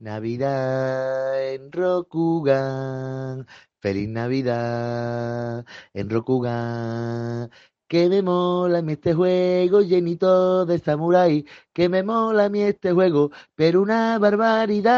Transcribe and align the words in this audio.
Navidad 0.00 1.52
en 1.54 1.72
Rokugan. 1.72 3.46
Feliz 3.80 4.08
Navidad 4.08 5.64
en 5.92 6.10
Rokugan. 6.10 7.50
Que 7.88 8.08
me 8.08 8.22
mola 8.22 8.78
a 8.78 8.82
mí 8.82 8.92
este 8.92 9.14
juego 9.14 9.80
llenito 9.82 10.66
de 10.66 10.78
samurai. 10.78 11.44
Que 11.72 11.88
me 11.88 12.02
mola 12.02 12.44
a 12.46 12.48
mí 12.48 12.62
este 12.62 12.92
juego, 12.92 13.30
pero 13.54 13.82
una 13.82 14.18
barbaridad. 14.18 14.88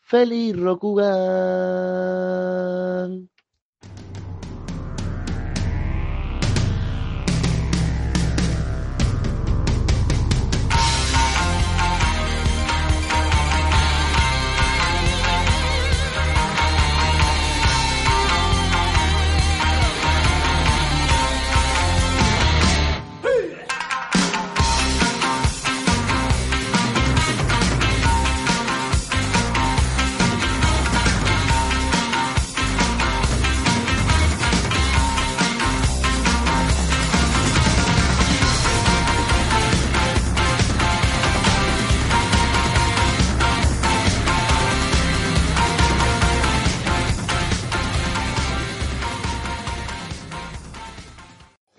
Feliz 0.00 0.56
Rokugan. 0.56 1.08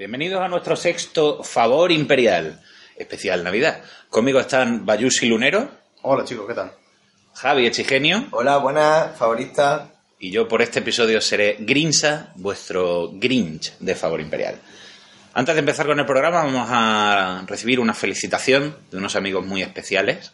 Bienvenidos 0.09 0.41
a 0.41 0.47
nuestro 0.47 0.75
sexto 0.75 1.43
Favor 1.43 1.91
Imperial, 1.91 2.59
especial 2.97 3.43
Navidad. 3.43 3.83
Conmigo 4.09 4.39
están 4.39 4.83
Bayushi 4.83 5.27
Lunero, 5.27 5.69
Hola 6.01 6.25
chicos, 6.25 6.47
¿qué 6.47 6.55
tal? 6.55 6.71
Javi 7.35 7.67
Echigenio 7.67 8.25
Hola, 8.31 8.57
buenas, 8.57 9.15
favorita. 9.15 9.91
y 10.17 10.31
yo 10.31 10.47
por 10.47 10.63
este 10.63 10.79
episodio 10.79 11.21
seré 11.21 11.57
Grinsa, 11.59 12.31
vuestro 12.37 13.11
Grinch 13.13 13.77
de 13.77 13.93
Favor 13.93 14.19
Imperial. 14.19 14.55
Antes 15.35 15.53
de 15.53 15.59
empezar 15.59 15.85
con 15.85 15.99
el 15.99 16.07
programa 16.07 16.43
vamos 16.43 16.67
a 16.71 17.43
recibir 17.45 17.79
una 17.79 17.93
felicitación 17.93 18.75
de 18.89 18.97
unos 18.97 19.15
amigos 19.15 19.45
muy 19.45 19.61
especiales. 19.61 20.33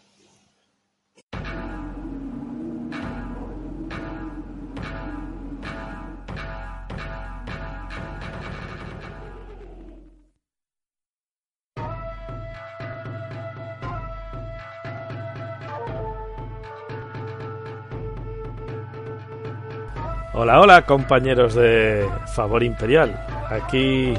Hola, 20.46 20.62
hola 20.62 20.82
compañeros 20.84 21.56
de 21.56 22.08
Favor 22.28 22.62
Imperial. 22.62 23.20
Aquí 23.50 24.14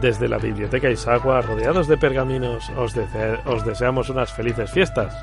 desde 0.00 0.26
la 0.26 0.38
Biblioteca 0.38 0.88
Isagua, 0.88 1.42
rodeados 1.42 1.86
de 1.86 1.98
pergaminos, 1.98 2.70
os, 2.78 2.94
dese- 2.94 3.38
os 3.44 3.62
deseamos 3.62 4.08
unas 4.08 4.32
felices 4.32 4.70
fiestas. 4.70 5.14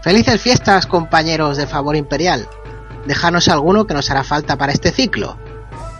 Felices 0.00 0.40
fiestas, 0.40 0.86
compañeros 0.86 1.58
de 1.58 1.66
Favor 1.66 1.96
Imperial. 1.96 2.46
Dejanos 3.04 3.46
alguno 3.48 3.86
que 3.86 3.92
nos 3.92 4.10
hará 4.10 4.24
falta 4.24 4.56
para 4.56 4.72
este 4.72 4.90
ciclo. 4.90 5.36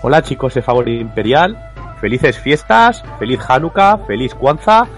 Hola 0.01 0.23
chicos 0.23 0.55
de 0.55 0.63
Favor 0.63 0.89
Imperial, 0.89 1.55
felices 2.01 2.39
fiestas, 2.39 3.05
feliz 3.19 3.39
Hanukkah, 3.47 3.99
feliz 4.07 4.35
Kwanzaa 4.35 4.89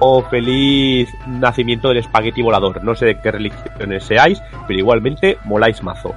o 0.00 0.20
feliz 0.24 1.08
nacimiento 1.28 1.90
del 1.90 1.98
espagueti 1.98 2.42
volador. 2.42 2.82
No 2.82 2.96
sé 2.96 3.06
de 3.06 3.20
qué 3.20 3.30
religiones 3.30 4.02
seáis, 4.02 4.42
pero 4.66 4.80
igualmente 4.80 5.38
moláis 5.44 5.80
mazo. 5.84 6.12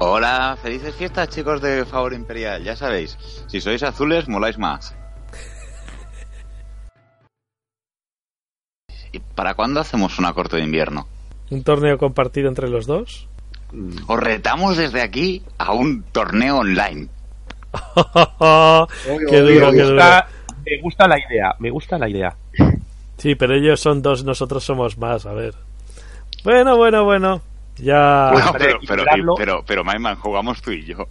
Hola, 0.00 0.56
felices 0.60 0.94
fiestas 0.94 1.28
chicos 1.28 1.60
de 1.62 1.84
Favor 1.84 2.12
Imperial, 2.12 2.62
ya 2.62 2.76
sabéis, 2.76 3.16
si 3.46 3.60
sois 3.60 3.82
azules 3.82 4.28
moláis 4.28 4.58
más. 4.58 4.94
¿Y 9.12 9.20
para 9.20 9.54
cuándo 9.54 9.80
hacemos 9.80 10.18
una 10.18 10.32
corte 10.32 10.56
de 10.56 10.64
invierno? 10.64 11.06
¿Un 11.50 11.62
torneo 11.62 11.98
compartido 11.98 12.48
entre 12.48 12.68
los 12.68 12.86
dos? 12.86 13.28
Os 14.06 14.20
retamos 14.20 14.76
desde 14.76 15.00
aquí 15.02 15.42
a 15.58 15.72
un 15.72 16.02
torneo 16.02 16.58
online. 16.58 17.08
qué 19.28 19.40
duro, 19.40 19.72
Me 19.72 19.76
qué 19.76 19.82
duro. 19.82 19.94
gusta, 19.94 20.28
me 20.64 20.80
gusta 20.82 21.08
la 21.08 21.18
idea, 21.18 21.54
me 21.58 21.70
gusta 21.70 21.98
la 21.98 22.08
idea. 22.08 22.36
Sí, 23.18 23.34
pero 23.36 23.54
ellos 23.54 23.80
son 23.80 24.02
dos, 24.02 24.24
nosotros 24.24 24.64
somos 24.64 24.98
más, 24.98 25.24
a 25.26 25.32
ver. 25.32 25.54
Bueno, 26.42 26.76
bueno, 26.76 27.04
bueno. 27.04 27.40
Ya... 27.78 28.30
Bueno, 28.32 28.52
pero, 28.56 28.78
pero, 28.86 29.04
pero, 29.36 29.64
pero, 29.66 29.84
Maiman, 29.84 30.16
jugamos 30.16 30.62
tú 30.62 30.70
y 30.70 30.84
yo. 30.84 31.08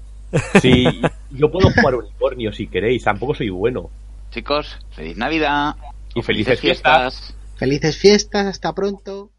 Sí, 0.61 0.85
yo 1.31 1.51
puedo 1.51 1.69
jugar 1.71 1.95
unicornio 1.95 2.51
si 2.51 2.67
queréis, 2.67 3.03
tampoco 3.03 3.35
soy 3.35 3.49
bueno. 3.49 3.89
Chicos, 4.31 4.77
feliz 4.95 5.17
Navidad. 5.17 5.75
Y 6.15 6.21
felices 6.21 6.59
fiestas. 6.59 7.35
Felices 7.57 7.97
fiestas, 7.97 8.45
hasta 8.47 8.73
pronto. 8.73 9.29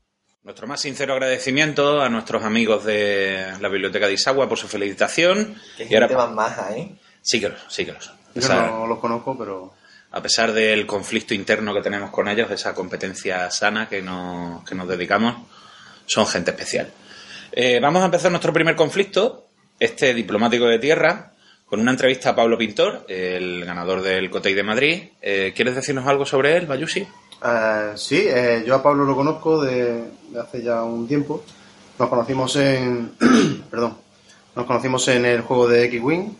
Nuestro 0.45 0.67
más 0.67 0.81
sincero 0.81 1.15
agradecimiento 1.15 2.03
a 2.03 2.09
nuestros 2.09 2.45
amigos 2.45 2.85
de 2.85 3.45
la 3.61 3.69
Biblioteca 3.69 4.07
de 4.07 4.13
Isagua 4.13 4.49
por 4.49 4.59
su 4.59 4.69
felicitación. 4.69 5.57
Qué 5.77 5.87
Y 5.91 5.95
ahora- 5.95 6.09
gente 6.09 6.23
más 6.23 6.33
maja, 6.33 6.77
¿eh? 6.77 6.95
Sí 7.23 7.41
que 7.41 7.49
lo, 7.49 7.57
sí 7.69 7.85
que 7.87 7.93
lo 7.93 8.01
son. 8.01 8.15
A 8.37 8.41
Yo 8.41 8.49
no 8.79 8.87
los 8.87 8.99
conozco, 8.99 9.37
pero 9.39 9.73
a 10.11 10.21
pesar 10.23 10.53
del 10.53 10.87
conflicto 10.87 11.33
interno 11.35 11.73
que 11.73 11.81
tenemos 11.81 12.11
con 12.11 12.29
ellos, 12.29 12.51
esa 12.51 12.75
competencia 12.75 13.51
sana 13.51 13.89
que 13.89 14.03
nos, 14.03 14.63
que 14.65 14.75
nos 14.75 14.87
dedicamos, 14.87 15.35
son 16.07 16.27
gente 16.27 16.51
especial. 16.51 16.93
Eh, 17.57 17.79
vamos 17.81 18.03
a 18.03 18.07
empezar 18.07 18.33
nuestro 18.33 18.53
primer 18.53 18.75
conflicto, 18.75 19.47
este 19.79 20.13
diplomático 20.13 20.67
de 20.67 20.81
tierra, 20.81 21.33
con 21.67 21.79
una 21.79 21.93
entrevista 21.93 22.31
a 22.31 22.35
Pablo 22.35 22.59
Pintor, 22.59 23.05
el 23.09 23.65
ganador 23.65 24.03
del 24.03 24.29
Cotei 24.29 24.55
de 24.55 24.65
Madrid. 24.65 25.03
Eh, 25.23 25.53
¿Quieres 25.55 25.77
decirnos 25.77 26.05
algo 26.09 26.27
sobre 26.27 26.57
él, 26.57 26.67
Bayushi? 26.67 27.07
eh, 27.45 27.93
sí, 27.95 28.25
eh, 28.27 28.65
yo 28.67 28.75
a 28.75 28.83
Pablo 28.83 29.05
lo 29.05 29.15
conozco 29.15 29.63
de, 29.63 30.03
de 30.31 30.41
hace 30.41 30.63
ya 30.65 30.83
un 30.83 31.07
tiempo. 31.07 31.45
Nos 31.97 32.09
conocimos 32.09 32.57
en, 32.57 33.13
perdón, 33.71 33.99
nos 34.57 34.67
conocimos 34.67 35.07
en 35.07 35.25
el 35.25 35.43
juego 35.43 35.69
de 35.69 35.85
X-Wing 35.85 36.31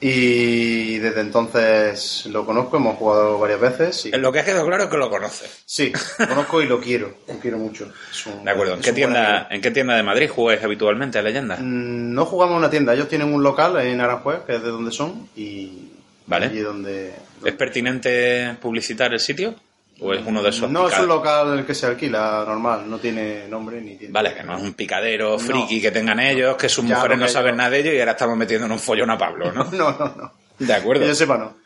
y 0.00 0.98
desde 0.98 1.20
entonces 1.20 2.26
lo 2.26 2.46
conozco, 2.46 2.76
hemos 2.78 2.96
jugado 2.96 3.38
varias 3.38 3.60
veces. 3.60 4.06
Y, 4.06 4.14
En 4.14 4.22
lo 4.22 4.32
que 4.32 4.40
ha 4.40 4.44
quedado 4.44 4.66
claro 4.66 4.84
es 4.84 4.88
que 4.90 4.96
lo 4.96 5.10
conoces. 5.10 5.62
sí, 5.66 5.92
lo 6.18 6.28
conozco 6.28 6.62
y 6.62 6.66
lo 6.66 6.80
quiero, 6.80 7.14
lo 7.28 7.38
quiero 7.38 7.58
mucho. 7.58 7.90
Un- 8.26 8.44
De 8.44 8.50
acuerdo. 8.50 8.74
¿En 8.74 8.80
qué, 8.80 8.92
tienda. 8.92 9.46
¿En 9.50 9.60
qué 9.60 9.70
tienda 9.70 9.94
de 9.96 10.02
Madrid 10.02 10.28
jugáis 10.28 10.62
habitualmente 10.62 11.18
a 11.18 11.22
Leyenda? 11.22 11.56
Mm, 11.56 12.14
No 12.14 12.24
jugamos 12.26 12.52
en 12.54 12.58
una 12.58 12.70
tienda, 12.70 12.94
ellos 12.94 13.08
tienen 13.08 13.32
un 13.32 13.42
local 13.42 13.76
en 13.80 14.00
Aranjuez, 14.00 14.40
que 14.46 14.56
es 14.56 14.62
de 14.62 14.68
donde 14.70 14.90
son, 14.92 15.28
y 15.36 15.88
Vale. 16.26 16.48
donde... 16.62 17.12
¿Es 17.44 17.54
pertinente 17.54 18.54
publicitar 18.60 19.12
el 19.12 19.20
sitio? 19.20 19.54
¿O 20.02 20.14
es 20.14 20.24
uno 20.26 20.42
de 20.42 20.48
esos 20.48 20.70
No, 20.70 20.88
es 20.88 20.98
un 20.98 21.08
local 21.08 21.64
que 21.66 21.74
se 21.74 21.86
alquila 21.86 22.44
normal, 22.46 22.88
no 22.88 22.98
tiene 22.98 23.46
nombre 23.48 23.80
ni 23.82 23.96
tiene... 23.96 24.12
Vale, 24.12 24.34
que 24.34 24.42
no 24.42 24.56
es 24.56 24.62
un 24.62 24.72
picadero 24.74 25.32
No. 25.32 25.38
friki 25.38 25.80
que 25.80 25.90
tengan 25.90 26.18
ellos, 26.20 26.56
que 26.56 26.68
sus 26.68 26.86
Ya, 26.86 26.96
mujeres 26.96 27.18
no 27.18 27.28
saben 27.28 27.52
yo- 27.52 27.56
nada 27.58 27.70
de 27.70 27.80
ello 27.80 27.92
y 27.92 27.98
ahora 28.00 28.12
estamos 28.12 28.36
metiendo 28.36 28.66
en 28.66 28.72
un 28.72 28.78
follón 28.78 29.10
a 29.10 29.18
Pablo, 29.18 29.52
¿no? 29.52 29.64
No, 29.72 29.92
no, 29.98 30.14
no. 30.16 30.32
De 30.58 30.72
acuerdo. 30.74 31.02
Que 31.02 31.08
yo 31.08 31.14
sepa, 31.14 31.36
no. 31.38 31.56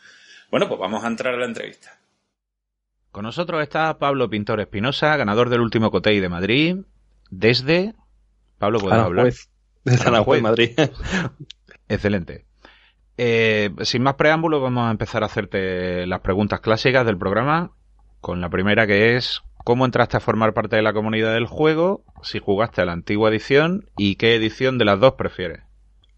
Bueno, 0.51 0.67
pues 0.67 0.79
vamos 0.79 1.03
a 1.03 1.07
entrar 1.07 1.33
a 1.33 1.37
la 1.37 1.45
entrevista. 1.45 1.97
Con 3.11 3.23
nosotros 3.23 3.61
está 3.63 3.97
Pablo 3.97 4.29
Pintor 4.29 4.59
Espinosa, 4.59 5.15
ganador 5.15 5.49
del 5.49 5.61
último 5.61 5.89
Cotei 5.91 6.19
de 6.19 6.29
Madrid, 6.29 6.75
desde... 7.29 7.93
Pablo, 8.57 8.79
¿puedes 8.79 8.97
hablar? 8.99 9.25
Aranjuez. 9.25 9.49
Desde. 9.85 10.07
Aranjuez, 10.07 10.41
Madrid. 10.41 10.71
Excelente. 11.87 12.45
Eh, 13.17 13.69
sin 13.83 14.01
más 14.03 14.15
preámbulos, 14.15 14.61
vamos 14.61 14.87
a 14.87 14.91
empezar 14.91 15.23
a 15.23 15.27
hacerte 15.27 16.05
las 16.07 16.19
preguntas 16.21 16.59
clásicas 16.59 17.05
del 17.05 17.17
programa, 17.17 17.71
con 18.25 18.41
la 18.41 18.49
primera 18.49 18.87
que 18.87 19.15
es 19.15 19.43
¿cómo 19.63 19.85
entraste 19.85 20.17
a 20.17 20.19
formar 20.19 20.55
parte 20.55 20.75
de 20.75 20.81
la 20.81 20.93
comunidad 20.93 21.35
del 21.35 21.45
juego? 21.45 22.01
Si 22.23 22.39
jugaste 22.39 22.81
a 22.81 22.85
la 22.85 22.93
antigua 22.93 23.29
edición 23.29 23.87
y 23.97 24.15
qué 24.15 24.33
edición 24.33 24.79
de 24.79 24.85
las 24.85 24.99
dos 24.99 25.13
prefieres. 25.13 25.59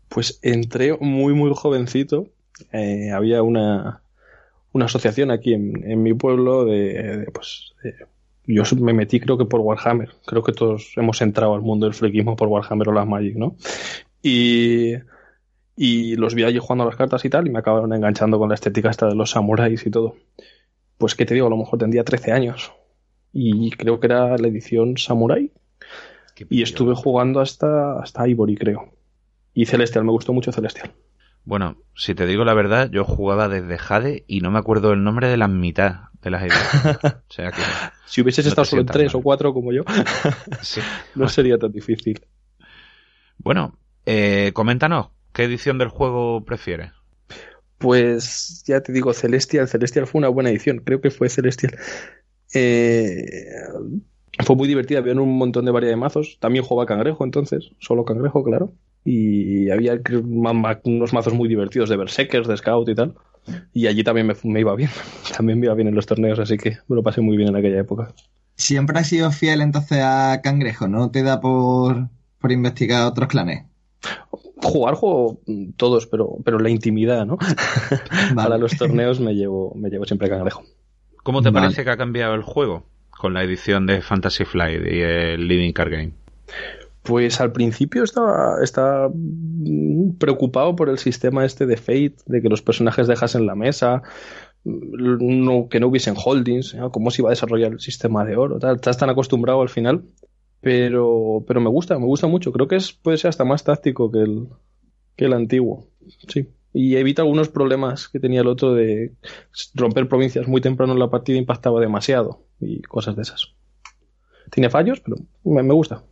Pues 0.07 0.39
entré 0.41 0.95
muy, 1.01 1.33
muy 1.33 1.51
jovencito. 1.53 2.29
Eh, 2.71 3.11
había 3.11 3.43
una, 3.43 4.03
una 4.71 4.85
asociación 4.85 5.31
aquí 5.31 5.53
en, 5.53 5.83
en 5.83 6.01
mi 6.01 6.13
pueblo 6.13 6.63
de, 6.63 7.27
pues, 7.33 7.73
yo 8.45 8.63
me 8.79 8.93
metí 8.93 9.19
creo 9.19 9.37
que 9.37 9.43
por 9.43 9.59
Warhammer. 9.59 10.11
Creo 10.25 10.43
que 10.43 10.53
todos 10.53 10.93
hemos 10.95 11.21
entrado 11.21 11.55
al 11.55 11.61
mundo 11.61 11.87
del 11.87 11.93
friquismo 11.93 12.37
por 12.37 12.47
Warhammer 12.47 12.87
o 12.87 12.93
las 12.93 13.05
Magic, 13.05 13.35
¿no? 13.35 13.57
Y, 14.23 14.93
y 15.75 16.15
los 16.15 16.35
vi 16.35 16.45
allí 16.45 16.59
jugando 16.59 16.85
las 16.85 16.95
cartas 16.95 17.25
y 17.25 17.29
tal 17.29 17.47
y 17.47 17.49
me 17.49 17.59
acabaron 17.59 17.91
enganchando 17.91 18.39
con 18.39 18.47
la 18.47 18.55
estética 18.55 18.89
esta 18.89 19.07
de 19.07 19.15
los 19.15 19.31
samuráis 19.31 19.85
y 19.85 19.91
todo. 19.91 20.15
Pues 20.97 21.15
qué 21.15 21.25
te 21.25 21.33
digo, 21.33 21.47
a 21.47 21.49
lo 21.49 21.57
mejor 21.57 21.79
tendría 21.79 22.03
13 22.03 22.31
años. 22.31 22.71
y 23.33 23.69
creo 23.71 23.99
que 23.99 24.07
era 24.07 24.37
la 24.37 24.47
edición 24.47 24.97
Samurai. 24.97 25.51
Y 26.49 26.61
estuve 26.61 26.95
jugando 26.95 27.39
hasta, 27.39 27.99
hasta 27.99 28.27
Ivory, 28.27 28.55
creo. 28.57 28.93
Y 29.53 29.65
Celestial, 29.65 30.03
me 30.05 30.11
gustó 30.11 30.33
mucho 30.33 30.51
Celestial. 30.51 30.93
Bueno, 31.43 31.77
si 31.95 32.13
te 32.13 32.25
digo 32.27 32.43
la 32.45 32.53
verdad, 32.53 32.89
yo 32.91 33.05
jugaba 33.05 33.47
desde 33.47 33.77
Jade 33.77 34.23
y 34.27 34.41
no 34.41 34.51
me 34.51 34.59
acuerdo 34.59 34.91
el 34.93 35.03
nombre 35.03 35.29
de 35.29 35.37
la 35.37 35.47
mitad 35.47 36.09
de 36.21 36.29
las 36.31 36.43
ediciones. 36.43 36.97
O 37.29 37.33
sea 37.33 37.51
que 37.51 37.61
Si 38.05 38.21
hubieses 38.21 38.45
No 38.45 38.49
estado 38.49 38.65
solo 38.65 38.81
en 38.81 38.87
tres 38.87 39.13
mal. 39.13 39.19
o 39.19 39.23
cuatro 39.23 39.53
como 39.53 39.71
yo, 39.73 39.83
sí. 40.61 40.81
no 41.15 41.27
sería 41.29 41.57
tan 41.57 41.71
difícil. 41.71 42.19
Bueno, 43.37 43.77
eh, 44.05 44.51
coméntanos, 44.53 45.07
¿qué 45.33 45.43
edición 45.45 45.77
del 45.77 45.89
juego 45.89 46.43
prefieres? 46.45 46.91
Pues 47.77 48.63
ya 48.65 48.81
te 48.81 48.91
digo, 48.91 49.13
Celestial. 49.13 49.67
Celestial 49.67 50.07
fue 50.07 50.19
una 50.19 50.29
buena 50.29 50.49
edición. 50.49 50.81
Creo 50.83 51.01
que 51.01 51.11
fue 51.11 51.29
Celestial. 51.29 51.77
Eh, 52.53 53.51
fue 54.39 54.55
muy 54.55 54.67
divertida. 54.67 54.99
Había 54.99 55.13
un 55.13 55.37
montón 55.37 55.65
de 55.65 55.71
variedad 55.71 55.93
de 55.93 55.97
mazos. 55.97 56.37
También 56.39 56.65
jugaba 56.65 56.87
Cangrejo 56.87 57.23
entonces. 57.23 57.71
Solo 57.79 58.05
Cangrejo, 58.05 58.43
claro. 58.43 58.73
Y 59.05 59.69
había 59.69 59.99
unos 60.83 61.13
mazos 61.13 61.33
muy 61.33 61.47
divertidos 61.47 61.89
de 61.89 61.97
Berserkers, 61.97 62.47
de 62.47 62.57
Scout 62.57 62.89
y 62.89 62.95
tal. 62.95 63.15
Y 63.73 63.87
allí 63.87 64.03
también 64.03 64.27
me, 64.27 64.33
me 64.43 64.59
iba 64.59 64.75
bien. 64.75 64.89
También 65.37 65.59
me 65.59 65.67
iba 65.67 65.75
bien 65.75 65.87
en 65.87 65.95
los 65.95 66.05
torneos, 66.05 66.39
así 66.39 66.57
que 66.57 66.77
me 66.87 66.95
lo 66.95 67.03
pasé 67.03 67.21
muy 67.21 67.37
bien 67.37 67.49
en 67.49 67.55
aquella 67.55 67.79
época. 67.79 68.13
Siempre 68.55 68.99
has 68.99 69.07
sido 69.07 69.31
fiel 69.31 69.61
entonces 69.61 69.99
a 70.01 70.41
Cangrejo, 70.43 70.87
¿no 70.87 71.11
te 71.11 71.23
da 71.23 71.39
por, 71.39 72.09
por 72.39 72.51
investigar 72.51 73.05
otros 73.05 73.29
clanes? 73.29 73.65
Jugar 74.61 74.95
juego 74.95 75.39
mm, 75.45 75.71
todos, 75.77 76.07
pero, 76.07 76.37
pero 76.43 76.59
la 76.59 76.69
intimidad, 76.69 77.25
¿no? 77.25 77.37
Para 78.35 78.57
los 78.57 78.77
torneos 78.77 79.19
me 79.19 79.33
llevo, 79.33 79.73
me 79.75 79.89
llevo 79.89 80.05
siempre 80.05 80.29
Cangrejo. 80.29 80.63
¿Cómo 81.23 81.41
te 81.41 81.49
Vale. 81.49 81.67
parece 81.67 81.83
que 81.83 81.89
ha 81.89 81.97
cambiado 81.97 82.35
el 82.35 82.41
juego 82.41 82.83
con 83.09 83.33
la 83.33 83.43
edición 83.43 83.85
de 83.85 84.01
Fantasy 84.01 84.45
Flight 84.45 84.81
y 84.85 85.01
el 85.01 85.47
Living 85.47 85.73
Card 85.73 85.91
Game? 85.91 86.11
Pues 87.03 87.39
al 87.39 87.51
principio 87.51 88.03
estaba, 88.03 88.57
estaba 88.61 89.09
mm, 89.13 90.17
preocupado 90.17 90.75
por 90.75 90.89
el 90.89 90.97
sistema 90.97 91.45
este 91.45 91.65
de 91.65 91.77
Fate, 91.77 92.15
de 92.25 92.41
que 92.41 92.49
los 92.49 92.61
personajes 92.61 93.07
dejasen 93.07 93.45
la 93.45 93.55
mesa, 93.55 94.01
mm, 94.63 95.45
no, 95.45 95.69
que 95.69 95.79
no 95.79 95.87
hubiesen 95.87 96.15
holdings, 96.17 96.75
¿no? 96.75 96.91
cómo 96.91 97.11
se 97.11 97.21
iba 97.21 97.29
a 97.29 97.31
desarrollar 97.31 97.71
el 97.71 97.79
sistema 97.79 98.25
de 98.25 98.35
oro, 98.35 98.59
tal. 98.59 98.75
Estás 98.75 98.97
tan 98.97 99.09
acostumbrado 99.09 99.61
al 99.61 99.69
final, 99.69 100.03
pero, 100.61 101.43
pero 101.47 101.61
me 101.61 101.69
gusta, 101.69 101.97
me 101.99 102.05
gusta 102.05 102.27
mucho. 102.27 102.51
Creo 102.51 102.67
que 102.67 102.75
es, 102.75 102.91
puede 102.93 103.17
ser 103.17 103.29
hasta 103.29 103.45
más 103.45 103.63
táctico 103.63 104.11
que 104.11 104.19
el, 104.19 104.47
que 105.15 105.25
el 105.25 105.33
antiguo. 105.33 105.87
Sí. 106.27 106.47
Y 106.73 106.95
evita 106.95 107.21
algunos 107.21 107.49
problemas 107.49 108.07
que 108.07 108.19
tenía 108.19 108.41
el 108.41 108.47
otro 108.47 108.73
de 108.73 109.13
romper 109.73 110.07
provincias 110.07 110.47
muy 110.47 110.61
temprano 110.61 110.93
en 110.93 110.99
la 110.99 111.09
partida 111.09 111.37
impactaba 111.37 111.79
demasiado 111.79 112.43
y 112.59 112.81
cosas 112.83 113.15
de 113.15 113.23
esas. 113.23 113.53
Tiene 114.51 114.69
fallos, 114.69 115.01
pero 115.01 115.17
me, 115.43 115.73
gusta. 115.73 116.03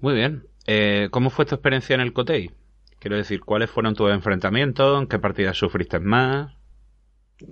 Muy 0.00 0.14
bien. 0.14 0.44
Eh, 0.66 1.08
¿Cómo 1.10 1.30
fue 1.30 1.46
tu 1.46 1.54
experiencia 1.54 1.94
en 1.94 2.00
el 2.00 2.12
Cotei? 2.12 2.50
Quiero 2.98 3.16
decir, 3.16 3.40
¿cuáles 3.40 3.70
fueron 3.70 3.94
tus 3.94 4.10
enfrentamientos? 4.10 5.00
¿En 5.00 5.06
qué 5.06 5.18
partidas 5.18 5.56
sufriste 5.56 6.00
más? 6.00 6.52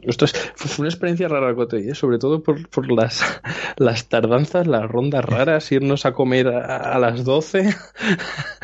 Ostras, 0.06 0.32
fue 0.54 0.68
fue 0.68 0.82
una 0.82 0.88
experiencia 0.88 1.28
rara 1.28 1.48
el 1.48 1.54
Cotei, 1.54 1.88
¿eh? 1.88 1.94
sobre 1.94 2.18
todo 2.18 2.42
por, 2.42 2.68
por 2.68 2.90
las, 2.90 3.40
las 3.76 4.08
tardanzas, 4.08 4.66
las 4.66 4.90
rondas 4.90 5.24
raras, 5.24 5.70
irnos 5.70 6.06
a 6.06 6.12
comer 6.12 6.48
a, 6.48 6.76
a 6.94 6.98
las 6.98 7.24
12. 7.24 7.62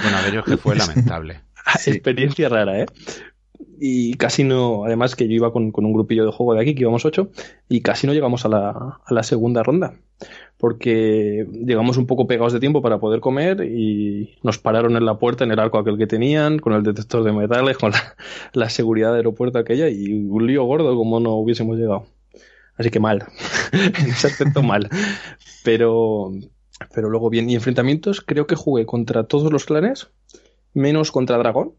Bueno, 0.02 0.16
a 0.16 0.22
ver, 0.22 0.32
yo 0.32 0.40
es 0.40 0.46
que 0.46 0.56
fue 0.56 0.74
lamentable. 0.74 1.40
Experiencia 1.86 2.48
rara, 2.48 2.80
¿eh? 2.80 2.86
Y 3.78 4.14
casi 4.14 4.44
no, 4.44 4.84
además 4.84 5.16
que 5.16 5.26
yo 5.28 5.34
iba 5.34 5.52
con, 5.52 5.72
con 5.72 5.84
un 5.84 5.92
grupillo 5.92 6.24
de 6.24 6.32
juego 6.32 6.54
de 6.54 6.62
aquí, 6.62 6.74
que 6.74 6.82
íbamos 6.82 7.04
ocho, 7.04 7.30
y 7.68 7.80
casi 7.80 8.06
no 8.06 8.12
llegamos 8.12 8.44
a 8.44 8.48
la, 8.48 8.70
a 9.04 9.14
la 9.14 9.22
segunda 9.22 9.62
ronda, 9.62 9.94
porque 10.62 11.44
llegamos 11.50 11.96
un 11.96 12.06
poco 12.06 12.28
pegados 12.28 12.52
de 12.52 12.60
tiempo 12.60 12.82
para 12.82 13.00
poder 13.00 13.18
comer 13.18 13.64
y 13.64 14.38
nos 14.44 14.58
pararon 14.58 14.96
en 14.96 15.04
la 15.04 15.18
puerta, 15.18 15.42
en 15.42 15.50
el 15.50 15.58
arco 15.58 15.76
aquel 15.76 15.98
que 15.98 16.06
tenían, 16.06 16.60
con 16.60 16.72
el 16.72 16.84
detector 16.84 17.24
de 17.24 17.32
metales, 17.32 17.76
con 17.76 17.90
la, 18.52 18.70
seguridad 18.70 19.08
del 19.08 19.16
aeropuerto 19.16 19.58
aquella, 19.58 19.88
y 19.88 20.12
un 20.12 20.46
lío 20.46 20.62
gordo 20.62 20.94
como 20.94 21.18
no 21.18 21.32
hubiésemos 21.32 21.78
llegado. 21.78 22.06
Así 22.76 22.90
que 22.90 23.00
mal, 23.00 23.24
en 23.72 24.10
ese 24.10 24.28
aspecto 24.28 24.62
mal. 24.62 24.88
Pero, 25.64 26.30
pero 26.94 27.10
luego 27.10 27.28
bien, 27.28 27.50
y 27.50 27.56
enfrentamientos, 27.56 28.20
creo 28.20 28.46
que 28.46 28.54
jugué 28.54 28.86
contra 28.86 29.24
todos 29.24 29.50
los 29.50 29.64
clanes, 29.64 30.12
menos 30.74 31.10
contra 31.10 31.38
Dragón 31.38 31.72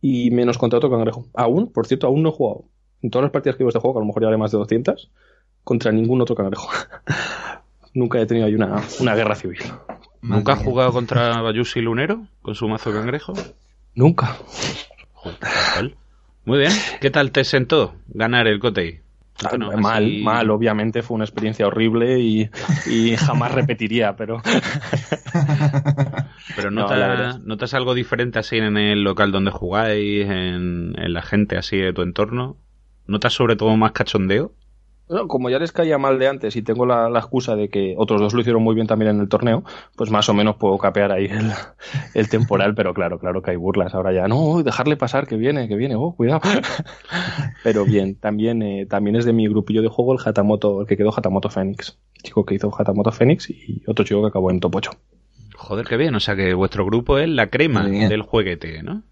y 0.00 0.30
menos 0.30 0.56
contra 0.56 0.78
otro 0.78 0.90
cangrejo. 0.90 1.26
Aún, 1.34 1.70
por 1.70 1.86
cierto, 1.86 2.06
aún 2.06 2.22
no 2.22 2.30
he 2.30 2.32
jugado. 2.32 2.64
En 3.02 3.10
todas 3.10 3.24
las 3.24 3.30
partidas 3.30 3.56
que 3.56 3.58
llevo 3.58 3.68
de 3.68 3.72
este 3.72 3.80
juego, 3.80 3.98
a 3.98 4.00
lo 4.00 4.06
mejor 4.06 4.22
ya 4.22 4.34
más 4.38 4.52
de 4.52 4.56
200, 4.56 5.10
contra 5.64 5.92
ningún 5.92 6.22
otro 6.22 6.34
cangrejo. 6.34 6.70
Nunca 7.94 8.18
he 8.20 8.26
tenido 8.26 8.46
ahí 8.46 8.54
una, 8.54 8.80
una 9.00 9.14
guerra 9.14 9.34
civil. 9.34 9.58
¿Nunca 10.22 10.52
has 10.54 10.60
jugado 10.60 10.92
contra 10.92 11.40
Bayusi 11.42 11.80
Lunero 11.80 12.26
con 12.42 12.54
su 12.54 12.68
mazo 12.68 12.92
cangrejo? 12.92 13.34
Nunca. 13.94 14.36
Joder. 15.14 15.96
Muy 16.44 16.58
bien. 16.58 16.72
¿Qué 17.00 17.10
tal 17.10 17.30
te 17.32 17.44
sentó 17.44 17.94
ganar 18.08 18.46
el 18.46 18.58
Cotei? 18.58 19.00
Cuéntanos, 19.38 19.74
mal, 19.76 20.04
así- 20.04 20.22
mal, 20.22 20.50
obviamente 20.50 21.02
fue 21.02 21.16
una 21.16 21.24
experiencia 21.24 21.66
horrible 21.66 22.20
y, 22.20 22.48
y 22.86 23.16
jamás 23.16 23.52
repetiría, 23.52 24.14
pero 24.16 24.40
Pero 26.54 26.70
No, 26.70 26.82
notas, 26.82 26.98
verdad. 26.98 27.38
¿notas 27.44 27.74
algo 27.74 27.94
diferente 27.94 28.38
así 28.38 28.58
en 28.58 28.76
el 28.76 29.02
local 29.04 29.32
donde 29.32 29.50
jugáis, 29.50 30.26
en, 30.26 30.94
en 30.98 31.12
la 31.12 31.22
gente 31.22 31.56
así 31.56 31.76
de 31.78 31.92
tu 31.92 32.02
entorno? 32.02 32.56
¿Notas 33.06 33.32
sobre 33.32 33.56
todo 33.56 33.76
más 33.76 33.92
cachondeo? 33.92 34.52
Bueno, 35.12 35.28
como 35.28 35.50
ya 35.50 35.58
les 35.58 35.72
caía 35.72 35.98
mal 35.98 36.18
de 36.18 36.26
antes 36.26 36.56
y 36.56 36.62
tengo 36.62 36.86
la, 36.86 37.10
la 37.10 37.18
excusa 37.18 37.54
de 37.54 37.68
que 37.68 37.94
otros 37.98 38.18
dos 38.18 38.32
lo 38.32 38.40
hicieron 38.40 38.62
muy 38.62 38.74
bien 38.74 38.86
también 38.86 39.10
en 39.10 39.20
el 39.20 39.28
torneo, 39.28 39.62
pues 39.94 40.10
más 40.10 40.26
o 40.30 40.32
menos 40.32 40.56
puedo 40.56 40.78
capear 40.78 41.12
ahí 41.12 41.26
el, 41.26 41.50
el 42.14 42.30
temporal, 42.30 42.74
pero 42.74 42.94
claro, 42.94 43.18
claro 43.18 43.42
que 43.42 43.50
hay 43.50 43.58
burlas. 43.58 43.94
Ahora 43.94 44.14
ya, 44.14 44.26
no, 44.26 44.62
dejarle 44.62 44.96
pasar, 44.96 45.26
que 45.26 45.36
viene, 45.36 45.68
que 45.68 45.76
viene, 45.76 45.96
oh, 45.96 46.14
cuidado. 46.16 46.40
Pero 47.62 47.84
bien, 47.84 48.14
también, 48.14 48.62
eh, 48.62 48.86
también 48.86 49.14
es 49.16 49.26
de 49.26 49.34
mi 49.34 49.46
grupillo 49.48 49.82
de 49.82 49.88
juego 49.88 50.14
el 50.14 50.18
Hatamoto, 50.24 50.80
el 50.80 50.86
que 50.86 50.96
quedó 50.96 51.12
Hatamoto 51.14 51.50
Phoenix. 51.50 51.98
Chico 52.22 52.46
que 52.46 52.54
hizo 52.54 52.72
Hatamoto 52.74 53.12
Phoenix 53.12 53.50
y 53.50 53.82
otro 53.86 54.06
chico 54.06 54.22
que 54.22 54.28
acabó 54.28 54.50
en 54.50 54.60
top 54.60 54.76
8. 54.76 54.90
Joder, 55.56 55.86
qué 55.86 55.98
bien. 55.98 56.14
O 56.14 56.20
sea 56.20 56.36
que 56.36 56.54
vuestro 56.54 56.86
grupo 56.86 57.18
es 57.18 57.28
la 57.28 57.48
crema 57.48 57.86
del 57.86 58.22
jueguete, 58.22 58.82
¿no? 58.82 59.02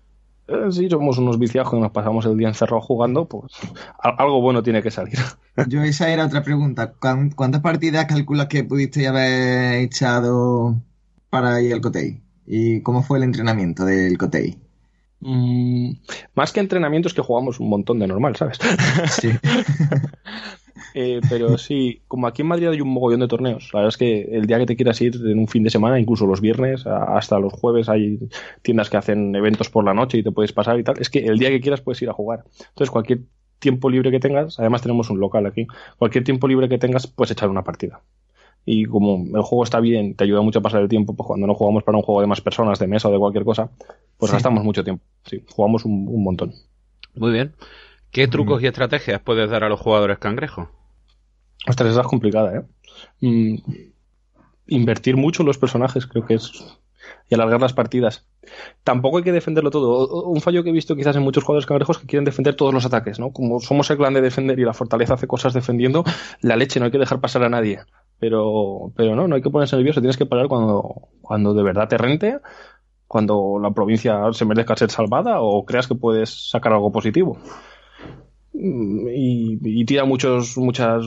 Eh, 0.52 0.72
sí, 0.72 0.88
somos 0.90 1.16
unos 1.18 1.38
viciados 1.38 1.70
que 1.70 1.78
nos 1.78 1.92
pasamos 1.92 2.26
el 2.26 2.36
día 2.36 2.48
encerrado 2.48 2.80
jugando, 2.80 3.24
pues 3.28 3.52
algo 4.02 4.40
bueno 4.40 4.62
tiene 4.64 4.82
que 4.82 4.90
salir. 4.90 5.16
Yo 5.68 5.82
esa 5.82 6.08
era 6.10 6.26
otra 6.26 6.42
pregunta. 6.42 6.92
¿Cuán- 6.98 7.30
¿Cuántas 7.30 7.60
partidas 7.60 8.06
calculas 8.06 8.48
que 8.48 8.64
pudiste 8.64 9.06
haber 9.06 9.74
echado 9.84 10.74
para 11.30 11.60
ir 11.62 11.72
al 11.74 11.80
Cotei? 11.80 12.20
¿Y 12.46 12.80
cómo 12.82 13.02
fue 13.04 13.18
el 13.18 13.24
entrenamiento 13.24 13.84
del 13.84 14.18
Cotei? 14.18 14.58
Mm, 15.20 15.92
más 16.34 16.50
que 16.52 16.60
entrenamientos 16.60 17.14
que 17.14 17.20
jugamos 17.22 17.60
un 17.60 17.68
montón 17.68 17.98
de 18.00 18.08
normal, 18.08 18.34
¿sabes? 18.36 18.58
Sí. 19.20 19.30
Eh, 20.94 21.20
pero 21.28 21.56
sí, 21.58 22.02
como 22.08 22.26
aquí 22.26 22.42
en 22.42 22.48
Madrid 22.48 22.68
hay 22.68 22.80
un 22.80 22.88
mogollón 22.88 23.20
de 23.20 23.28
torneos, 23.28 23.70
la 23.72 23.80
verdad 23.80 23.88
es 23.90 23.96
que 23.96 24.22
el 24.36 24.46
día 24.46 24.58
que 24.58 24.66
te 24.66 24.76
quieras 24.76 25.00
ir 25.00 25.14
en 25.16 25.38
un 25.38 25.46
fin 25.48 25.62
de 25.62 25.70
semana, 25.70 26.00
incluso 26.00 26.26
los 26.26 26.40
viernes, 26.40 26.86
hasta 26.86 27.38
los 27.38 27.52
jueves 27.52 27.88
hay 27.88 28.18
tiendas 28.62 28.90
que 28.90 28.96
hacen 28.96 29.34
eventos 29.36 29.70
por 29.70 29.84
la 29.84 29.94
noche 29.94 30.18
y 30.18 30.22
te 30.22 30.32
puedes 30.32 30.52
pasar 30.52 30.78
y 30.78 30.84
tal, 30.84 30.96
es 30.98 31.08
que 31.10 31.20
el 31.20 31.38
día 31.38 31.48
que 31.50 31.60
quieras 31.60 31.80
puedes 31.80 32.00
ir 32.02 32.08
a 32.10 32.12
jugar. 32.12 32.44
Entonces 32.70 32.90
cualquier 32.90 33.20
tiempo 33.58 33.90
libre 33.90 34.10
que 34.10 34.20
tengas, 34.20 34.58
además 34.58 34.82
tenemos 34.82 35.10
un 35.10 35.20
local 35.20 35.46
aquí, 35.46 35.66
cualquier 35.98 36.24
tiempo 36.24 36.48
libre 36.48 36.68
que 36.68 36.78
tengas 36.78 37.06
puedes 37.06 37.30
echar 37.30 37.48
una 37.50 37.62
partida. 37.62 38.00
Y 38.66 38.84
como 38.84 39.24
el 39.36 39.42
juego 39.42 39.64
está 39.64 39.80
bien, 39.80 40.14
te 40.14 40.24
ayuda 40.24 40.42
mucho 40.42 40.58
a 40.58 40.62
pasar 40.62 40.82
el 40.82 40.88
tiempo, 40.88 41.14
pues 41.14 41.26
cuando 41.26 41.46
no 41.46 41.54
jugamos 41.54 41.82
para 41.82 41.96
un 41.96 42.02
juego 42.02 42.20
de 42.20 42.26
más 42.26 42.40
personas, 42.42 42.78
de 42.78 42.86
mesa 42.86 43.08
o 43.08 43.12
de 43.12 43.18
cualquier 43.18 43.44
cosa, 43.44 43.70
pues 44.18 44.30
Sí. 44.30 44.36
gastamos 44.36 44.64
mucho 44.64 44.84
tiempo. 44.84 45.02
Sí, 45.24 45.42
jugamos 45.48 45.84
un, 45.86 46.06
un 46.08 46.22
montón. 46.22 46.52
Muy 47.14 47.32
bien. 47.32 47.52
¿Qué 48.12 48.28
trucos 48.28 48.62
y 48.62 48.66
estrategias 48.66 49.20
puedes 49.20 49.50
dar 49.50 49.64
a 49.64 49.68
los 49.68 49.80
jugadores 49.80 50.18
cangrejos? 50.18 50.68
Ostras, 51.68 51.90
esa 51.92 52.00
es 52.02 52.06
complicada, 52.06 52.56
¿eh? 52.56 52.62
Mm, 53.20 53.56
invertir 54.66 55.16
mucho 55.16 55.42
en 55.42 55.46
los 55.46 55.58
personajes, 55.58 56.06
creo 56.06 56.24
que 56.26 56.34
es. 56.34 56.52
Y 57.28 57.34
alargar 57.34 57.60
las 57.60 57.72
partidas. 57.72 58.26
Tampoco 58.84 59.18
hay 59.18 59.24
que 59.24 59.32
defenderlo 59.32 59.70
todo. 59.70 59.90
O- 59.90 60.28
Un 60.30 60.40
fallo 60.40 60.62
que 60.62 60.70
he 60.70 60.72
visto 60.72 60.96
quizás 60.96 61.16
en 61.16 61.22
muchos 61.22 61.44
jugadores 61.44 61.66
cangrejos 61.66 61.98
que 61.98 62.06
quieren 62.06 62.24
defender 62.24 62.54
todos 62.56 62.74
los 62.74 62.84
ataques, 62.84 63.18
¿no? 63.18 63.32
Como 63.32 63.60
somos 63.60 63.90
el 63.90 63.96
clan 63.96 64.14
de 64.14 64.20
defender 64.20 64.58
y 64.58 64.64
la 64.64 64.74
fortaleza 64.74 65.14
hace 65.14 65.26
cosas 65.26 65.54
defendiendo, 65.54 66.04
la 66.42 66.56
leche 66.56 66.78
no 66.78 66.86
hay 66.86 66.92
que 66.92 66.98
dejar 66.98 67.20
pasar 67.20 67.42
a 67.44 67.48
nadie. 67.48 67.80
Pero, 68.18 68.92
pero 68.96 69.16
no, 69.16 69.28
no 69.28 69.36
hay 69.36 69.42
que 69.42 69.50
ponerse 69.50 69.76
nervioso, 69.76 70.00
tienes 70.00 70.18
que 70.18 70.26
parar 70.26 70.48
cuando, 70.48 71.08
cuando 71.22 71.54
de 71.54 71.62
verdad 71.62 71.88
te 71.88 71.96
rente, 71.96 72.38
cuando 73.06 73.58
la 73.62 73.72
provincia 73.72 74.20
se 74.32 74.44
merezca 74.44 74.76
ser 74.76 74.90
salvada 74.90 75.40
o 75.40 75.64
creas 75.66 75.88
que 75.88 75.94
puedes 75.96 76.50
sacar 76.50 76.72
algo 76.74 76.92
positivo. 76.92 77.38
Mm, 78.52 79.08
Y, 79.08 79.58
y 79.62 79.84
tira 79.84 80.04
muchos, 80.04 80.56
muchas 80.58 81.04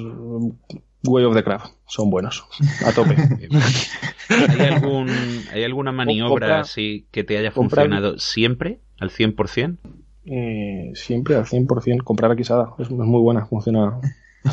Way 1.05 1.23
of 1.25 1.35
the 1.35 1.43
Craft. 1.43 1.73
Son 1.88 2.09
buenos. 2.09 2.45
A 2.85 2.91
tope. 2.93 3.15
¿Hay, 4.29 4.59
algún, 4.67 5.09
¿Hay 5.51 5.63
alguna 5.63 5.91
maniobra 5.91 6.47
compra- 6.47 6.59
así 6.62 7.05
que 7.12 7.23
te 7.23 7.38
haya 7.38 7.51
funcionado 7.51 8.17
siempre, 8.19 8.79
al 9.00 9.09
100%? 9.09 9.77
Eh, 10.25 10.91
siempre 10.95 11.35
al 11.35 11.45
100%. 11.45 12.03
Comprar 12.03 12.31
a 12.31 12.35
Quisada. 12.38 12.73
Es, 12.79 12.88
es 12.88 12.91
muy 12.91 13.19
buena. 13.21 13.45
Funciona, 13.45 14.00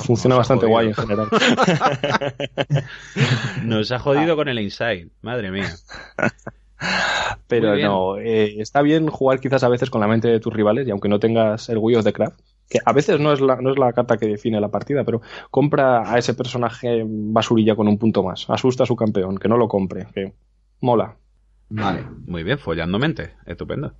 Funciona 0.04 0.34
bastante 0.36 0.66
guay 0.66 0.88
en 0.88 0.94
general. 0.94 1.28
Nos 3.64 3.90
ha 3.92 3.98
jodido 3.98 4.36
con 4.36 4.48
el 4.48 4.58
Inside. 4.58 5.08
Madre 5.22 5.50
mía. 5.50 5.70
Pero 7.46 7.76
no, 7.76 8.16
eh, 8.18 8.60
está 8.60 8.82
bien 8.82 9.08
jugar 9.08 9.40
quizás 9.40 9.62
a 9.64 9.68
veces 9.68 9.90
con 9.90 10.00
la 10.00 10.08
mente 10.08 10.28
de 10.28 10.40
tus 10.40 10.52
rivales 10.52 10.86
y 10.86 10.90
aunque 10.90 11.08
no 11.08 11.18
tengas 11.18 11.68
el 11.68 11.78
Wii 11.78 11.96
of 11.96 12.04
the 12.04 12.12
Craft, 12.12 12.38
que 12.70 12.78
a 12.84 12.92
veces 12.92 13.18
no 13.18 13.32
es, 13.32 13.40
la, 13.40 13.56
no 13.56 13.72
es 13.72 13.78
la 13.78 13.92
carta 13.92 14.16
que 14.16 14.26
define 14.26 14.60
la 14.60 14.68
partida, 14.68 15.02
pero 15.02 15.20
compra 15.50 16.10
a 16.10 16.18
ese 16.18 16.34
personaje 16.34 17.02
basurilla 17.04 17.74
con 17.74 17.88
un 17.88 17.98
punto 17.98 18.22
más. 18.22 18.48
Asusta 18.48 18.84
a 18.84 18.86
su 18.86 18.94
campeón, 18.94 19.38
que 19.38 19.48
no 19.48 19.56
lo 19.56 19.66
compre, 19.66 20.06
que 20.14 20.32
mola. 20.80 21.16
Vale. 21.68 22.04
Muy 22.26 22.44
bien, 22.44 22.58
follando 22.58 23.00
mente. 23.00 23.32
Estupendo. 23.44 23.94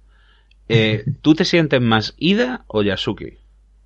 Eh, 0.68 1.04
¿Tú 1.20 1.34
te 1.34 1.44
sientes 1.44 1.80
más 1.80 2.14
Ida 2.16 2.64
o 2.68 2.82
Yasuki? 2.82 3.38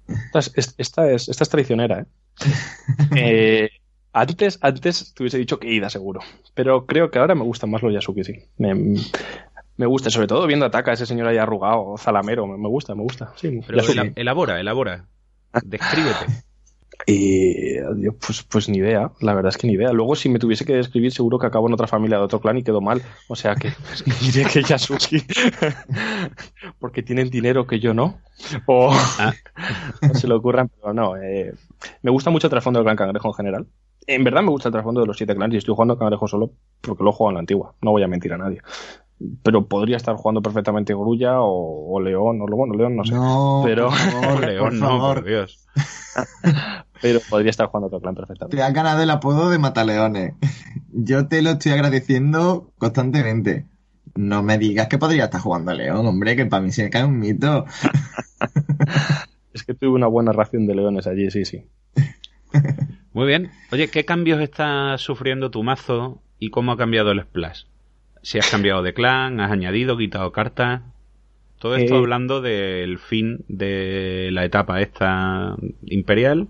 Esta 0.07 0.38
es, 0.38 0.75
esta 0.76 1.11
es, 1.11 1.31
esta 1.31 1.45
es 1.45 1.49
traicionera, 1.49 2.00
¿eh? 2.00 2.07
Eh, 3.17 3.71
antes, 4.12 4.59
antes 4.61 5.14
te 5.14 5.23
hubiese 5.23 5.38
dicho 5.38 5.59
que 5.59 5.73
Ida, 5.73 5.88
seguro. 5.88 6.21
Pero 6.53 6.85
creo 6.85 7.11
que 7.11 7.19
ahora 7.19 7.35
me 7.35 7.43
gustan 7.43 7.71
más 7.71 7.83
los 7.83 7.93
Yasuki, 7.93 8.23
sí. 8.23 8.35
Me, 8.59 8.75
me 9.76 9.87
gusta, 9.87 10.11
sobre 10.11 10.26
todo 10.26 10.47
viendo 10.47 10.66
ataca 10.66 10.93
a 10.93 10.95
ese 10.95 11.07
señor 11.07 11.26
ahí 11.28 11.37
arrugado, 11.37 11.97
zalamero. 11.99 12.47
Me, 12.47 12.69
gusta, 12.69 12.95
me 12.95 13.02
gusta. 13.02 13.33
Sí, 13.37 13.61
Pero 13.66 13.81
elabora, 14.14 14.61
elabora. 14.61 15.07
Descríbete. 15.64 16.26
Y 17.07 17.76
pues, 18.25 18.45
pues 18.45 18.69
ni 18.69 18.78
idea, 18.78 19.11
la 19.21 19.35
verdad 19.35 19.50
es 19.50 19.59
que 19.59 19.66
ni 19.66 19.75
idea. 19.75 19.93
Luego, 19.93 20.14
si 20.14 20.28
me 20.28 20.38
tuviese 20.38 20.64
que 20.64 20.75
describir, 20.75 21.12
seguro 21.12 21.38
que 21.38 21.47
acabo 21.47 21.66
en 21.66 21.75
otra 21.75 21.87
familia 21.87 22.19
de 22.19 22.25
otro 22.25 22.40
clan 22.40 22.57
y 22.57 22.62
quedo 22.62 22.81
mal. 22.81 23.02
O 23.28 23.37
sea 23.37 23.57
que 23.57 23.73
diré 24.23 24.49
que 24.49 24.62
Yasuki, 24.62 25.23
porque 26.78 27.02
tienen 27.02 27.31
dinero 27.31 27.66
que 27.66 27.81
yo 27.81 27.95
no. 27.95 28.21
O 28.66 28.95
no 30.02 30.14
se 30.14 30.28
le 30.28 30.35
ocurran, 30.35 30.69
pero 30.69 30.95
no. 30.95 31.16
eh, 31.16 31.52
me 32.02 32.11
gusta 32.11 32.31
mucho 32.31 32.47
el 32.47 32.52
trasfondo 32.52 32.78
del 32.78 32.85
clan 32.87 32.97
cangrejo 32.97 33.28
en 33.28 33.35
general. 33.35 33.66
En 34.07 34.23
verdad 34.23 34.43
me 34.43 34.50
gusta 34.50 34.69
el 34.69 34.73
trasfondo 34.73 35.00
de 35.00 35.07
los 35.07 35.16
siete 35.16 35.35
clans 35.35 35.54
y 35.54 35.57
estoy 35.59 35.75
jugando 35.75 35.99
cangrejo 35.99 36.28
solo 36.28 36.52
porque 36.81 37.02
lo 37.02 37.11
he 37.11 37.12
jugado 37.12 37.31
en 37.31 37.35
la 37.35 37.40
antigua. 37.40 37.75
No 37.83 37.90
voy 37.90 38.02
a 38.02 38.09
mentir 38.09 38.33
a 38.35 38.38
nadie. 38.38 38.61
Pero 39.42 39.66
podría 39.66 39.97
estar 39.97 40.16
jugando 40.16 40.42
perfectamente 40.42 40.92
Grulla 40.92 41.40
o, 41.40 41.94
o 41.94 42.00
León, 42.00 42.40
o 42.42 42.47
bueno, 42.47 42.75
León 42.75 42.97
no 42.97 43.04
sé. 43.04 43.14
No, 43.14 43.62
pero, 43.64 43.88
por 43.88 43.97
favor, 43.97 44.40
León, 44.47 44.64
por 44.64 44.73
no, 44.75 44.99
por 44.99 45.25
Dios. 45.25 45.66
pero 47.00 47.21
podría 47.28 47.50
estar 47.50 47.66
jugando 47.66 47.87
otro 47.87 48.00
clan 48.00 48.14
perfectamente. 48.14 48.56
Te 48.56 48.62
has 48.62 48.73
ganado 48.73 49.02
el 49.02 49.11
apodo 49.11 49.50
de 49.50 49.59
Mataleones. 49.59 50.35
Yo 50.92 51.28
te 51.28 51.42
lo 51.42 51.50
estoy 51.50 51.73
agradeciendo 51.73 52.73
constantemente. 52.78 53.66
No 54.16 54.42
me 54.42 54.59
digas 54.59 54.88
que 54.88 54.99
podría 54.99 55.25
estar 55.25 55.40
jugando 55.40 55.71
a 55.71 55.75
León, 55.75 56.06
hombre, 56.06 56.37
que 56.37 56.47
para 56.47 56.62
mí 56.62 56.71
se 56.71 56.85
me 56.85 56.90
cae 56.90 57.04
un 57.04 57.18
mito. 57.18 57.64
Es 59.54 59.62
que 59.62 59.73
tuve 59.73 59.90
una 59.90 60.09
buena 60.09 60.33
ración 60.33 60.66
de 60.66 60.75
leones 60.75 61.06
allí, 61.06 61.30
sí, 61.30 61.44
sí. 61.44 61.64
Muy 63.12 63.26
bien. 63.26 63.52
Oye, 63.71 63.88
¿qué 63.88 64.04
cambios 64.04 64.40
está 64.40 64.99
sufriendo 64.99 65.52
tu 65.52 65.62
mazo 65.62 66.21
y 66.40 66.50
cómo 66.50 66.73
ha 66.73 66.76
cambiado 66.76 67.12
el 67.12 67.23
splash? 67.23 67.62
Si 68.25 68.38
has 68.38 68.50
cambiado 68.50 68.83
de 68.83 68.95
clan, 68.95 69.38
has 69.40 69.52
añadido, 69.52 69.99
quitado 69.99 70.33
cartas. 70.33 70.81
Todo 71.59 71.76
esto 71.76 71.95
Eh, 71.95 71.99
hablando 71.99 72.40
del 72.40 72.99
fin 72.99 73.45
de 73.49 74.31
la 74.33 74.45
etapa 74.45 74.81
esta 74.81 75.57
imperial 75.85 76.49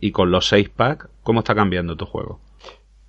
y 0.00 0.10
con 0.12 0.30
los 0.30 0.48
6 0.48 0.68
packs, 0.68 1.08
¿cómo 1.22 1.40
está 1.40 1.54
cambiando 1.54 1.96
tu 1.96 2.04
juego? 2.04 2.40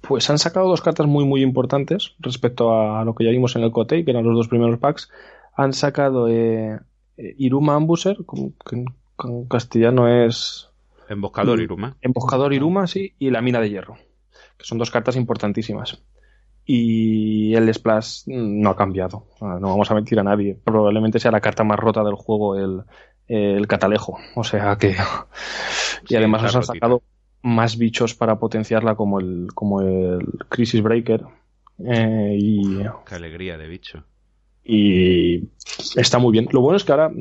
Pues 0.01 0.29
han 0.29 0.39
sacado 0.39 0.69
dos 0.69 0.81
cartas 0.81 1.07
muy, 1.07 1.25
muy 1.25 1.41
importantes 1.41 2.15
respecto 2.19 2.73
a 2.73 3.03
lo 3.03 3.13
que 3.15 3.25
ya 3.25 3.31
vimos 3.31 3.55
en 3.57 3.63
el 3.63 3.71
Kotei, 3.71 4.05
que 4.05 4.11
eran 4.11 4.23
los 4.23 4.35
dos 4.35 4.47
primeros 4.47 4.79
packs. 4.79 5.11
Han 5.55 5.73
sacado 5.73 6.29
eh, 6.29 6.79
eh, 7.17 7.35
Iruma 7.37 7.75
Ambusher, 7.75 8.17
como 8.25 8.53
que 8.65 8.77
en, 8.77 8.85
que 9.19 9.27
en 9.27 9.45
castellano 9.45 10.07
es 10.07 10.69
Emboscador, 11.09 11.59
Mm. 11.59 11.63
Iruma. 11.63 11.97
Emboscador 12.01 12.53
Iruma, 12.53 12.87
sí, 12.87 13.13
y 13.19 13.29
la 13.29 13.41
Mina 13.41 13.59
de 13.59 13.69
Hierro, 13.69 13.97
que 14.57 14.65
son 14.65 14.77
dos 14.77 14.89
cartas 14.89 15.17
importantísimas. 15.17 16.01
Y 16.71 17.55
el 17.55 17.73
Splash 17.73 18.27
no 18.27 18.69
ha 18.69 18.75
cambiado, 18.75 19.25
no 19.41 19.59
vamos 19.59 19.89
a 19.89 19.95
mentir 19.95 20.19
a 20.19 20.23
nadie. 20.23 20.55
Probablemente 20.63 21.19
sea 21.19 21.31
la 21.31 21.41
carta 21.41 21.63
más 21.63 21.79
rota 21.79 22.03
del 22.03 22.13
juego, 22.13 22.55
el, 22.55 22.83
el 23.27 23.65
Catalejo. 23.65 24.19
O 24.35 24.43
sea 24.43 24.75
que. 24.75 24.95
Y 26.07 26.15
además 26.15 26.43
nos 26.43 26.55
han 26.55 26.63
sacado 26.63 27.01
más 27.41 27.77
bichos 27.77 28.13
para 28.13 28.37
potenciarla, 28.37 28.93
como 28.93 29.19
el, 29.19 29.47
como 29.55 29.81
el 29.81 30.19
Crisis 30.47 30.83
Breaker. 30.83 31.23
Eh, 31.83 32.37
y, 32.37 32.83
Qué 33.03 33.15
alegría 33.15 33.57
de 33.57 33.67
bicho. 33.67 34.03
y 34.63 35.49
está 35.95 36.19
muy 36.19 36.31
bien. 36.31 36.49
Lo 36.51 36.61
bueno 36.61 36.77
es 36.77 36.83
que 36.83 36.91
ahora, 36.91 37.11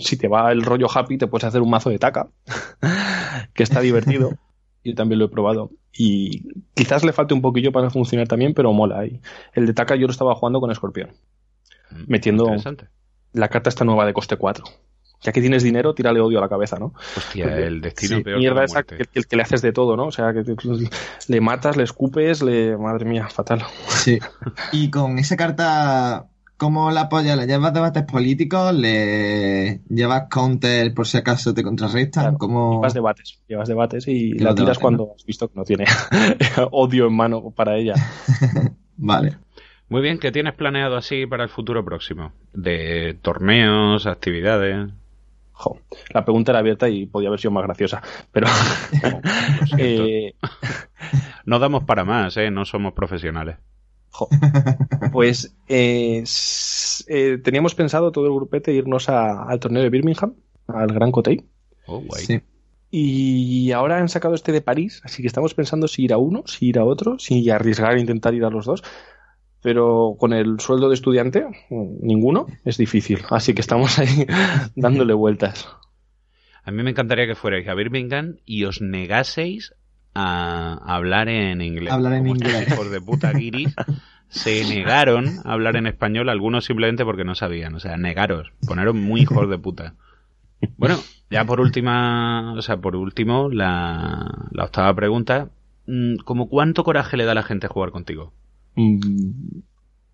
si 0.00 0.18
te 0.18 0.28
va 0.28 0.52
el 0.52 0.62
rollo 0.62 0.86
happy, 0.94 1.16
te 1.16 1.28
puedes 1.28 1.44
hacer 1.44 1.62
un 1.62 1.70
mazo 1.70 1.88
de 1.88 1.98
taca, 1.98 2.28
que 3.54 3.62
está 3.62 3.80
divertido. 3.80 4.32
Yo 4.84 4.94
también 4.94 5.18
lo 5.18 5.24
he 5.24 5.30
probado. 5.30 5.70
Y 5.94 6.48
quizás 6.74 7.04
le 7.04 7.12
falte 7.12 7.34
un 7.34 7.42
poquillo 7.42 7.70
para 7.72 7.90
funcionar 7.90 8.26
también, 8.28 8.54
pero 8.54 8.72
mola. 8.72 9.04
Y 9.06 9.20
el 9.54 9.66
de 9.66 9.74
taca 9.74 9.94
yo 9.94 10.06
lo 10.06 10.12
estaba 10.12 10.34
jugando 10.34 10.60
con 10.60 10.70
Escorpión, 10.70 11.10
Mm, 11.90 12.04
metiendo 12.06 12.46
la 13.34 13.48
carta 13.48 13.68
esta 13.68 13.84
nueva 13.84 14.06
de 14.06 14.14
coste 14.14 14.36
4. 14.36 14.64
Ya 15.24 15.30
que 15.30 15.40
tienes 15.40 15.62
dinero, 15.62 15.94
tírale 15.94 16.20
odio 16.20 16.38
a 16.38 16.40
la 16.40 16.48
cabeza, 16.48 16.78
¿no? 16.78 16.94
Hostia, 17.16 17.44
Porque- 17.44 17.66
el 17.66 17.80
destino 17.80 18.16
sí, 18.16 18.22
peor 18.24 18.36
que 18.36 18.40
mierda 18.40 18.58
la 18.60 18.64
esa 18.64 18.82
que, 18.82 18.96
que- 19.04 19.22
que 19.22 19.36
le 19.36 19.42
haces 19.42 19.62
de 19.62 19.72
todo, 19.72 19.96
¿no? 19.96 20.06
O 20.06 20.10
sea, 20.10 20.32
que 20.32 20.42
te- 20.42 20.56
le 21.28 21.40
matas, 21.40 21.76
le 21.76 21.84
escupes, 21.84 22.42
le... 22.42 22.76
Madre 22.76 23.04
mía, 23.04 23.28
fatal. 23.28 23.62
Sí. 23.88 24.18
Y 24.72 24.90
con 24.90 25.18
esa 25.18 25.36
carta, 25.36 26.26
¿cómo 26.62 26.92
la 26.92 27.00
apoyas? 27.02 27.36
¿Le 27.36 27.48
llevas 27.48 27.74
debates 27.74 28.04
políticos? 28.04 28.72
¿Le 28.72 29.80
llevas 29.88 30.28
counter 30.30 30.94
por 30.94 31.08
si 31.08 31.18
acaso 31.18 31.52
te 31.52 31.64
contrarrestan? 31.64 32.22
Claro, 32.22 32.38
¿Cómo... 32.38 32.74
Llevas 32.76 32.94
debates, 32.94 33.42
llevas 33.48 33.66
debates 33.68 34.06
y 34.06 34.30
la 34.34 34.36
tiras 34.36 34.54
debates, 34.54 34.78
cuando 34.78 35.12
has 35.16 35.26
visto 35.26 35.48
que 35.48 35.58
no 35.58 35.64
tiene 35.64 35.86
odio 36.70 37.08
en 37.08 37.16
mano 37.16 37.50
para 37.50 37.76
ella. 37.76 37.94
Vale. 38.96 39.38
Muy 39.88 40.02
bien, 40.02 40.20
¿qué 40.20 40.30
tienes 40.30 40.54
planeado 40.54 40.96
así 40.96 41.26
para 41.26 41.42
el 41.42 41.50
futuro 41.50 41.84
próximo? 41.84 42.30
De 42.52 43.18
torneos, 43.22 44.06
actividades. 44.06 44.88
Jo, 45.50 45.80
la 46.14 46.24
pregunta 46.24 46.52
era 46.52 46.60
abierta 46.60 46.88
y 46.88 47.06
podía 47.06 47.26
haber 47.26 47.40
sido 47.40 47.50
más 47.50 47.64
graciosa, 47.64 48.02
pero 48.30 48.46
eh, 49.78 50.34
No 51.44 51.58
damos 51.58 51.82
para 51.82 52.04
más, 52.04 52.36
¿eh? 52.36 52.52
No 52.52 52.64
somos 52.64 52.92
profesionales. 52.92 53.56
Jo. 54.12 54.28
pues 55.12 55.54
eh, 55.68 56.22
eh, 57.08 57.38
teníamos 57.42 57.74
pensado 57.74 58.12
todo 58.12 58.26
el 58.26 58.32
grupete 58.34 58.72
irnos 58.72 59.08
a- 59.08 59.44
al 59.44 59.58
torneo 59.60 59.82
de 59.82 59.90
Birmingham, 59.90 60.34
al 60.68 60.92
Gran 60.92 61.10
Cotei, 61.12 61.44
Oh, 61.86 61.98
guay. 62.00 62.24
Sí. 62.24 62.40
y 62.90 63.72
ahora 63.72 63.98
han 63.98 64.08
sacado 64.08 64.34
este 64.34 64.52
de 64.52 64.60
París, 64.60 65.00
así 65.04 65.20
que 65.22 65.26
estamos 65.28 65.54
pensando 65.54 65.88
si 65.88 66.04
ir 66.04 66.12
a 66.12 66.18
uno, 66.18 66.44
si 66.46 66.66
ir 66.68 66.78
a 66.78 66.84
otro, 66.84 67.18
si 67.18 67.50
arriesgar 67.50 67.96
e 67.96 68.00
intentar 68.00 68.34
ir 68.34 68.44
a 68.44 68.50
los 68.50 68.66
dos. 68.66 68.82
Pero 69.62 70.16
con 70.18 70.32
el 70.32 70.58
sueldo 70.60 70.88
de 70.88 70.94
estudiante, 70.94 71.46
ninguno, 71.70 72.46
es 72.64 72.76
difícil. 72.78 73.20
Así 73.30 73.54
que 73.54 73.60
estamos 73.60 73.98
ahí 74.00 74.26
dándole 74.76 75.14
vueltas. 75.14 75.68
A 76.64 76.70
mí 76.72 76.82
me 76.82 76.90
encantaría 76.90 77.26
que 77.28 77.34
fuerais 77.36 77.66
a 77.68 77.74
Birmingham 77.74 78.36
y 78.44 78.64
os 78.64 78.80
negaseis 78.80 79.74
a 80.14 80.74
hablar 80.86 81.28
en 81.28 81.60
inglés. 81.60 81.92
Hablar 81.92 82.14
en 82.14 82.26
inglés. 82.26 82.68
hijos 82.68 82.90
de 82.90 83.00
puta 83.00 83.32
guiris 83.32 83.74
se 84.28 84.64
negaron 84.68 85.26
a 85.44 85.52
hablar 85.52 85.76
en 85.76 85.86
español, 85.86 86.28
algunos 86.28 86.64
simplemente 86.64 87.04
porque 87.04 87.24
no 87.24 87.34
sabían. 87.34 87.74
O 87.74 87.80
sea, 87.80 87.96
negaros, 87.96 88.52
poneros 88.66 88.94
muy 88.94 89.22
hijos 89.22 89.48
de 89.48 89.58
puta. 89.58 89.94
Bueno, 90.76 90.96
ya 91.30 91.44
por 91.44 91.60
última, 91.60 92.52
o 92.54 92.62
sea, 92.62 92.76
por 92.76 92.94
último, 92.96 93.48
la, 93.50 94.48
la 94.52 94.64
octava 94.64 94.94
pregunta. 94.94 95.48
mm, 95.86 96.16
¿Cómo 96.24 96.48
cuánto 96.48 96.84
coraje 96.84 97.16
le 97.16 97.24
da 97.24 97.32
a 97.32 97.36
la 97.36 97.42
gente 97.42 97.66
jugar 97.68 97.90
contigo? 97.90 98.32
Mm, 98.76 99.00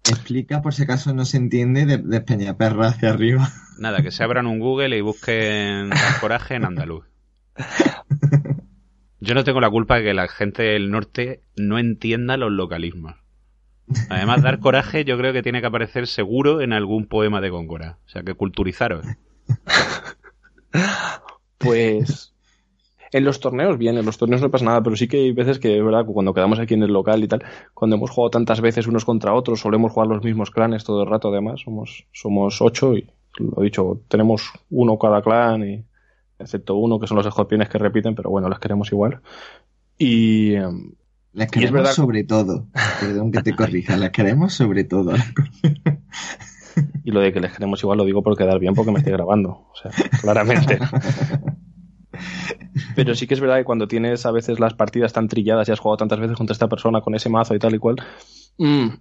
Explica 0.09 0.63
por 0.63 0.73
si 0.73 0.85
acaso 0.85 1.13
no 1.13 1.27
se 1.27 1.37
entiende 1.37 1.85
de, 1.85 1.99
de 1.99 2.21
Peñaperra 2.23 2.89
hacia 2.89 3.11
arriba. 3.11 3.47
Nada, 3.79 4.01
que 4.03 4.11
se 4.11 4.25
abran 4.25 4.47
un 4.47 4.59
Google 4.59 4.97
y 4.97 5.03
busquen 5.03 5.91
coraje 6.23 6.55
en 6.55 6.65
andaluz. 6.65 7.05
Yo 9.21 9.35
no 9.35 9.45
tengo 9.45 9.61
la 9.61 9.71
culpa 9.71 9.97
de 9.97 10.05
que 10.05 10.15
la 10.15 10.29
gente 10.29 10.63
del 10.63 10.91
norte 10.91 11.43
no 11.57 11.79
entienda 11.79 12.37
los 12.37 12.53
localismos. 12.53 13.15
Además, 14.11 14.43
dar 14.43 14.61
coraje 14.61 15.05
yo 15.05 15.17
creo 15.17 15.33
que 15.33 15.43
tiene 15.43 15.61
que 15.61 15.67
aparecer 15.67 16.07
seguro 16.07 16.61
en 16.61 16.73
algún 16.73 17.07
poema 17.07 17.41
de 17.41 17.51
Góngora. 17.51 17.99
O 18.07 18.09
sea, 18.09 18.23
que 18.23 18.35
culturizaros. 18.35 19.07
Pues 21.59 22.33
en 23.11 23.25
los 23.25 23.41
torneos, 23.41 23.79
bien, 23.79 23.97
en 23.97 24.05
los 24.05 24.19
torneos 24.19 24.43
no 24.43 24.51
pasa 24.51 24.65
nada, 24.65 24.83
pero 24.83 24.97
sí 24.97 25.09
que 25.09 25.17
hay 25.17 25.33
veces 25.33 25.59
que, 25.59 25.81
verdad, 25.83 26.05
cuando 26.05 26.35
quedamos 26.35 26.59
aquí 26.59 26.75
en 26.75 26.83
el 26.83 26.93
local 26.93 27.25
y 27.25 27.29
tal, 27.29 27.43
cuando 27.75 27.97
hemos 27.97 28.11
jugado 28.11 28.31
tantas 28.31 28.61
veces 28.61 28.87
unos 28.87 29.05
contra 29.05 29.35
otros, 29.35 29.61
solemos 29.61 29.93
jugar 29.93 30.09
los 30.09 30.23
mismos 30.23 30.51
clanes 30.51 30.85
todo 30.85 31.03
el 31.03 31.09
rato, 31.09 31.29
además, 31.29 31.63
somos, 31.63 32.07
somos 32.13 32.61
ocho 32.61 32.95
y, 32.95 33.11
lo 33.39 33.63
dicho, 33.63 34.01
tenemos 34.09 34.51
uno 34.71 34.99
cada 34.99 35.23
clan, 35.23 35.69
y, 35.69 35.85
excepto 36.39 36.77
uno 36.77 36.99
que 37.01 37.07
son 37.07 37.17
los 37.17 37.27
escorpiones 37.27 37.69
que 37.69 37.79
repiten, 37.79 38.15
pero 38.15 38.31
bueno, 38.31 38.49
les 38.49 38.59
queremos 38.59 38.91
igual. 38.93 39.21
Y, 39.99 40.55
em, 40.55 40.93
Les 41.35 41.47
Y 41.49 41.51
queremos 41.51 41.73
verdad- 41.75 41.93
sobre 41.93 42.25
todo. 42.25 42.67
Perdón 43.01 43.31
que 43.31 43.43
te 43.43 43.55
corrija, 43.55 43.97
les 43.97 44.11
queremos 44.11 44.55
sobre 44.55 44.85
todo. 44.85 45.13
y 47.05 47.11
lo 47.11 47.21
de 47.21 47.33
que 47.33 47.41
les 47.41 47.53
queremos 47.53 47.81
igual 47.83 47.99
lo 47.99 48.05
digo 48.05 48.23
por 48.23 48.37
quedar 48.37 48.59
bien 48.59 48.75
porque 48.75 48.91
me 48.93 48.99
estoy 48.99 49.13
grabando, 49.13 49.51
o 49.51 49.73
sea, 49.81 49.91
claramente. 50.21 50.79
Pero 52.97 53.15
sí 53.15 53.27
que 53.27 53.35
es 53.35 53.41
verdad 53.41 53.59
que 53.59 53.65
cuando 53.65 53.87
tienes 53.89 54.25
a 54.27 54.31
veces 54.33 54.59
las 54.59 54.75
partidas 54.75 55.13
tan 55.13 55.29
trilladas 55.29 55.69
y 55.69 55.73
has 55.73 55.79
jugado 55.81 55.99
tantas 55.99 56.19
veces 56.21 56.37
contra 56.37 56.53
esta 56.53 56.69
persona 56.69 57.01
con 57.01 57.15
ese 57.15 57.29
mazo 57.29 57.55
y 57.55 57.59
tal 57.59 57.75
y 57.75 57.79
cual, 57.79 57.97
mm, 58.59 58.65
mm, 58.67 59.01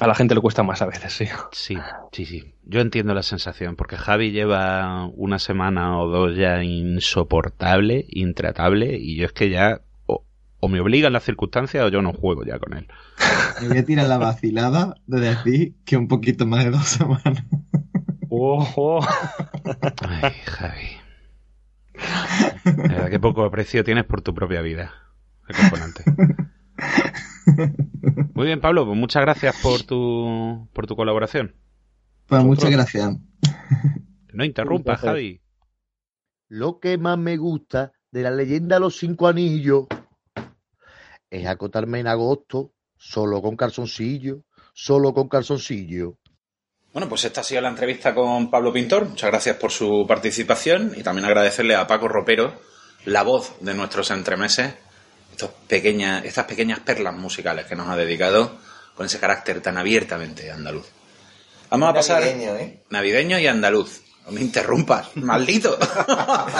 a 0.00 0.06
la 0.06 0.14
gente 0.14 0.34
le 0.34 0.40
cuesta 0.40 0.62
más 0.62 0.82
a 0.82 0.86
veces, 0.86 1.12
sí. 1.12 1.26
Sí, 1.52 1.76
sí, 2.12 2.26
sí. 2.26 2.54
Yo 2.64 2.80
entiendo 2.80 3.14
la 3.14 3.22
sensación, 3.22 3.76
porque 3.76 3.96
Javi 3.96 4.30
lleva 4.30 5.06
una 5.14 5.38
semana 5.38 5.98
o 5.98 6.08
dos 6.08 6.36
ya 6.36 6.62
insoportable, 6.62 8.04
intratable, 8.08 8.96
y 8.98 9.16
yo 9.16 9.26
es 9.26 9.32
que 9.32 9.50
ya 9.50 9.80
o, 10.06 10.24
o 10.60 10.68
me 10.68 10.80
obligan 10.80 11.12
las 11.12 11.24
circunstancias 11.24 11.84
o 11.84 11.88
yo 11.88 12.02
no 12.02 12.12
juego 12.12 12.44
ya 12.44 12.58
con 12.58 12.76
él. 12.76 12.86
Me 13.62 13.68
voy 13.68 13.78
a 13.78 13.84
tirar 13.84 14.06
la 14.06 14.18
vacilada 14.18 14.96
de 15.06 15.20
decir 15.20 15.74
que 15.86 15.96
un 15.96 16.08
poquito 16.08 16.46
más 16.46 16.64
de 16.64 16.70
dos 16.70 16.86
semanas. 16.86 17.44
Ojo. 18.28 19.00
Ay, 20.06 20.32
Javi. 20.44 20.88
Verdad, 22.64 23.08
qué 23.08 23.18
poco 23.18 23.44
aprecio 23.44 23.82
tienes 23.84 24.04
por 24.04 24.20
tu 24.20 24.34
propia 24.34 24.60
vida, 24.60 24.92
el 25.48 25.56
componente. 25.56 26.04
Muy 28.34 28.46
bien, 28.46 28.60
Pablo, 28.60 28.86
pues 28.86 28.98
muchas 28.98 29.22
gracias 29.22 29.56
por 29.62 29.82
tu, 29.82 30.68
por 30.72 30.86
tu 30.86 30.96
colaboración. 30.96 31.54
Pues 32.26 32.44
muchas 32.44 32.70
gracias. 32.70 33.16
No 34.32 34.44
interrumpas, 34.44 35.00
Javi. 35.00 35.40
Lo 36.48 36.78
que 36.78 36.98
más 36.98 37.18
me 37.18 37.36
gusta 37.36 37.92
de 38.10 38.22
la 38.22 38.30
leyenda 38.30 38.76
de 38.76 38.80
los 38.80 38.96
cinco 38.96 39.28
anillos 39.28 39.86
es 41.30 41.46
acotarme 41.46 42.00
en 42.00 42.06
agosto 42.06 42.72
solo 42.96 43.42
con 43.42 43.56
calzoncillo, 43.56 44.44
solo 44.72 45.12
con 45.12 45.28
calzoncillo. 45.28 46.18
Bueno, 46.92 47.08
pues 47.08 47.24
esta 47.24 47.42
ha 47.42 47.44
sido 47.44 47.60
la 47.60 47.68
entrevista 47.68 48.14
con 48.14 48.50
Pablo 48.50 48.72
Pintor. 48.72 49.08
Muchas 49.08 49.30
gracias 49.30 49.56
por 49.56 49.70
su 49.70 50.06
participación 50.08 50.92
y 50.96 51.02
también 51.02 51.26
agradecerle 51.26 51.74
a 51.74 51.86
Paco 51.86 52.08
Ropero, 52.08 52.54
la 53.04 53.22
voz 53.22 53.54
de 53.60 53.74
nuestros 53.74 54.10
entremeses, 54.10 54.74
estos 55.36 55.50
pequeñas, 55.68 56.24
estas 56.24 56.46
pequeñas 56.46 56.80
perlas 56.80 57.14
musicales 57.14 57.66
que 57.66 57.76
nos 57.76 57.90
ha 57.90 57.96
dedicado 57.96 58.56
con 58.94 59.04
ese 59.04 59.20
carácter 59.20 59.60
tan 59.60 59.76
abiertamente 59.76 60.50
andaluz. 60.50 60.86
Vamos 61.68 61.90
a 61.90 61.92
pasar 61.92 62.22
Navideño, 62.22 62.56
¿eh? 62.56 62.82
navideño 62.88 63.38
y 63.38 63.46
andaluz. 63.46 64.00
No 64.24 64.32
me 64.32 64.40
interrumpas, 64.40 65.08
maldito. 65.16 65.78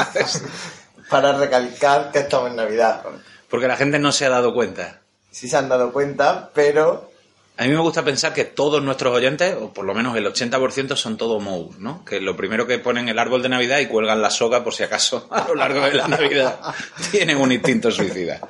Para 1.11 1.33
recalcar 1.39 2.13
que 2.13 2.19
estamos 2.19 2.51
en 2.51 2.57
Navidad. 2.57 3.03
Porque 3.49 3.67
la 3.67 3.77
gente 3.77 3.99
no 3.99 4.13
se 4.13 4.27
ha 4.27 4.29
dado 4.29 4.53
cuenta. 4.53 5.01
Sí 5.31 5.49
se 5.49 5.57
han 5.57 5.71
dado 5.71 5.91
cuenta, 5.93 6.51
pero 6.53 7.11
A 7.59 7.65
mí 7.65 7.71
me 7.71 7.79
gusta 7.81 8.05
pensar 8.05 8.35
que 8.35 8.45
todos 8.45 8.83
nuestros 8.83 9.15
oyentes, 9.17 9.55
o 9.59 9.73
por 9.73 9.87
lo 9.87 9.95
menos 9.95 10.15
el 10.17 10.27
80%, 10.27 10.95
son 10.95 11.17
todos 11.17 11.43
mous, 11.43 11.79
¿no? 11.79 12.05
Que 12.05 12.21
lo 12.21 12.37
primero 12.37 12.67
que 12.67 12.79
ponen 12.79 13.09
el 13.09 13.19
árbol 13.19 13.43
de 13.43 13.49
Navidad 13.49 13.79
y 13.79 13.87
cuelgan 13.87 14.21
la 14.21 14.29
soga 14.31 14.63
por 14.63 14.75
si 14.75 14.83
acaso 14.83 15.27
a 15.31 15.49
lo 15.49 15.55
largo 15.55 15.81
de 15.81 15.95
la 15.95 16.07
Navidad 16.09 16.61
tienen 17.11 17.39
un 17.39 17.51
instinto 17.53 17.91
suicida. 17.91 18.41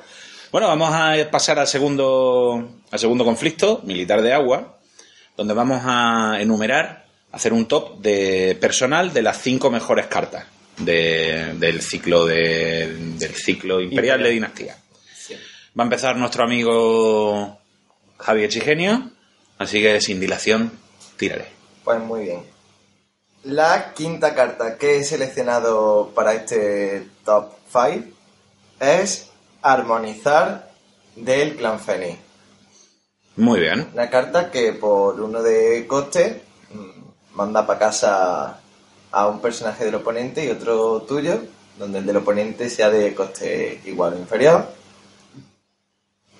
Bueno, 0.51 0.67
vamos 0.67 0.89
a 0.93 1.15
pasar 1.31 1.57
al 1.59 1.67
segundo, 1.67 2.69
al 2.91 2.99
segundo 2.99 3.23
conflicto, 3.23 3.81
militar 3.85 4.21
de 4.21 4.33
agua, 4.33 4.77
donde 5.37 5.53
vamos 5.53 5.81
a 5.85 6.37
enumerar, 6.41 7.05
hacer 7.31 7.53
un 7.53 7.65
top 7.65 7.99
de 7.99 8.57
personal 8.59 9.13
de 9.13 9.21
las 9.21 9.41
cinco 9.41 9.69
mejores 9.69 10.07
cartas 10.07 10.45
de- 10.77 11.53
del 11.57 11.81
ciclo 11.81 12.25
de, 12.25 12.87
del 13.17 13.35
ciclo 13.35 13.79
imperial 13.81 14.21
de 14.23 14.29
dinastía. 14.29 14.75
Va 15.79 15.83
a 15.83 15.85
empezar 15.85 16.15
nuestro 16.17 16.43
amigo 16.43 17.59
Javier 18.19 18.49
Chigenio, 18.49 19.11
así 19.57 19.81
que 19.81 20.01
sin 20.01 20.19
dilación, 20.19 20.71
tírale. 21.17 21.45
Pues 21.83 21.99
muy 21.99 22.23
bien. 22.23 22.57
La 23.43 23.93
quinta 23.93 24.35
carta 24.35 24.77
que 24.77 24.97
he 24.97 25.03
seleccionado 25.03 26.11
para 26.13 26.33
este 26.33 27.07
top 27.23 27.53
5 27.71 28.09
es 28.79 29.29
Armonizar 29.61 30.71
del 31.15 31.55
Clan 31.55 31.79
Fénix. 31.79 32.19
Muy 33.37 33.59
bien. 33.59 33.87
Una 33.93 34.09
carta 34.09 34.51
que 34.51 34.73
por 34.73 35.21
uno 35.21 35.41
de 35.43 35.85
coste 35.87 36.41
mm, 36.71 37.35
manda 37.35 37.65
para 37.65 37.79
casa 37.79 38.59
a 39.11 39.27
un 39.27 39.39
personaje 39.39 39.85
del 39.85 39.95
oponente 39.95 40.43
y 40.43 40.49
otro 40.49 41.01
tuyo, 41.03 41.41
donde 41.77 41.99
el 41.99 42.05
del 42.05 42.17
oponente 42.17 42.69
sea 42.69 42.89
de 42.89 43.13
coste 43.13 43.79
igual 43.85 44.13
o 44.13 44.17
inferior. 44.17 44.67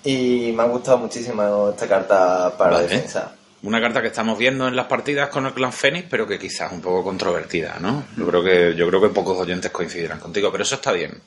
Y 0.04 0.52
me 0.52 0.62
ha 0.62 0.66
gustado 0.66 0.98
muchísimo 0.98 1.70
esta 1.70 1.88
carta 1.88 2.56
para 2.56 2.72
Vale. 2.72 2.88
defensa. 2.88 3.34
Una 3.62 3.80
carta 3.80 4.00
que 4.00 4.08
estamos 4.08 4.38
viendo 4.38 4.68
en 4.68 4.76
las 4.76 4.86
partidas 4.86 5.28
con 5.30 5.46
el 5.46 5.52
clan 5.52 5.72
Fénix, 5.72 6.06
pero 6.08 6.26
que 6.26 6.38
quizás 6.38 6.72
un 6.72 6.80
poco 6.80 7.02
controvertida, 7.02 7.78
¿no? 7.80 8.04
Yo 8.16 8.26
creo 8.26 8.42
que, 8.42 8.74
yo 8.76 8.86
creo 8.86 9.00
que 9.00 9.08
pocos 9.08 9.36
oyentes 9.36 9.72
coincidirán 9.72 10.20
contigo, 10.20 10.52
pero 10.52 10.62
eso 10.62 10.76
está 10.76 10.92
bien. 10.92 11.20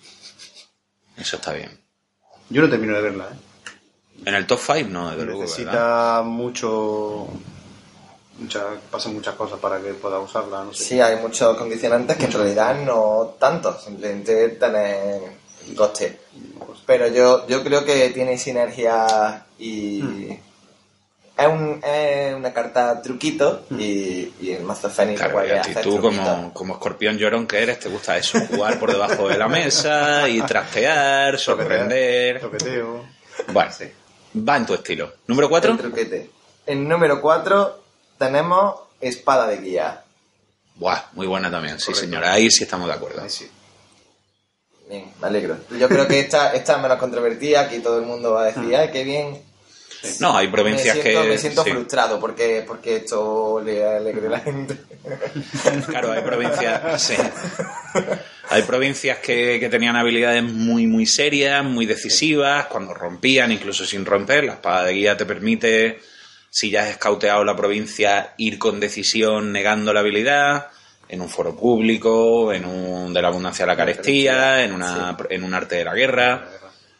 Eso 1.18 1.36
está 1.36 1.52
bien. 1.52 1.78
Yo 2.50 2.62
no 2.62 2.70
termino 2.70 2.96
de 2.96 3.02
verla, 3.02 3.26
¿eh? 3.26 3.52
En 4.26 4.36
el 4.36 4.46
top 4.46 4.60
5 4.60 4.90
no, 4.90 5.10
desde 5.10 5.26
luego, 5.26 5.42
¿verdad? 5.42 5.56
Necesita 5.56 6.22
mucho. 6.24 7.28
Mucha, 8.38 8.66
pasan 8.90 9.14
muchas 9.14 9.36
cosas 9.36 9.60
para 9.60 9.82
que 9.82 9.94
pueda 9.94 10.20
usarla, 10.20 10.64
no 10.64 10.74
sé. 10.74 10.84
Sí, 10.84 11.02
hay 11.02 11.18
muchos 11.18 11.58
condicionantes 11.58 12.18
que 12.18 12.26
en 12.26 12.32
realidad 12.32 12.76
no 12.86 13.36
tanto, 13.40 13.78
simplemente 13.78 14.50
tener 14.50 15.22
coste. 15.76 16.20
Pero 16.92 17.08
yo, 17.08 17.48
yo 17.48 17.64
creo 17.64 17.86
que 17.86 18.10
tiene 18.10 18.38
sinergia 18.38 19.46
y 19.58 20.38
es, 21.38 21.48
un, 21.48 21.82
es 21.82 22.36
una 22.36 22.52
carta 22.52 23.02
truquito 23.02 23.64
y, 23.70 24.34
y 24.42 24.52
el 24.52 24.64
mazo 24.64 24.90
Fénix 24.90 25.22
Claro, 25.22 25.48
y 25.48 25.52
a 25.52 25.62
ti 25.62 25.72
tú 25.82 26.02
como, 26.02 26.54
como 26.54 26.74
escorpión 26.74 27.18
llorón 27.18 27.48
que 27.48 27.64
eres, 27.64 27.80
te 27.80 27.88
gusta 27.88 28.18
eso, 28.18 28.42
jugar 28.46 28.78
por 28.78 28.92
debajo 28.92 29.30
de 29.30 29.38
la 29.38 29.48
mesa 29.48 30.28
y 30.28 30.42
trastear, 30.46 31.40
sorprender. 31.40 32.42
Toqueteo. 32.42 33.06
Bueno, 33.54 33.72
va 34.50 34.58
en 34.58 34.66
tu 34.66 34.74
estilo. 34.74 35.14
¿Número 35.28 35.48
4? 35.48 35.72
El 35.72 35.78
truquete. 35.78 36.30
En 36.66 36.90
número 36.90 37.22
4 37.22 37.84
tenemos 38.18 38.76
Espada 39.00 39.48
de 39.48 39.62
Guía. 39.62 40.04
Buah, 40.76 41.04
muy 41.14 41.26
buena 41.26 41.50
también, 41.50 41.80
sí 41.80 41.94
señora, 41.94 42.34
ahí 42.34 42.52
sí 42.52 42.66
estamos 42.66 42.90
de 42.90 42.96
acuerdo. 42.96 43.24
Bien, 44.92 45.06
me 45.22 45.28
alegro. 45.28 45.58
Yo 45.80 45.88
creo 45.88 46.06
que 46.06 46.20
esta, 46.20 46.52
esta 46.52 46.76
es 46.76 46.82
menos 46.82 46.98
controvertida, 46.98 47.62
aquí 47.62 47.80
todo 47.80 47.98
el 47.98 48.06
mundo 48.06 48.34
va 48.34 48.44
a 48.44 48.46
decir, 48.48 48.76
ay, 48.76 48.90
qué 48.92 49.06
bien. 49.06 49.42
No, 50.20 50.36
hay 50.36 50.50
provincias 50.50 50.98
me 50.98 51.02
siento, 51.02 51.22
que... 51.22 51.30
Me 51.30 51.38
siento 51.38 51.64
sí. 51.64 51.72
frustrado 51.72 52.20
porque, 52.20 52.66
porque 52.68 52.98
esto 52.98 53.62
le 53.64 53.88
alegre 53.88 54.28
a 54.28 54.32
la 54.32 54.40
gente. 54.42 54.76
Claro, 55.88 56.12
hay 56.12 56.22
provincias, 56.22 57.02
sí. 57.02 57.14
Hay 58.50 58.64
provincias 58.64 59.20
que, 59.20 59.62
que 59.62 59.70
tenían 59.70 59.96
habilidades 59.96 60.44
muy, 60.44 60.88
muy 60.88 61.06
serias, 61.06 61.64
muy 61.64 61.86
decisivas, 61.86 62.66
cuando 62.66 62.94
rompían, 62.94 63.50
incluso 63.54 63.86
sin 63.86 64.06
romper. 64.06 64.44
La 64.44 64.54
espada 64.54 64.84
de 64.84 64.94
guía 64.94 65.16
te 65.16 65.26
permite, 65.26 66.02
si 66.50 66.70
ya 66.70 66.84
has 66.84 66.90
escauteado 66.90 67.46
la 67.46 67.56
provincia, 67.56 68.34
ir 68.36 68.60
con 68.60 68.82
decisión 68.82 69.54
negando 69.54 69.94
la 69.94 70.02
habilidad, 70.02 70.68
en 71.12 71.22
un 71.22 71.30
foro 71.30 71.56
público, 71.56 72.52
en 72.54 72.66
un 72.66 73.14
de 73.14 73.22
la 73.22 73.28
abundancia 73.28 73.66
a 73.66 73.68
la 73.68 73.76
carestía, 73.76 74.64
en, 74.64 74.72
una, 74.74 75.16
en 75.30 75.44
un 75.44 75.54
arte 75.54 75.76
de 75.76 75.84
la 75.86 75.94
guerra. 75.94 76.48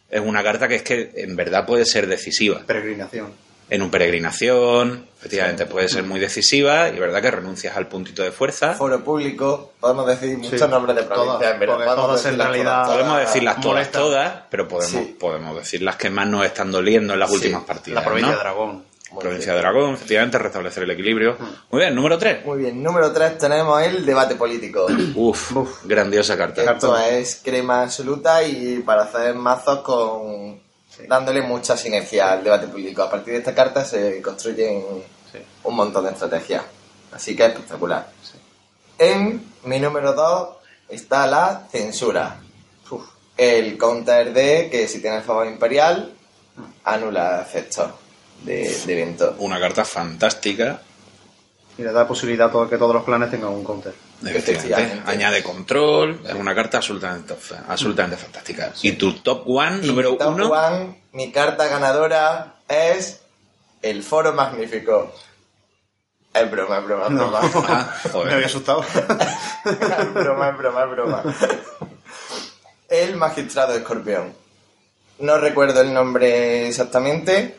Es 0.10 0.20
una 0.22 0.44
carta 0.44 0.68
que 0.68 0.76
es 0.76 0.84
que 0.84 1.12
en 1.16 1.36
verdad 1.38 1.66
puede 1.66 1.86
ser 1.86 2.06
decisiva. 2.08 2.60
Peregrinación. 2.68 3.32
En 3.70 3.82
un 3.82 3.90
peregrinación, 3.90 5.08
efectivamente 5.18 5.66
puede 5.66 5.88
ser 5.88 6.04
muy 6.04 6.20
decisiva 6.20 6.90
y 6.90 7.00
verdad 7.00 7.22
que 7.22 7.32
renuncias 7.32 7.78
al 7.78 7.88
puntito 7.88 8.22
de 8.22 8.32
fuerza. 8.34 8.74
Foro 8.74 9.02
público, 9.02 9.72
podemos 9.80 10.06
decir 10.08 10.38
muchos 10.38 10.60
Sí, 10.60 10.68
nombres 10.68 10.98
de 10.98 11.04
provincias, 11.04 11.54
en 11.54 11.60
verdad. 11.62 11.96
podemos 11.96 12.26
en 12.26 12.38
realidad 12.38 12.84
todas. 12.84 12.90
Podemos 12.98 13.20
decirlas 13.22 13.62
todas, 13.62 13.92
todas, 13.92 14.34
pero 14.52 14.68
podemos, 14.68 15.08
podemos 15.18 15.56
decir 15.56 15.82
las 15.84 15.96
que 15.96 16.10
más 16.10 16.28
nos 16.28 16.46
están 16.46 16.70
doliendo 16.70 17.14
en 17.14 17.20
las 17.20 17.30
Sí, 17.30 17.36
últimas 17.38 17.64
partidas. 17.64 18.04
la 18.04 18.06
provincia 18.10 18.32
¿no? 18.34 18.38
de 18.38 18.44
Dragón. 18.44 18.84
Provincia 19.20 19.54
de 19.54 19.60
Dragón, 19.60 19.94
efectivamente, 19.94 20.38
restablecer 20.38 20.84
el 20.84 20.92
equilibrio. 20.92 21.38
Muy 21.70 21.82
bien, 21.82 21.96
número 21.96 22.18
3. 22.18 22.46
Muy 22.46 22.60
bien, 22.60 22.82
número 22.82 23.12
3 23.12 23.38
tenemos 23.38 23.82
el 23.82 24.06
debate 24.06 24.36
político. 24.36 24.88
Uf, 25.16 25.84
grandiosa 25.84 26.38
carta. 26.38 26.64
Esto 26.64 26.98
es 26.98 27.42
crema 27.44 27.84
absoluta 27.84 28.44
y 28.44 28.80
para 28.80 29.04
hacer 29.04 29.36
mazos 29.36 29.80
con 29.82 30.62
dándole 31.08 31.42
mucha 31.42 31.76
sinergia 31.76 32.34
al 32.34 32.44
debate 32.44 32.68
político. 32.68 33.04
A 33.04 33.10
partir 33.10 33.34
de 33.34 33.40
esta 33.40 33.56
carta 33.56 33.84
se 33.84 34.22
construyen 34.22 34.84
un 35.64 35.76
montón 35.76 36.06
de 36.06 36.12
estrategias. 36.12 36.64
Así 37.12 37.36
que 37.36 37.44
es 37.44 37.50
espectacular. 37.50 38.10
En 38.98 39.52
mi 39.66 39.80
número 39.80 40.14
2 40.14 40.50
está 40.90 41.28
la 41.28 41.68
censura. 41.72 42.38
El 43.36 43.78
counter 43.78 44.34
de 44.34 44.70
que 44.70 44.88
si 44.88 45.02
tiene 45.02 45.18
el 45.18 45.24
favor 45.24 45.48
imperial 45.48 46.14
anula 46.84 47.42
efectos 47.42 47.90
de, 48.42 48.82
de 48.86 48.94
evento. 48.94 49.36
Una 49.40 49.60
carta 49.60 49.86
fantástica. 49.86 50.82
Y 51.78 51.84
le 51.84 51.92
da 51.92 52.08
posibilidad 52.08 52.50
a 52.50 52.52
todo- 52.52 52.70
que 52.70 52.78
todos 52.78 52.94
los 52.94 53.04
clanes 53.04 53.32
tengan 53.32 53.50
un 53.50 53.64
counter. 53.64 53.94
Efectivamente. 54.26 55.02
Añade 55.06 55.42
control. 55.42 56.20
Es 56.28 56.34
una 56.36 56.54
carta 56.54 56.78
absolutamente, 56.78 57.34
absolutamente 57.68 58.18
fantástica. 58.18 58.72
¿Y 58.82 58.92
tu 58.94 59.14
top 59.20 59.44
one, 59.48 59.78
número 59.78 60.12
Mi 60.12 60.18
top 60.18 60.34
1? 60.36 60.50
one, 60.50 61.02
mi 61.14 61.32
carta 61.32 61.68
ganadora 61.68 62.56
es 62.68 63.22
el 63.82 64.04
Foro 64.04 64.34
Magnífico. 64.34 65.12
Es 66.34 66.50
broma, 66.52 66.78
es 66.80 66.86
broma, 66.86 67.06
es 67.06 67.12
No. 67.12 67.28
broma. 67.30 67.40
Ah, 68.14 68.24
Me 68.26 68.34
había 68.34 68.46
asustado. 68.46 68.84
es 69.66 70.14
broma, 70.14 70.50
es 70.50 70.58
broma, 70.58 70.84
es 70.84 70.90
broma. 70.92 71.24
el 72.90 73.16
magistrado 73.16 73.74
escorpión. 73.76 74.34
No 75.20 75.38
recuerdo 75.38 75.82
el 75.82 75.94
nombre 75.94 76.68
exactamente. 76.68 77.58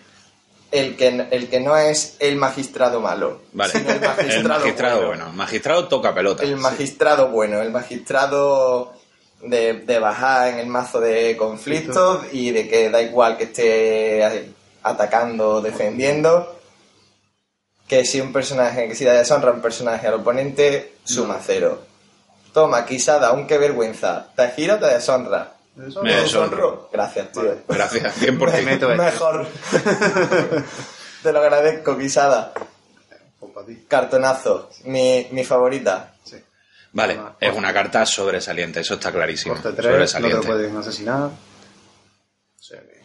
El 0.73 0.97
que, 0.97 1.29
el 1.31 1.49
que 1.49 1.61
no 1.61 1.77
es 1.77 2.17
el 2.19 2.37
magistrado 2.37 3.01
malo. 3.01 3.43
Vale. 3.53 3.73
sino 3.75 3.91
el 3.91 3.97
El 3.97 4.01
magistrado, 4.09 4.59
magistrado 4.61 4.97
bueno. 5.07 5.25
bueno. 5.25 5.33
Magistrado 5.37 5.87
toca 5.89 6.15
pelota. 6.15 6.43
El 6.43 6.57
magistrado 6.57 7.29
bueno, 7.29 7.61
el 7.61 7.71
magistrado 7.71 8.95
de, 9.43 9.75
de 9.75 9.99
bajar 9.99 10.49
en 10.49 10.59
el 10.61 10.67
mazo 10.69 10.99
de 10.99 11.37
conflictos 11.37 12.25
y 12.33 12.53
de 12.53 12.69
que 12.69 12.89
da 12.89 13.03
igual 13.03 13.37
que 13.37 13.45
esté 13.45 14.51
atacando 14.83 15.57
o 15.57 15.61
defendiendo. 15.61 16.59
Que 17.87 18.07
si 18.07 18.23
un 18.23 18.33
personaje, 18.33 18.89
que 18.89 18.95
si 18.95 19.05
da 19.05 19.13
deshonra 19.13 19.51
a 19.51 19.55
un 19.55 19.61
personaje 19.61 20.07
al 20.09 20.15
oponente, 20.15 20.95
suma 21.05 21.39
cero. 21.45 21.83
Toma, 22.55 22.87
quizá 22.87 23.27
aunque 23.27 23.59
vergüenza. 23.59 24.29
¿Te 24.35 24.49
gira 24.51 24.77
o 24.77 24.79
te 24.79 24.87
deshonra? 24.87 25.52
Me 25.77 26.15
deshonro. 26.17 26.89
Gracias, 26.93 27.33
tío. 27.33 27.57
Gracias, 27.69 28.21
100%. 28.23 28.63
meto 28.65 28.91
esto. 28.93 29.03
Mejor. 29.03 29.47
Te 31.23 31.33
lo 31.33 31.39
agradezco, 31.41 31.97
Quisada. 31.97 32.53
Cartonazo. 33.89 34.71
Mi, 34.85 35.29
mi 35.31 35.45
favorita. 35.45 36.15
Vale, 36.95 37.19
es 37.41 37.55
una 37.55 37.73
carta 37.73 38.05
sobresaliente, 38.05 38.81
eso 38.81 38.95
está 38.95 39.11
clarísimo. 39.11 39.55
Coste 39.55 39.71
3, 39.73 39.77
no 39.77 39.83
te 39.83 39.93
Sobresaliente. 39.95 40.47
pueden 40.47 40.77
asesinar. 40.77 41.31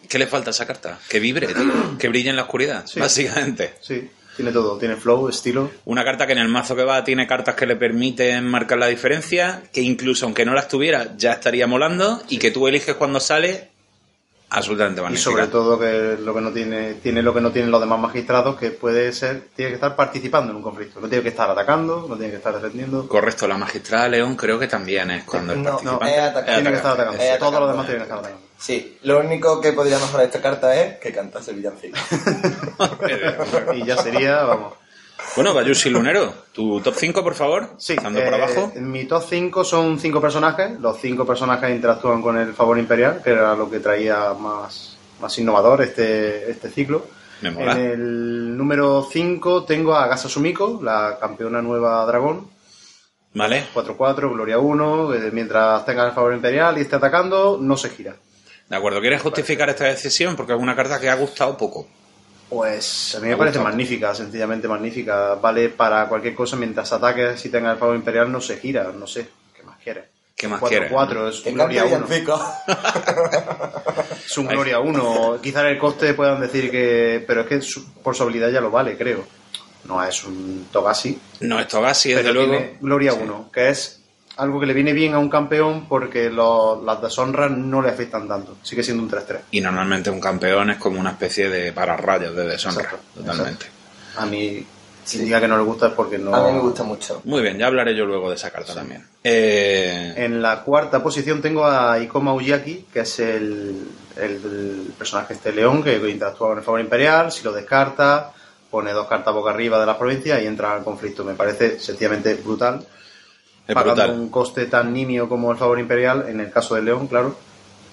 ¿Qué 0.10 0.20
le 0.20 0.28
falta 0.28 0.50
a 0.50 0.52
esa 0.52 0.66
carta? 0.66 1.00
Que 1.10 1.20
vibre, 1.20 1.48
tío. 1.48 1.98
que 1.98 2.08
brille 2.10 2.30
en 2.30 2.36
la 2.36 2.44
oscuridad, 2.44 2.86
Sí. 2.86 3.00
básicamente. 3.00 3.76
Sí, 3.82 4.10
tiene 4.38 4.52
todo. 4.54 4.78
Tiene 4.78 4.96
flow, 4.96 5.28
estilo. 5.28 5.70
Una 5.86 6.06
carta 6.06 6.26
que 6.26 6.32
en 6.34 6.40
el 6.40 6.48
mazo 6.48 6.76
que 6.78 6.86
va 6.86 7.04
tiene 7.04 7.28
cartas 7.28 7.56
que 7.56 7.66
le 7.66 7.76
permiten 7.76 8.48
marcar 8.48 8.78
la 8.78 8.88
diferencia, 8.88 9.64
que 9.74 9.82
incluso 9.82 10.26
aunque 10.26 10.46
no 10.46 10.54
las 10.54 10.70
tuviera 10.70 11.16
ya 11.18 11.34
estaría 11.34 11.68
molando 11.68 12.22
y 12.30 12.38
que 12.38 12.52
tú 12.52 12.68
eliges 12.68 12.96
cuando 12.96 13.20
sale, 13.20 13.70
absolutamente 14.50 15.02
Y 15.02 15.04
magnífica. 15.04 15.30
sobre 15.32 15.48
todo 15.48 15.78
que 15.78 16.18
lo 16.24 16.34
que 16.34 16.40
no 16.42 16.52
tiene, 16.52 16.94
tiene 16.96 17.22
lo 17.22 17.34
que 17.34 17.42
no 17.42 17.52
tienen 17.52 17.70
los 17.70 17.82
demás 17.82 18.00
magistrados, 18.00 18.58
que 18.58 18.70
puede 18.72 19.12
ser, 19.12 19.48
tiene 19.56 19.72
que 19.72 19.76
estar 19.76 19.96
participando 19.96 20.52
en 20.52 20.58
un 20.58 20.64
conflicto. 20.64 21.02
No 21.02 21.10
tiene 21.10 21.22
que 21.24 21.30
estar 21.30 21.50
atacando, 21.50 22.06
no 22.08 22.16
tiene 22.16 22.32
que 22.32 22.38
estar 22.38 22.54
defendiendo. 22.56 23.08
Correcto, 23.10 23.46
la 23.48 23.58
magistrada 23.58 24.08
León 24.08 24.36
creo 24.38 24.58
que 24.58 24.68
también 24.68 25.12
es 25.12 25.24
cuando 25.26 25.52
es 25.54 25.60
No, 25.60 25.72
participante. 25.72 26.16
es 26.16 26.22
atacante. 26.22 26.54
Tiene 26.54 26.70
que 26.70 26.76
estar 26.78 26.92
atacando. 26.94 27.22
Es 27.24 27.40
Todos 27.40 27.60
los 27.60 27.70
demás 27.72 27.86
tienen 27.88 28.00
que 28.00 28.04
estar 28.04 28.20
atacando. 28.20 28.47
Sí, 28.58 28.98
lo 29.04 29.20
único 29.20 29.62
que 29.62 29.74
podría 29.74 30.00
mejorar 30.00 30.26
esta 30.26 30.42
carta 30.42 30.76
es 30.76 30.98
que 30.98 31.12
cantase 31.12 31.52
el 31.52 31.58
villancico. 31.58 31.98
y 33.76 33.86
ya 33.86 33.98
sería, 33.98 34.44
vamos. 34.44 34.74
Bueno, 35.36 35.54
Bayushi 35.54 35.90
Lunero, 35.90 36.34
tu 36.52 36.80
top 36.82 36.96
5, 36.96 37.24
por 37.24 37.36
favor. 37.36 37.72
Sí, 37.78 37.94
Empezando 37.94 38.24
por 38.24 38.34
eh, 38.34 38.36
abajo. 38.36 38.72
En 38.76 38.92
mi 38.92 39.06
top 39.06 39.24
5 39.28 39.64
son 39.64 40.00
5 40.00 40.22
personajes. 40.22 40.80
Los 40.80 41.00
5 41.00 41.26
personajes 41.26 41.70
interactúan 41.70 42.22
con 42.22 42.38
el 42.38 42.54
favor 42.54 42.78
imperial, 42.78 43.22
que 43.24 43.32
era 43.32 43.56
lo 43.56 43.70
que 43.70 43.80
traía 43.80 44.34
más, 44.34 44.98
más 45.22 45.38
innovador 45.38 45.82
este, 45.82 46.50
este 46.50 46.70
ciclo. 46.70 47.06
Me 47.42 47.52
mola. 47.52 47.74
En 47.74 47.78
el 47.80 48.58
número 48.58 49.08
5 49.12 49.64
tengo 49.66 49.96
a 49.96 50.08
Gasa 50.08 50.30
Sumiko, 50.30 50.80
la 50.82 51.18
campeona 51.20 51.62
nueva 51.62 52.04
dragón. 52.06 52.50
Vale. 53.34 53.66
4-4, 53.74 54.32
Gloria 54.34 54.58
1. 54.58 55.14
eh, 55.14 55.30
mientras 55.32 55.86
tenga 55.86 56.06
el 56.08 56.14
favor 56.14 56.34
imperial 56.34 56.78
y 56.78 56.82
esté 56.82 56.96
atacando, 56.96 57.60
no 57.62 57.78
se 57.78 57.90
gira. 57.90 58.16
De 58.70 58.76
acuerdo, 58.76 59.00
¿quieres 59.02 59.22
justificar 59.22 59.70
esta 59.70 59.86
decisión? 59.86 60.36
Porque 60.36 60.54
es 60.54 60.60
una 60.60 60.76
carta 60.76 61.00
que 61.00 61.10
ha 61.10 61.16
gustado 61.16 61.58
poco. 61.58 61.88
Pues 62.50 63.16
a 63.16 63.20
mí 63.20 63.26
Me 63.26 63.32
me 63.32 63.38
parece 63.38 63.60
magnífica, 63.60 64.14
sencillamente 64.16 64.68
magnífica. 64.68 65.36
Vale 65.36 65.70
para 65.70 66.08
cualquier 66.08 66.34
cosa 66.36 66.56
mientras 66.56 66.92
ataques 66.94 67.40
si 67.42 67.50
tenga 67.50 67.72
el 67.72 67.78
favor 67.78 67.96
imperial 67.96 68.32
no 68.32 68.40
se 68.42 68.58
gira, 68.58 68.92
no 68.94 69.06
sé. 69.08 69.28
¿Qué 69.56 69.64
más 69.64 69.78
quieres? 69.84 70.06
¿Qué 70.36 70.48
más 70.48 70.62
4-4 70.62 71.08
quieres? 71.08 71.36
es 71.40 71.46
un 71.46 71.54
Gloria 71.56 71.82
cante 71.82 71.96
1. 71.98 72.06
villancico. 72.08 72.54
Es 74.26 74.38
un 74.38 74.48
Gloria 74.48 74.80
1. 74.80 75.40
Quizás 75.42 75.66
el 75.66 75.78
coste 75.80 76.14
puedan 76.14 76.40
decir 76.40 76.70
que. 76.72 77.24
Pero 77.26 77.42
es 77.42 77.48
que 77.48 77.62
su- 77.62 77.92
por 78.04 78.16
su 78.16 78.24
habilidad 78.24 78.50
ya 78.50 78.62
lo 78.62 78.70
vale, 78.72 78.98
creo. 78.98 79.26
No 79.86 80.04
es 80.04 80.24
un 80.26 80.68
Togashi. 80.72 81.18
No, 81.42 81.60
esto 81.60 81.82
Gassi, 81.82 82.10
desde 82.10 82.22
pero 82.24 82.34
luego. 82.34 82.52
tiene 82.52 82.78
Gloria 82.82 83.14
1, 83.14 83.50
que 83.54 83.70
es 83.70 84.02
algo 84.38 84.60
que 84.60 84.66
le 84.66 84.74
viene 84.74 84.94
bien 84.94 85.14
a 85.14 85.20
un 85.20 85.30
campeón 85.30 85.86
porque 85.88 86.30
lo- 86.30 86.82
las 86.86 87.02
deshonras 87.02 87.52
no 87.52 87.82
le 87.82 87.90
afectan 87.90 88.28
tanto. 88.28 88.58
Sigue 88.64 88.84
siendo 88.84 89.04
un 89.04 89.10
3-3. 89.10 89.40
Y 89.52 89.62
normalmente 89.62 90.10
un 90.10 90.20
campeón 90.20 90.70
es 90.72 90.78
como 90.78 91.00
una 91.00 91.12
especie 91.12 91.50
de 91.50 91.72
pararrayos 91.72 92.36
de 92.36 92.46
deshonra. 92.48 92.84
Exacto, 92.84 93.04
totalmente. 93.16 93.66
A 94.18 94.26
mí, 94.26 94.66
si 95.04 95.20
diga 95.20 95.40
que 95.40 95.48
no 95.48 95.58
le 95.58 95.64
gusta 95.64 95.88
es 95.88 95.94
porque 95.94 96.18
no. 96.18 96.36
A 96.36 96.48
mí 96.48 96.54
me 96.54 96.60
gusta 96.60 96.84
mucho. 96.84 97.22
Muy 97.26 97.42
bien, 97.42 97.58
ya 97.58 97.68
hablaré 97.68 97.96
yo 97.96 98.06
luego 98.06 98.30
de 98.30 98.36
esa 98.36 98.52
carta 98.52 98.74
también. 98.74 99.06
Eh, 99.24 100.14
En 100.18 100.42
la 100.42 100.62
cuarta 100.64 101.02
posición 101.04 101.42
tengo 101.42 101.66
a 101.66 102.00
Ikoma 102.00 102.34
Uyaki, 102.34 102.86
que 102.92 103.02
es 103.02 103.20
el, 103.20 103.88
el- 104.16 104.32
el 104.34 104.94
personaje 104.98 105.34
este 105.34 105.52
león 105.52 105.84
que 105.84 105.96
interactúa 106.10 106.50
con 106.50 106.58
el 106.58 106.64
favor 106.64 106.80
imperial. 106.82 107.32
Si 107.32 107.44
lo 107.44 107.52
descarta, 107.54 108.32
pone 108.70 108.92
dos 108.92 109.08
cartas 109.08 109.34
boca 109.34 109.52
arriba 109.52 109.80
de 109.80 109.86
las 109.86 109.98
provincias 109.98 110.42
y 110.42 110.46
entra 110.46 110.74
al 110.74 110.84
conflicto. 110.84 111.24
Me 111.24 111.34
parece 111.36 111.80
sencillamente 111.80 112.34
brutal. 112.36 112.86
Es 113.68 113.76
pagando 113.76 114.04
brutal. 114.04 114.20
un 114.20 114.30
coste 114.30 114.66
tan 114.66 114.94
nimio 114.94 115.28
como 115.28 115.52
el 115.52 115.58
favor 115.58 115.80
imperial, 115.80 116.26
en 116.28 116.40
el 116.40 116.52
caso 116.52 116.76
del 116.76 116.86
león, 116.86 117.08
claro. 117.08 117.36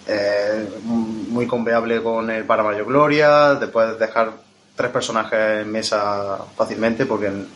Eh, 0.07 0.69
muy 0.85 1.47
conveable 1.47 2.03
con 2.03 2.31
el 2.31 2.45
Paramayo 2.45 2.85
Gloria. 2.85 3.57
Te 3.59 3.69
puedes 3.69 3.99
dejar 3.99 4.33
tres 4.77 4.91
personajes 4.91 5.63
en 5.63 5.73
mesa 5.73 6.39
fácilmente, 6.57 7.07
porque 7.07 7.27
en, 7.27 7.49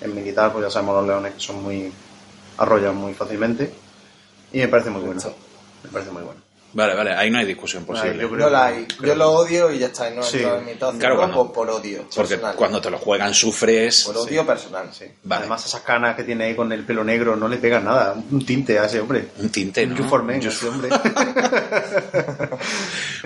en 0.00 0.14
militar, 0.14 0.52
pues 0.52 0.64
ya 0.64 0.70
sabemos 0.70 0.96
los 0.96 1.06
leones 1.06 1.34
que 1.34 1.40
son 1.40 1.62
muy. 1.62 1.92
arrollan 2.58 2.96
muy 2.96 3.12
fácilmente. 3.14 3.72
Y 4.52 4.58
me 4.58 4.68
parece 4.68 4.90
muy 4.90 5.02
bueno. 5.02 5.20
Me 5.82 5.90
parece 5.90 6.10
muy 6.10 6.22
bueno. 6.22 6.45
Vale, 6.76 6.94
vale, 6.94 7.14
ahí 7.14 7.30
no 7.30 7.38
hay 7.38 7.46
discusión 7.46 7.86
posible. 7.86 8.18
yo 8.20 8.28
creo 8.28 8.46
No 8.46 8.50
la 8.50 8.66
hay. 8.66 8.84
creo 8.84 9.14
Yo 9.14 9.18
lo 9.18 9.30
odio 9.32 9.70
y 9.72 9.78
ya 9.78 9.86
está. 9.86 10.10
No 10.10 10.22
Sí. 10.22 10.38
entro 10.38 10.58
en 10.58 10.64
mi 10.66 10.74
top 10.74 10.98
Claro 10.98 11.32
por, 11.32 11.52
por 11.52 11.70
odio. 11.70 12.02
Porque 12.14 12.34
personal. 12.34 12.54
cuando 12.54 12.80
te 12.82 12.90
lo 12.90 12.98
juegan 12.98 13.32
sufres. 13.32 14.04
Por 14.04 14.18
odio 14.18 14.44
personal. 14.46 14.90
Sí. 14.92 15.06
Vale. 15.24 15.40
Además, 15.40 15.64
esas 15.64 15.80
canas 15.80 16.14
que 16.16 16.24
tiene 16.24 16.44
ahí 16.44 16.54
con 16.54 16.70
el 16.72 16.84
pelo 16.84 17.02
negro 17.02 17.34
no 17.34 17.48
le 17.48 17.56
pegan 17.56 17.84
nada. 17.86 18.14
Un 18.30 18.44
tinte 18.44 18.78
a 18.78 18.84
ese 18.84 19.00
hombre. 19.00 19.28
Un 19.38 19.48
tinte, 19.48 19.86
¿no? 19.86 19.94
Un 19.96 20.02
Juformen, 20.02 20.38
Yo- 20.40 20.50
ese 20.50 20.68
hombre. 20.68 20.90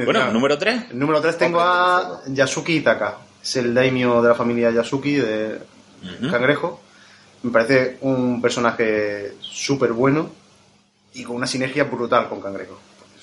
Bueno, 0.05 0.33
número 0.33 0.59
3. 0.59 0.91
El 0.93 0.99
número 0.99 1.21
3 1.21 1.39
tengo 1.39 1.61
a 1.61 2.21
Yasuki 2.27 2.77
Itaka. 2.77 3.19
Es 3.43 3.57
el 3.57 3.75
daimyo 3.75 4.23
de 4.23 4.29
la 4.29 4.35
familia 4.35 4.71
Yasuki 4.71 5.17
de 5.17 5.59
Cangrejo. 6.31 6.81
Me 7.43 7.51
parece 7.51 7.99
un 8.03 8.41
personaje 8.41 9.35
súper 9.41 9.93
bueno 9.93 10.31
y 11.15 11.25
con 11.25 11.37
una 11.37 11.47
sinergia 11.47 11.85
brutal 11.85 12.29
con 12.29 12.41
Cangrejo. 12.41 12.79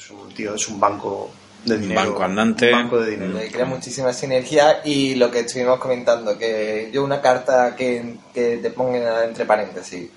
Es 0.08 0.12
un 0.12 0.34
tío, 0.34 0.56
es 0.56 0.68
un 0.70 0.80
banco 0.80 1.30
de 1.66 1.76
Un 1.76 1.82
dinero. 1.82 2.02
banco 2.02 2.24
andante. 2.24 2.68
Un 2.74 2.80
banco 2.84 3.00
de 3.02 3.10
dinero. 3.12 3.34
Le 3.34 3.52
crea 3.52 3.66
muchísima 3.66 4.14
sinergia 4.14 4.80
y 4.86 5.16
lo 5.16 5.30
que 5.30 5.40
estuvimos 5.42 5.80
comentando, 5.80 6.38
que 6.38 6.90
yo 6.94 7.04
una 7.04 7.20
carta 7.22 7.76
que, 7.76 8.16
que 8.34 8.58
te 8.58 8.70
pongan 8.70 9.26
entre 9.26 9.46
paréntesis, 9.46 10.10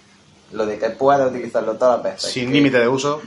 lo 0.53 0.65
de 0.65 0.79
que 0.79 0.91
pueda 0.91 1.27
utilizarlo 1.27 1.75
todas 1.77 1.97
las 2.03 2.15
veces. 2.15 2.31
Sin 2.31 2.47
que- 2.49 2.55
límite 2.55 2.79
de 2.79 2.87
uso. 2.87 3.21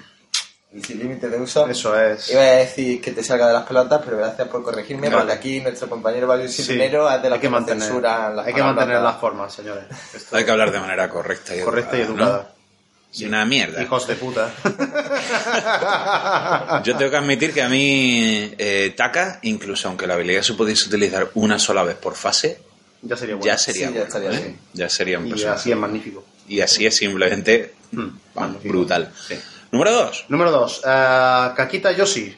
Y 0.74 0.82
sin 0.82 1.00
límite 1.00 1.30
de 1.30 1.38
uso. 1.38 1.68
Eso 1.68 2.00
es. 2.00 2.32
Iba 2.32 2.42
a 2.42 2.46
decir 2.46 3.00
que 3.02 3.12
te 3.12 3.24
salga 3.24 3.46
de 3.48 3.54
las 3.54 3.64
pelotas, 3.64 4.02
pero 4.04 4.18
gracias 4.18 4.48
por 4.48 4.64
corregirme, 4.64 5.08
Claro. 5.08 5.20
porque 5.20 5.34
aquí 5.34 5.60
nuestro 5.62 5.88
compañero 5.90 6.48
Sí, 6.48 6.64
primero 6.64 7.08
es 7.12 7.22
de 7.22 7.30
los 7.30 7.36
hay 7.36 7.40
que 7.42 7.48
que 7.48 7.50
mantener, 7.52 7.92
hay 8.44 8.54
que 8.54 8.64
mantener 8.64 9.02
las 9.02 9.18
formas, 9.18 9.54
señores. 9.54 9.84
Esto- 10.16 10.36
Hay 10.38 10.46
que 10.46 10.52
hablar 10.52 10.72
de 10.72 10.80
manera 10.80 11.10
correcta 11.10 11.56
y 11.56 11.60
correcta 11.62 11.98
y 11.98 12.02
educada, 12.02 12.38
¿no? 12.50 12.53
Y 13.16 13.26
una 13.26 13.46
mierda. 13.46 13.84
Hijos 13.84 14.08
de 14.08 14.16
puta. 14.16 14.52
Yo 16.84 16.96
tengo 16.98 17.12
que 17.12 17.18
admitir 17.18 17.54
que 17.54 17.62
a 17.62 17.70
mí 17.70 18.54
eh, 18.58 18.94
Taka, 18.98 19.40
incluso 19.44 19.88
aunque 19.88 20.08
la 20.08 20.16
habilidad 20.16 20.42
se 20.42 20.54
pudiese 20.54 20.88
utilizar 20.88 21.30
una 21.36 21.60
sola 21.60 21.84
vez 21.84 21.96
por 21.96 22.16
fase, 22.16 22.60
ya 23.02 23.16
sería 23.18 23.36
bueno. 23.36 23.46
ya 23.52 23.58
sería, 23.58 23.88
Sí, 23.90 23.94
ya 23.94 24.00
bueno, 24.00 24.06
estaría 24.06 24.32
¿eh? 24.32 24.42
bien. 24.44 24.60
Ya 24.74 24.90
sería 24.90 25.20
un 25.20 25.28
Y 25.28 25.30
personaje. 25.32 25.60
así 25.60 25.72
es 25.72 25.78
magnífico. 25.78 26.24
Y 26.48 26.62
así 26.62 26.86
es 26.86 26.96
simplemente 26.96 27.74
Mm, 27.92 27.98
vamos, 28.00 28.14
magnífico. 28.36 28.74
brutal. 28.74 29.12
Sí. 29.28 29.36
Número 29.72 29.92
2. 29.94 30.26
Número 30.30 30.52
2. 30.52 30.82
Kakita 31.56 31.92
Yoshi. 31.92 32.36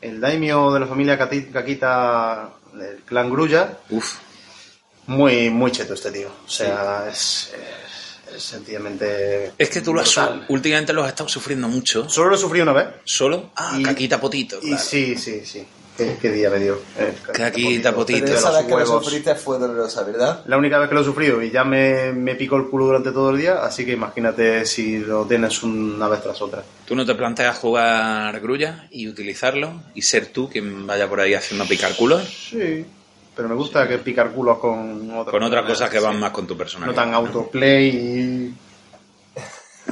El 0.00 0.20
daimyo 0.20 0.72
de 0.72 0.80
la 0.80 0.86
familia 0.86 1.18
Kakita 1.18 2.50
del 2.74 2.98
clan 3.04 3.30
Grulla. 3.30 3.78
Uf, 3.90 4.14
Muy, 5.06 5.50
muy 5.50 5.72
cheto 5.72 5.94
este 5.94 6.10
tío. 6.12 6.28
O 6.46 6.50
sea, 6.50 7.06
es, 7.10 7.52
es- 7.54 7.87
es 8.38 8.44
sencillamente. 8.44 9.52
es 9.58 9.68
que 9.70 9.80
tú 9.80 9.92
lo 9.94 10.00
has, 10.00 10.18
últimamente 10.48 10.92
lo 10.92 11.02
has 11.02 11.08
estado 11.08 11.28
sufriendo 11.28 11.68
mucho. 11.68 12.08
Solo 12.08 12.30
lo 12.30 12.36
he 12.36 12.38
sufrido 12.38 12.62
una 12.64 12.72
vez. 12.72 12.86
¿Solo? 13.04 13.50
Ah, 13.56 13.76
Y- 13.78 13.82
caquita 13.82 14.20
potito. 14.20 14.58
Y 14.62 14.68
claro. 14.68 14.82
sí, 14.82 15.16
sí, 15.16 15.42
sí. 15.44 15.64
¿Qué, 15.96 16.16
qué 16.22 16.30
día 16.30 16.48
me 16.48 16.60
dio? 16.60 16.80
Eh, 16.96 17.12
Kakita 17.32 17.92
potito. 17.92 18.20
Pero 18.24 18.38
esa 18.38 18.52
vez 18.52 18.66
que 18.66 18.70
lo 18.70 18.86
sufriste 18.86 19.34
fue 19.34 19.58
dolorosa, 19.58 20.04
¿verdad? 20.04 20.44
La 20.46 20.56
única 20.56 20.78
vez 20.78 20.88
que 20.88 20.94
lo 20.94 21.00
he 21.00 21.04
sufrido 21.04 21.42
y 21.42 21.50
ya 21.50 21.64
me, 21.64 22.12
me 22.12 22.36
picó 22.36 22.54
el 22.54 22.68
culo 22.68 22.84
durante 22.86 23.10
todo 23.10 23.30
el 23.30 23.38
día, 23.38 23.64
así 23.64 23.84
que 23.84 23.94
imagínate 23.94 24.64
si 24.64 24.98
lo 24.98 25.24
tienes 25.24 25.60
una 25.64 26.06
vez 26.06 26.22
tras 26.22 26.40
otra. 26.40 26.62
¿Tú 26.86 26.94
no 26.94 27.04
te 27.04 27.16
planteas 27.16 27.58
jugar 27.58 28.38
grulla 28.38 28.86
y 28.92 29.08
utilizarlo 29.08 29.82
y 29.92 30.02
ser 30.02 30.26
tú 30.26 30.48
quien 30.48 30.86
vaya 30.86 31.08
por 31.08 31.20
ahí 31.20 31.34
haciendo 31.34 31.66
picar 31.66 31.92
culos? 31.96 32.22
Sí, 32.50 32.86
pero 33.38 33.48
me 33.48 33.54
gusta 33.54 33.86
que 33.86 33.98
picar 33.98 34.32
culos 34.32 34.58
con 34.58 35.08
otras 35.12 35.30
Con 35.32 35.44
otras 35.44 35.64
cosas 35.64 35.88
que 35.88 36.00
van 36.00 36.14
sí. 36.14 36.18
más 36.18 36.32
con 36.32 36.44
tu 36.44 36.54
No 36.54 36.58
personalidad. 36.58 36.96
tan 36.96 37.14
autoplay 37.14 37.86
y... 37.88 38.54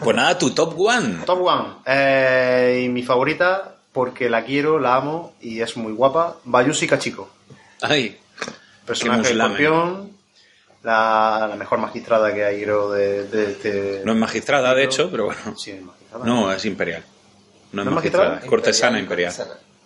Pues 0.03 0.17
nada, 0.17 0.37
tu 0.37 0.51
top 0.51 0.75
one. 0.77 1.19
Top 1.25 1.41
One. 1.43 1.75
Eh, 1.87 2.83
y 2.85 2.89
mi 2.89 3.05
favorita, 3.05 3.77
porque 3.93 4.29
la 4.29 4.45
quiero, 4.45 4.81
la 4.81 4.97
amo 4.97 5.35
y 5.41 5.61
es 5.61 5.77
muy 5.77 5.93
guapa, 5.93 6.39
Bayushi 6.43 6.89
Kachiko. 6.89 7.31
Ay, 7.83 8.19
Personaje 8.85 9.31
escorpión, 9.33 10.11
la, 10.83 11.47
la 11.49 11.55
mejor 11.57 11.79
magistrada 11.79 12.35
que 12.35 12.45
hay, 12.45 12.63
creo, 12.65 12.91
de, 12.91 13.29
de 13.29 13.45
este... 13.53 14.03
no 14.05 14.11
es 14.13 14.19
magistrada, 14.19 14.75
de 14.75 14.83
hecho, 14.85 15.09
pero 15.09 15.27
bueno. 15.27 15.57
Sí, 15.57 15.71
es 15.71 15.83
magistrada. 15.83 16.25
No, 16.27 16.51
es 16.53 16.65
imperial. 16.65 17.05
No 17.73 17.83
es 17.83 17.85
¿No 17.87 17.91
es 17.93 17.95
magistrada, 17.95 18.25
magistrada? 18.31 18.45
es 18.45 18.51
cortesana 18.51 18.99
imperial. 18.99 19.35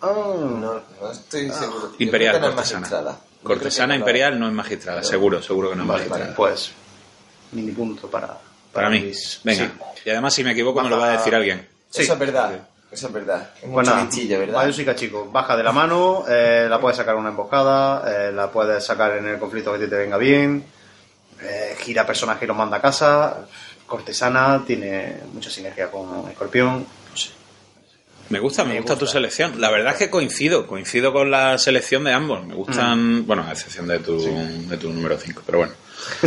Ah, 0.01 0.11
No, 0.15 0.81
no 0.99 1.11
estoy 1.11 1.49
seguro. 1.51 1.91
Yo 1.91 1.95
Imperial, 1.99 2.41
no 2.41 2.47
cortesana. 2.47 3.17
Cortesana 3.43 3.95
imperial 3.95 4.39
no 4.39 4.47
es 4.47 4.53
magistrada, 4.53 5.03
seguro, 5.03 5.41
seguro 5.41 5.69
que 5.71 5.75
no 5.75 5.81
es 5.83 5.87
vale, 5.87 5.99
magistrada. 6.01 6.23
vale, 6.25 6.35
pues 6.35 6.71
mini 7.53 7.71
punto 7.71 8.09
para... 8.09 8.37
Para 8.71 8.89
mí. 8.89 8.99
mis- 9.01 9.41
Venga. 9.43 9.65
sí. 9.65 10.01
Y 10.05 10.09
además, 10.11 10.33
si 10.33 10.43
me 10.43 10.51
equivoco, 10.51 10.81
me 10.81 10.89
lo 10.89 10.97
va 10.97 11.09
a 11.13 11.17
decir 11.17 11.33
alguien. 11.35 11.67
Sí. 11.89 12.03
Eso 12.03 12.13
es 12.13 12.19
verdad. 12.19 12.51
Eso 12.91 13.07
es 13.07 13.13
verdad. 13.13 13.49
Es 13.61 13.71
¿verdad? 13.73 14.53
Bayushi 14.53 14.83
Kachiko, 14.85 15.25
baja 15.31 15.55
de 15.57 15.63
la 15.63 15.71
mano, 15.71 16.25
eh, 16.27 16.67
la 16.69 16.79
puedes 16.79 16.97
sacar 16.97 17.13
en 17.15 17.21
una 17.21 17.29
emboscada, 17.29 18.03
eh, 18.27 18.31
la 18.31 18.51
puedes 18.51 18.83
sacar 18.83 19.17
en 19.17 19.27
el 19.27 19.39
conflicto 19.39 19.71
que 19.77 19.87
te 19.87 19.95
venga 19.95 20.17
bien, 20.17 20.63
eh, 21.41 21.75
gira 21.79 22.05
personaje 22.05 22.45
y 22.45 22.47
lo 22.49 22.53
manda 22.53 22.77
a 22.77 22.81
casa, 22.81 23.45
cortesana, 23.87 24.63
tiene 24.67 25.19
mucha 25.33 25.49
sinergia 25.49 25.89
con 25.89 26.29
Escorpión. 26.29 26.85
Me 28.31 28.39
gusta, 28.39 28.63
me, 28.63 28.77
gusta, 28.77 28.97
tu 28.97 29.05
selección. 29.05 29.59
La 29.59 29.69
verdad 29.69 29.93
es 29.93 29.99
que 29.99 30.09
coincido, 30.09 30.65
coincido 30.65 31.11
con 31.11 31.29
la 31.29 31.57
selección 31.57 32.05
de 32.05 32.13
ambos. 32.13 32.45
Me 32.45 32.55
gustan, 32.55 33.27
bueno, 33.27 33.43
a 33.43 33.51
excepción 33.51 33.87
de 33.87 33.99
tu, 33.99 34.17
de 34.69 34.77
tu 34.77 34.91
número 34.91 35.17
5, 35.17 35.43
pero 35.45 35.57
bueno. 35.59 35.73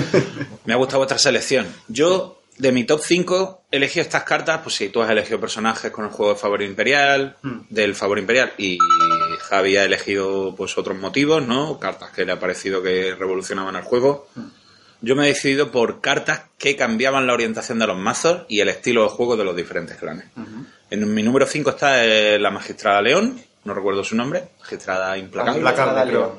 me 0.67 0.75
ha 0.75 0.77
gustado 0.77 0.99
vuestra 0.99 1.19
selección. 1.19 1.67
Yo, 1.89 2.43
de 2.59 2.73
mi 2.73 2.85
top 2.85 3.01
5, 3.03 3.63
he 3.71 3.77
elegido 3.79 4.03
estas 4.03 4.25
cartas, 4.25 4.61
pues 4.63 4.75
si 4.75 4.91
tú 4.91 5.01
has 5.01 5.11
elegido 5.11 5.41
personajes 5.41 5.91
con 5.91 6.05
el 6.05 6.11
juego 6.11 6.35
de 6.35 6.39
Favor 6.39 6.63
Imperial, 6.63 7.37
del 7.71 7.95
Favor 7.95 8.19
Imperial, 8.19 8.53
y 8.59 8.79
Javi 9.41 9.79
ha 9.79 9.85
elegido 9.85 10.55
pues 10.55 10.77
otros 10.77 10.99
motivos, 10.99 11.47
¿no? 11.47 11.79
Cartas 11.79 12.11
que 12.11 12.27
le 12.27 12.33
ha 12.33 12.39
parecido 12.39 12.83
que 12.83 13.15
revolucionaban 13.15 13.77
el 13.77 13.83
juego. 13.83 14.29
Yo 15.01 15.17
me 15.17 15.25
he 15.25 15.29
decidido 15.29 15.71
por 15.71 16.01
cartas 16.01 16.45
que 16.59 16.77
cambiaban 16.77 17.27
la 17.27 17.35
orientación 17.35 17.79
de 17.79 17.87
los 17.87 17.99
mazos 17.99 18.47
y 18.49 18.61
el 18.61 18.69
estilo 18.69 19.03
de 19.03 19.11
juego 19.11 19.37
de 19.37 19.45
los 19.45 19.55
diferentes 19.55 19.97
clanes. 19.97 20.27
En 20.95 21.13
mi 21.13 21.25
número 21.25 21.45
5 21.45 21.71
está 21.71 22.05
eh, 22.05 22.39
la 22.39 22.53
Magistrada 22.53 23.03
León, 23.03 23.41
no 23.65 23.75
recuerdo 23.75 24.05
su 24.05 24.15
nombre, 24.15 24.45
Magistrada 24.61 25.19
Implacable. 25.19 25.61
Magistrada 25.61 26.05
León. 26.05 26.31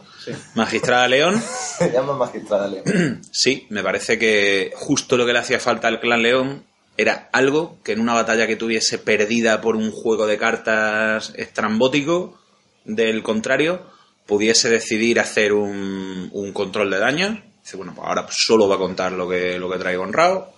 Magistrada 0.56 1.08
León, 1.10 1.44
Se 1.78 1.92
llama 1.92 2.14
magistrada 2.14 2.68
León. 2.70 3.22
sí, 3.32 3.68
me 3.70 3.84
parece 3.84 4.18
que 4.18 4.72
justo 4.74 5.18
lo 5.18 5.26
que 5.26 5.34
le 5.34 5.40
hacía 5.40 5.60
falta 5.60 5.90
al 5.90 6.00
clan 6.00 6.22
León 6.22 6.64
era 6.96 7.28
algo 7.34 7.80
que 7.84 7.92
en 7.92 8.00
una 8.00 8.14
batalla 8.14 8.48
que 8.48 8.56
tuviese 8.56 8.98
perdida 8.98 9.60
por 9.60 9.76
un 9.76 9.92
juego 9.92 10.26
de 10.26 10.38
cartas 10.38 11.34
estrambótico, 11.36 12.40
del 12.86 13.24
contrario, 13.24 13.82
pudiese 14.26 14.70
decidir 14.70 15.20
hacer 15.20 15.52
un, 15.52 16.30
un 16.32 16.54
control 16.54 16.92
de 16.92 17.00
daños. 17.00 17.40
Dice, 17.62 17.76
bueno, 17.76 17.92
pues 17.94 18.08
ahora 18.08 18.26
solo 18.30 18.70
va 18.70 18.76
a 18.76 18.80
contar 18.80 19.12
lo 19.12 19.28
que, 19.28 19.60
lo 19.60 19.70
que 19.70 19.80
traigo 19.80 20.04
honrado. 20.04 20.54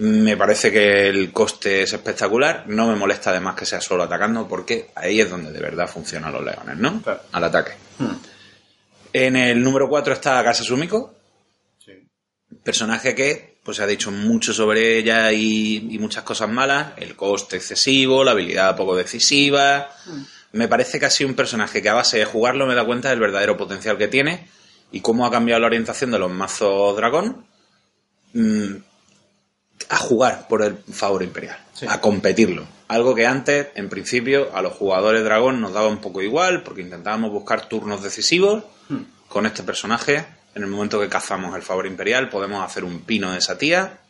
Me 0.00 0.34
parece 0.34 0.72
que 0.72 1.08
el 1.08 1.30
coste 1.30 1.82
es 1.82 1.92
espectacular. 1.92 2.64
No 2.66 2.86
me 2.86 2.96
molesta 2.96 3.30
además 3.30 3.54
que 3.54 3.66
sea 3.66 3.82
solo 3.82 4.04
atacando, 4.04 4.48
porque 4.48 4.90
ahí 4.94 5.20
es 5.20 5.28
donde 5.28 5.52
de 5.52 5.60
verdad 5.60 5.86
funcionan 5.86 6.32
los 6.32 6.42
leones, 6.42 6.78
¿no? 6.78 7.02
Claro. 7.02 7.20
Al 7.32 7.44
ataque. 7.44 7.72
En 9.12 9.36
el 9.36 9.62
número 9.62 9.90
4 9.90 10.14
está 10.14 10.42
Casa 10.42 10.64
Sumiko. 10.64 11.14
Personaje 12.64 13.14
que 13.14 13.58
pues 13.62 13.76
se 13.76 13.82
ha 13.82 13.86
dicho 13.86 14.10
mucho 14.10 14.54
sobre 14.54 14.96
ella 14.96 15.32
y, 15.32 15.76
y 15.90 15.98
muchas 15.98 16.24
cosas 16.24 16.48
malas. 16.48 16.94
El 16.96 17.14
coste 17.14 17.56
excesivo, 17.56 18.24
la 18.24 18.30
habilidad 18.30 18.74
poco 18.76 18.96
decisiva. 18.96 19.90
Me 20.52 20.66
parece 20.66 20.98
que 20.98 21.04
ha 21.04 21.10
sido 21.10 21.28
un 21.28 21.36
personaje 21.36 21.82
que 21.82 21.90
a 21.90 21.94
base 21.94 22.16
de 22.18 22.24
jugarlo 22.24 22.66
me 22.66 22.74
da 22.74 22.86
cuenta 22.86 23.10
del 23.10 23.20
verdadero 23.20 23.58
potencial 23.58 23.98
que 23.98 24.08
tiene 24.08 24.48
y 24.92 25.02
cómo 25.02 25.26
ha 25.26 25.30
cambiado 25.30 25.60
la 25.60 25.66
orientación 25.66 26.10
de 26.10 26.18
los 26.18 26.30
mazos 26.30 26.96
dragón 26.96 27.44
mm, 28.32 28.76
a 29.88 29.96
jugar 29.96 30.46
por 30.48 30.62
el 30.62 30.76
favor 30.76 31.22
imperial, 31.22 31.58
a 31.88 32.00
competirlo. 32.00 32.64
Algo 32.88 33.14
que 33.14 33.26
antes, 33.26 33.68
en 33.74 33.88
principio, 33.88 34.54
a 34.54 34.62
los 34.62 34.72
jugadores 34.74 35.24
dragón 35.24 35.60
nos 35.60 35.72
daba 35.72 35.88
un 35.88 36.00
poco 36.00 36.22
igual 36.22 36.62
porque 36.62 36.82
intentábamos 36.82 37.30
buscar 37.30 37.68
turnos 37.68 38.02
decisivos 38.02 38.64
con 39.28 39.46
este 39.46 39.62
personaje. 39.62 40.26
En 40.54 40.62
el 40.62 40.68
momento 40.68 41.00
que 41.00 41.08
cazamos 41.08 41.54
el 41.54 41.62
favor 41.62 41.86
imperial 41.86 42.28
podemos 42.28 42.64
hacer 42.64 42.84
un 42.84 43.00
pino 43.00 43.32
de 43.32 43.38
esa 43.38 43.58
tía 43.58 44.00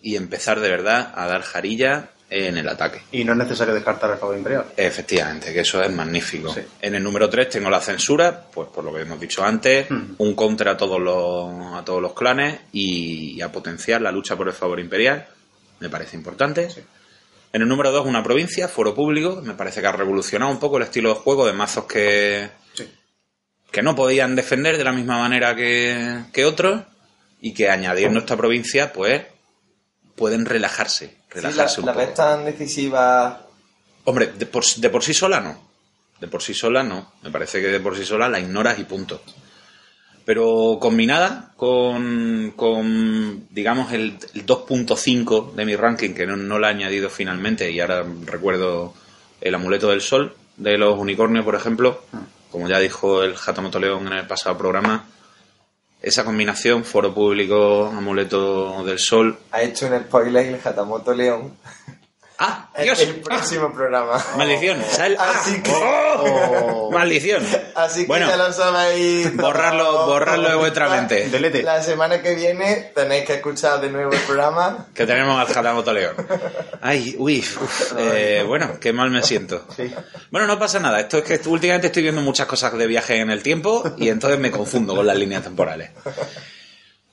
y 0.00 0.16
empezar 0.16 0.60
de 0.60 0.70
verdad 0.70 1.12
a 1.14 1.26
dar 1.26 1.42
jarilla 1.42 2.10
en 2.30 2.58
el 2.58 2.68
ataque. 2.68 3.02
Y 3.12 3.24
no 3.24 3.32
es 3.32 3.38
necesario 3.38 3.74
descartar 3.74 4.10
el 4.10 4.18
favor 4.18 4.36
imperial. 4.36 4.66
Efectivamente, 4.76 5.52
que 5.52 5.60
eso 5.60 5.82
es 5.82 5.90
magnífico. 5.90 6.54
En 6.80 6.94
el 6.94 7.02
número 7.02 7.28
3 7.28 7.48
tengo 7.48 7.70
la 7.70 7.80
censura, 7.80 8.46
pues 8.52 8.68
por 8.68 8.84
lo 8.84 8.92
que 8.92 9.02
hemos 9.02 9.18
dicho 9.18 9.42
antes, 9.44 9.86
un 9.90 10.34
contra 10.34 10.72
a 10.72 10.76
todos 10.76 11.00
los, 11.00 11.74
a 11.74 11.84
todos 11.84 12.02
los 12.02 12.12
clanes 12.12 12.60
y, 12.72 13.40
a 13.40 13.50
potenciar 13.50 14.02
la 14.02 14.12
lucha 14.12 14.36
por 14.36 14.48
el 14.48 14.54
favor 14.54 14.78
imperial, 14.80 15.26
me 15.80 15.88
parece 15.88 16.16
importante. 16.16 16.68
En 17.52 17.62
el 17.62 17.68
número 17.68 17.90
2 17.90 18.04
una 18.04 18.22
provincia, 18.22 18.68
foro 18.68 18.94
público, 18.94 19.40
me 19.42 19.54
parece 19.54 19.80
que 19.80 19.86
ha 19.86 19.92
revolucionado 19.92 20.50
un 20.50 20.58
poco 20.58 20.76
el 20.76 20.82
estilo 20.82 21.10
de 21.10 21.14
juego 21.14 21.46
de 21.46 21.54
mazos 21.54 21.84
que, 21.84 22.50
que 23.70 23.82
no 23.82 23.94
podían 23.94 24.36
defender 24.36 24.76
de 24.76 24.84
la 24.84 24.92
misma 24.92 25.18
manera 25.18 25.56
que, 25.56 26.24
que 26.32 26.44
otros 26.44 26.82
y 27.40 27.54
que 27.54 27.70
añadiendo 27.70 28.18
esta 28.18 28.36
provincia, 28.36 28.92
pues 28.92 29.22
pueden 30.14 30.44
relajarse, 30.44 31.17
Sí, 31.36 31.40
relajarse 31.40 31.80
la, 31.80 31.82
un 31.82 31.86
la 31.86 31.92
poco. 31.92 32.06
ves 32.06 32.14
tan 32.14 32.44
decisiva. 32.44 33.46
Hombre, 34.04 34.32
de 34.38 34.46
por, 34.46 34.64
de 34.64 34.90
por 34.90 35.02
sí 35.02 35.14
sola 35.14 35.40
no. 35.40 35.68
De 36.20 36.28
por 36.28 36.42
sí 36.42 36.54
sola 36.54 36.82
no. 36.82 37.12
Me 37.22 37.30
parece 37.30 37.60
que 37.60 37.68
de 37.68 37.80
por 37.80 37.96
sí 37.96 38.04
sola 38.04 38.28
la 38.28 38.40
ignoras 38.40 38.78
y 38.78 38.84
punto. 38.84 39.22
Pero 40.24 40.78
combinada 40.80 41.52
con, 41.56 42.52
con 42.54 43.46
digamos, 43.50 43.92
el, 43.92 44.18
el 44.34 44.44
2.5 44.46 45.54
de 45.54 45.64
mi 45.64 45.74
ranking, 45.74 46.12
que 46.14 46.26
no, 46.26 46.36
no 46.36 46.58
la 46.58 46.68
he 46.68 46.74
añadido 46.74 47.08
finalmente, 47.08 47.70
y 47.70 47.80
ahora 47.80 48.04
recuerdo 48.24 48.92
el 49.40 49.54
amuleto 49.54 49.88
del 49.88 50.02
sol 50.02 50.34
de 50.56 50.76
los 50.76 50.98
unicornios, 50.98 51.44
por 51.44 51.54
ejemplo, 51.54 52.02
como 52.50 52.68
ya 52.68 52.78
dijo 52.78 53.22
el 53.22 53.36
Hatamoto 53.36 53.78
León 53.78 54.06
en 54.06 54.14
el 54.14 54.26
pasado 54.26 54.58
programa, 54.58 55.06
esa 56.00 56.24
combinación, 56.24 56.84
foro 56.84 57.12
público, 57.12 57.86
amuleto 57.86 58.84
del 58.84 58.98
sol, 58.98 59.38
Ha 59.50 59.62
hecho 59.62 59.86
un 59.86 59.98
spoiler 60.00 60.46
el 60.46 60.60
Hatamoto 60.62 61.12
León. 61.12 61.52
¡Ah! 62.40 62.68
El, 62.74 62.84
Dios. 62.84 63.00
el 63.00 63.16
próximo 63.16 63.72
programa. 63.72 64.24
Maldición, 64.36 64.80
sal- 64.88 65.16
Así 65.18 65.60
que. 65.60 65.72
¡Oh! 65.74 66.88
Maldición. 66.92 67.44
Así 67.74 68.02
que 68.02 68.06
Bueno, 68.06 68.28
ya 68.28 68.36
lo 68.36 68.52
sabéis. 68.52 69.36
borrarlo, 69.36 70.06
borrarlo 70.06 70.48
de 70.48 70.54
vuestra 70.54 70.88
mente. 70.88 71.28
La 71.64 71.82
semana 71.82 72.22
que 72.22 72.36
viene 72.36 72.92
tenéis 72.94 73.24
que 73.24 73.34
escuchar 73.34 73.80
de 73.80 73.90
nuevo 73.90 74.12
el 74.12 74.20
programa. 74.20 74.86
Que 74.94 75.04
tenemos 75.04 75.36
al 75.40 75.52
Jatamoto 75.52 75.92
León. 75.92 76.14
Ay, 76.80 77.16
uy, 77.18 77.40
uf, 77.40 77.92
eh, 77.98 78.44
bueno, 78.46 78.78
qué 78.80 78.92
mal 78.92 79.10
me 79.10 79.22
siento. 79.24 79.66
Bueno, 80.30 80.46
no 80.46 80.58
pasa 80.60 80.78
nada. 80.78 81.00
Esto 81.00 81.18
es 81.18 81.24
que 81.24 81.48
últimamente 81.48 81.88
estoy 81.88 82.04
viendo 82.04 82.20
muchas 82.20 82.46
cosas 82.46 82.72
de 82.78 82.86
viaje 82.86 83.18
en 83.18 83.30
el 83.30 83.42
tiempo 83.42 83.82
y 83.98 84.10
entonces 84.10 84.38
me 84.38 84.52
confundo 84.52 84.94
con 84.94 85.06
las 85.06 85.16
líneas 85.16 85.42
temporales. 85.42 85.90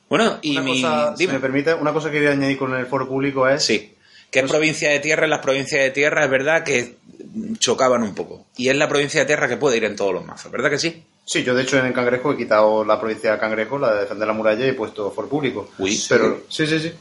Bueno, 0.08 0.38
y 0.44 0.52
Una 0.58 0.62
mi. 0.62 0.82
cosa, 0.84 1.18
si 1.18 1.28
me 1.28 1.40
permite, 1.40 1.74
una 1.74 1.92
cosa 1.92 2.10
que 2.10 2.14
quería 2.18 2.32
añadir 2.32 2.60
con 2.60 2.76
el 2.76 2.86
foro 2.86 3.08
público 3.08 3.48
es... 3.48 3.66
Sí. 3.66 3.94
Que 4.32 4.40
es 4.40 4.50
provincia 4.50 4.90
de 4.90 5.00
tierra, 5.00 5.24
en 5.24 5.30
las 5.30 5.40
provincias 5.40 5.82
de 5.82 5.92
tierra 5.92 6.26
es 6.26 6.30
verdad 6.30 6.64
que 6.64 6.96
chocaban 7.60 8.04
un 8.04 8.14
poco. 8.14 8.46
Y 8.58 8.70
es 8.70 8.76
la 8.76 8.90
provincia 8.90 9.22
de 9.22 9.26
tierra 9.26 9.48
que 9.48 9.58
puede 9.58 9.78
ir 9.78 9.86
en 9.86 9.96
todos 9.96 10.14
los 10.14 10.26
mazos, 10.26 10.52
¿verdad 10.52 10.70
que 10.70 10.80
sí? 10.80 11.04
Sí, 11.26 11.44
yo 11.44 11.56
de 11.56 11.64
hecho 11.64 11.80
en 11.80 11.88
el 11.88 11.94
Cangrejo 11.94 12.34
he 12.34 12.38
quitado 12.38 12.86
la 12.86 13.00
provincia 13.00 13.32
de 13.32 13.40
Cangrejo, 13.40 13.80
la 13.80 13.94
de 13.94 14.02
defender 14.02 14.28
la 14.28 14.34
muralla, 14.34 14.66
y 14.66 14.70
he 14.70 14.74
puesto 14.74 15.10
foro 15.12 15.28
público. 15.28 15.70
Uy. 15.80 16.00
Pero, 16.08 16.44
sí, 16.50 16.68
sí, 16.68 16.80
sí. 16.80 16.94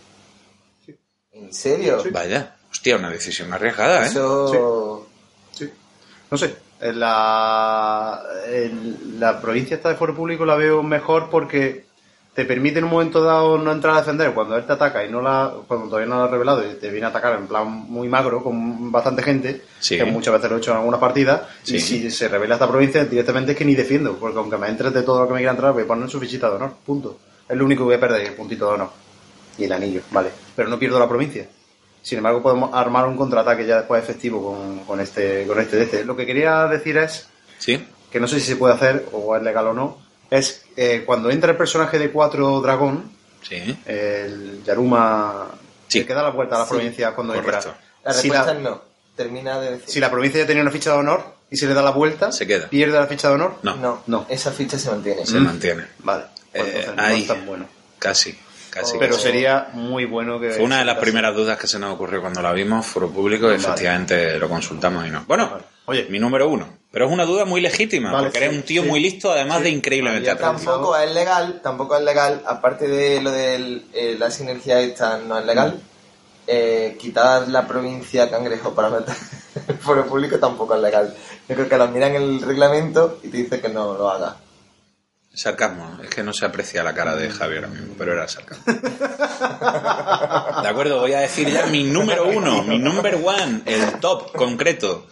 ¿En 1.33 1.53
serio? 1.53 2.03
Vaya, 2.11 2.57
hostia, 2.71 2.97
una 2.97 3.11
decisión 3.11 3.53
arriesgada, 3.53 4.05
¿eh? 4.05 4.07
Eso. 4.07 5.09
No 6.31 6.39
sé, 6.39 6.55
en 6.81 6.99
la, 6.99 8.23
en 8.49 9.21
la 9.21 9.41
provincia 9.41 9.77
esta 9.77 9.91
de 9.91 9.95
foro 9.95 10.17
público 10.17 10.45
la 10.45 10.57
veo 10.57 10.83
mejor 10.83 11.31
porque 11.31 11.84
te 12.35 12.45
permite 12.45 12.79
en 12.81 12.85
un 12.87 12.91
momento 12.91 13.23
dado 13.23 13.57
no 13.59 13.71
entrar 13.71 13.95
a 13.95 13.99
defender 14.01 14.33
cuando 14.35 14.57
él 14.57 14.65
te 14.65 14.73
ataca 14.73 15.05
y 15.05 15.11
no 15.11 15.21
la 15.23 15.53
cuando 15.69 15.87
todavía 15.87 16.09
no 16.09 16.17
lo 16.19 16.25
ha 16.25 16.29
revelado 16.29 16.65
y 16.69 16.75
te 16.75 16.91
viene 16.91 17.07
a 17.07 17.11
atacar 17.11 17.37
en 17.39 17.47
plan 17.47 17.69
muy 17.69 18.09
magro 18.09 18.43
con 18.43 18.91
bastante 18.91 19.23
gente 19.23 19.63
Sí. 19.79 19.97
que 19.97 20.05
muchas 20.05 20.35
veces 20.35 20.51
lo 20.51 20.57
he 20.57 20.59
hecho 20.59 20.73
en 20.73 20.79
algunas 20.79 20.99
partidas 21.01 21.43
Sí. 21.63 21.77
y 21.77 21.81
si 21.81 22.11
se 22.11 22.27
revela 22.29 22.55
esta 22.55 22.67
provincia 22.69 23.05
directamente 23.05 23.53
es 23.53 23.59
que 23.59 23.65
ni 23.65 23.75
defiendo 23.77 24.17
porque 24.17 24.39
aunque 24.39 24.57
me 24.57 24.69
entres 24.69 24.93
de 24.93 25.03
todo 25.03 25.21
lo 25.21 25.29
que 25.29 25.35
me 25.35 25.39
quiera 25.41 25.53
entrar 25.53 25.73
voy 25.73 25.85
a 25.85 25.87
poner 25.87 26.11
su 26.11 26.19
fichita 26.19 26.51
de 26.51 26.57
honor 26.57 26.73
punto 26.85 27.19
es 27.49 27.57
lo 27.57 27.65
único 27.65 27.81
que 27.83 27.85
voy 27.85 27.95
a 27.95 28.01
perder 28.01 28.23
el 28.23 28.33
puntito 28.35 28.67
de 28.69 28.75
honor 28.75 28.91
y 29.57 29.65
el 29.65 29.73
anillo 29.73 30.01
vale 30.11 30.31
pero 30.57 30.69
no 30.69 30.77
pierdo 30.79 30.99
la 30.99 31.09
provincia 31.09 31.47
sin 32.03 32.19
embargo 32.19 32.43
podemos 32.43 32.71
armar 32.75 33.07
un 33.07 33.17
contraataque 33.17 33.65
ya 33.65 33.77
después 33.77 34.03
efectivo 34.03 34.43
con, 34.57 34.81
con 34.81 35.01
este 35.01 35.47
con 35.47 35.61
este 35.61 35.77
de 35.77 35.83
este 35.85 36.05
lo 36.05 36.17
que 36.17 36.27
quería 36.27 36.67
decir 36.67 36.97
es 36.99 37.29
Sí. 37.61 37.83
que 38.11 38.19
no 38.19 38.27
sé 38.27 38.41
si 38.41 38.47
se 38.47 38.57
puede 38.57 38.75
hacer 38.75 39.07
o 39.13 39.37
es 39.37 39.43
legal 39.43 39.69
o 39.69 39.73
no, 39.73 39.99
es 40.31 40.64
eh, 40.77 41.03
cuando 41.07 41.31
entra 41.31 41.51
el 41.53 41.57
personaje 41.57 41.99
de 41.99 42.11
4 42.11 42.61
dragón, 42.61 43.11
Sí. 43.43 43.77
el 43.87 44.63
Yaruma 44.65 45.49
Sí. 45.89 45.99
El 46.01 46.07
que 46.07 46.15
da 46.15 46.23
la 46.23 46.31
vuelta 46.31 46.57
a 46.57 46.59
la 46.61 46.65
Sí. 46.65 46.71
provincia 46.71 47.15
cuando 47.15 47.35
Correcto. 47.35 47.61
quieras. 47.61 47.79
La 48.05 48.13
Si 48.13 48.29
respuesta 48.29 48.53
la- 48.55 48.59
es 48.59 48.65
no. 48.65 48.83
Termina 49.17 49.61
de 49.61 49.71
decir. 49.73 49.89
Si 49.89 50.01
la 50.01 50.11
provincia 50.11 50.41
ya 50.41 50.47
tenía 50.47 50.63
una 50.63 50.73
ficha 50.73 50.91
de 50.93 50.99
honor 50.99 51.35
y 51.51 51.57
se 51.57 51.67
le 51.67 51.75
da 51.75 51.83
la 51.83 51.91
vuelta, 51.91 52.33
Se 52.33 52.47
queda. 52.49 52.69
pierde 52.69 52.99
la 52.99 53.07
ficha 53.07 53.29
de 53.29 53.35
honor. 53.35 53.59
No, 53.63 53.77
No, 53.77 54.03
No. 54.09 54.27
esa 54.29 54.51
ficha 54.51 54.77
se 54.79 54.91
mantiene. 54.91 55.25
se 55.25 55.39
mantiene. 55.39 55.85
Vale. 56.01 56.25
Pues 56.51 56.65
Eh, 56.65 56.69
entonces 56.81 56.97
no 56.97 57.03
ahí. 57.03 57.23
es 57.23 57.29
tan 57.29 57.47
bueno. 57.47 57.67
Casi, 58.01 58.37
casi. 58.75 58.99
Pero 58.99 59.13
casi. 59.15 59.23
sería 59.29 59.69
muy 59.73 60.05
bueno 60.05 60.39
que. 60.41 60.51
Fue 60.51 60.65
una 60.65 60.81
de 60.81 60.85
las 60.85 60.99
primeras 60.99 61.35
dudas 61.35 61.57
que 61.59 61.67
se 61.67 61.79
nos 61.79 61.95
ocurrió 61.95 62.21
cuando 62.21 62.43
la 62.43 62.53
vimos, 62.53 62.85
foro 62.85 63.09
público, 63.11 63.47
y 63.47 63.51
Vale. 63.51 63.63
efectivamente 63.63 64.39
lo 64.39 64.49
consultamos 64.49 65.07
y 65.07 65.11
no. 65.11 65.25
Bueno, 65.27 65.49
Vale. 65.51 65.65
Oye. 65.87 66.07
mi 66.11 66.19
número 66.19 66.49
uno. 66.49 66.67
Pero 66.91 67.07
es 67.07 67.13
una 67.13 67.25
duda 67.25 67.45
muy 67.45 67.61
legítima, 67.61 68.13
Vale, 68.13 68.25
porque 68.27 68.39
eres 68.39 68.55
un 68.57 68.63
tío 68.63 68.83
sí. 68.83 68.89
muy 68.89 69.01
listo, 69.01 69.33
además 69.33 69.59
Sí. 69.59 69.65
de 69.65 69.71
increíblemente 69.71 70.31
atrevido. 70.31 70.57
Tampoco 70.65 70.97
es 70.97 71.13
legal, 71.13 71.61
tampoco 71.63 71.97
es 71.97 72.05
legal, 72.05 72.43
aparte 72.47 72.87
de 72.89 73.21
lo 73.21 73.31
de 73.31 74.17
la 74.19 74.31
sinergia 74.31 74.81
esta 74.81 75.19
no 75.19 75.39
es 75.39 75.45
legal, 75.45 75.81
eh, 76.47 76.97
quitar 77.01 77.49
la 77.49 77.67
provincia 77.67 78.31
cangrejo 78.31 78.75
para 78.75 78.91
meter 78.91 79.15
el 79.69 79.77
foro 79.79 80.07
público 80.07 80.39
tampoco 80.39 80.75
es 80.77 80.83
legal. 80.83 81.15
Yo 81.49 81.55
creo 81.57 81.69
que 81.69 81.77
lo 81.77 81.89
miran 81.89 82.15
en 82.17 82.23
el 82.23 82.41
reglamento 82.43 83.19
y 83.23 83.29
te 83.29 83.39
dice 83.39 83.61
que 83.61 83.69
no 83.69 83.95
lo 83.95 84.11
haga. 84.11 84.37
Sarcasmo, 85.35 85.99
es 86.03 86.11
que 86.11 86.23
no 86.23 86.33
se 86.33 86.47
aprecia 86.47 86.85
la 86.85 86.95
cara 86.95 87.17
de 87.17 87.29
Javier 87.29 87.65
ahora 87.65 87.77
mismo, 87.77 87.95
pero 87.99 88.13
era 88.13 88.29
sarcasmo. 88.29 88.63
De 90.63 90.69
acuerdo, 90.69 91.01
voy 91.01 91.13
a 91.13 91.21
decir 91.21 91.49
ya 91.51 91.67
mi 91.67 91.83
número 91.83 92.29
uno, 92.29 92.63
mi 92.63 92.79
number 92.79 93.17
one, 93.17 93.63
el 93.67 93.99
top 93.99 94.33
concreto. 94.33 95.09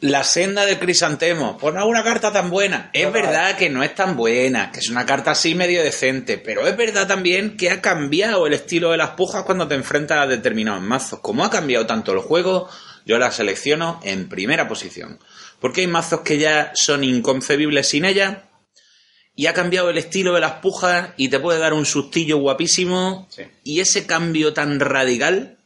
La 0.00 0.24
senda 0.24 0.66
del 0.66 0.78
crisantemo. 0.78 1.56
Pues 1.56 1.74
no 1.74 1.80
es 1.80 1.86
una 1.86 2.02
carta 2.02 2.32
tan 2.32 2.50
buena. 2.50 2.90
Es 2.92 3.10
verdad 3.12 3.56
que 3.56 3.70
no 3.70 3.82
es 3.82 3.94
tan 3.94 4.16
buena, 4.16 4.70
que 4.72 4.80
es 4.80 4.88
una 4.90 5.06
carta 5.06 5.30
así 5.30 5.54
medio 5.54 5.82
decente, 5.82 6.36
pero 6.36 6.66
es 6.66 6.76
verdad 6.76 7.06
también 7.06 7.56
que 7.56 7.70
ha 7.70 7.80
cambiado 7.80 8.46
el 8.46 8.54
estilo 8.54 8.90
de 8.90 8.98
las 8.98 9.10
pujas 9.10 9.44
cuando 9.44 9.68
te 9.68 9.74
enfrentas 9.74 10.18
a 10.18 10.26
determinados 10.26 10.82
mazos. 10.82 11.20
Como 11.20 11.44
ha 11.44 11.50
cambiado 11.50 11.86
tanto 11.86 12.12
el 12.12 12.18
juego, 12.18 12.68
yo 13.06 13.18
la 13.18 13.30
selecciono 13.30 14.00
en 14.02 14.28
primera 14.28 14.66
posición. 14.66 15.18
Porque 15.60 15.82
hay 15.82 15.86
mazos 15.86 16.20
que 16.20 16.38
ya 16.38 16.72
son 16.74 17.04
inconcebibles 17.04 17.88
sin 17.88 18.04
ella, 18.04 18.48
y 19.36 19.46
ha 19.46 19.54
cambiado 19.54 19.90
el 19.90 19.98
estilo 19.98 20.34
de 20.34 20.40
las 20.40 20.54
pujas 20.54 21.10
y 21.16 21.28
te 21.28 21.40
puede 21.40 21.58
dar 21.58 21.72
un 21.72 21.86
sustillo 21.86 22.38
guapísimo. 22.38 23.26
Sí. 23.30 23.42
Y 23.64 23.80
ese 23.80 24.06
cambio 24.06 24.52
tan 24.52 24.78
radical 24.80 25.58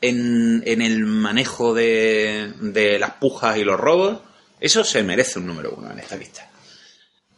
en, 0.00 0.62
en 0.66 0.82
el 0.82 1.04
manejo 1.04 1.74
de, 1.74 2.52
de 2.60 2.98
las 2.98 3.12
pujas 3.12 3.56
y 3.56 3.64
los 3.64 3.80
robos, 3.80 4.18
eso 4.60 4.84
se 4.84 5.02
merece 5.02 5.38
un 5.38 5.46
número 5.46 5.74
uno 5.76 5.90
en 5.90 5.98
esta 5.98 6.16
lista. 6.16 6.50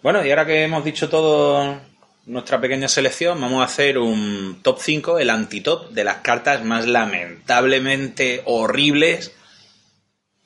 Bueno, 0.03 0.25
y 0.25 0.31
ahora 0.31 0.47
que 0.47 0.63
hemos 0.63 0.85
dicho 0.85 1.09
todo 1.09 1.81
nuestra 2.27 2.61
pequeña 2.61 2.89
selección, 2.89 3.41
vamos 3.41 3.63
a 3.63 3.65
hacer 3.65 3.99
un 3.99 4.61
top 4.63 4.79
5, 4.81 5.19
el 5.19 5.31
antitop 5.31 5.91
de 5.91 6.05
las 6.05 6.19
cartas 6.19 6.65
más 6.65 6.87
lamentablemente 6.87 8.43
horribles, 8.45 9.33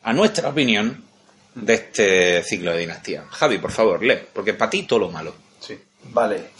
a 0.02 0.12
nuestra 0.12 0.48
opinión, 0.48 1.04
de 1.54 1.74
este 1.74 2.42
ciclo 2.42 2.72
de 2.72 2.78
dinastía. 2.78 3.24
Javi, 3.30 3.58
por 3.58 3.70
favor, 3.72 4.02
lee, 4.02 4.18
porque 4.32 4.54
para 4.54 4.70
ti 4.70 4.84
todo 4.84 5.00
lo 5.00 5.10
malo. 5.10 5.34
Sí. 5.60 5.78
Vale. 6.04 6.50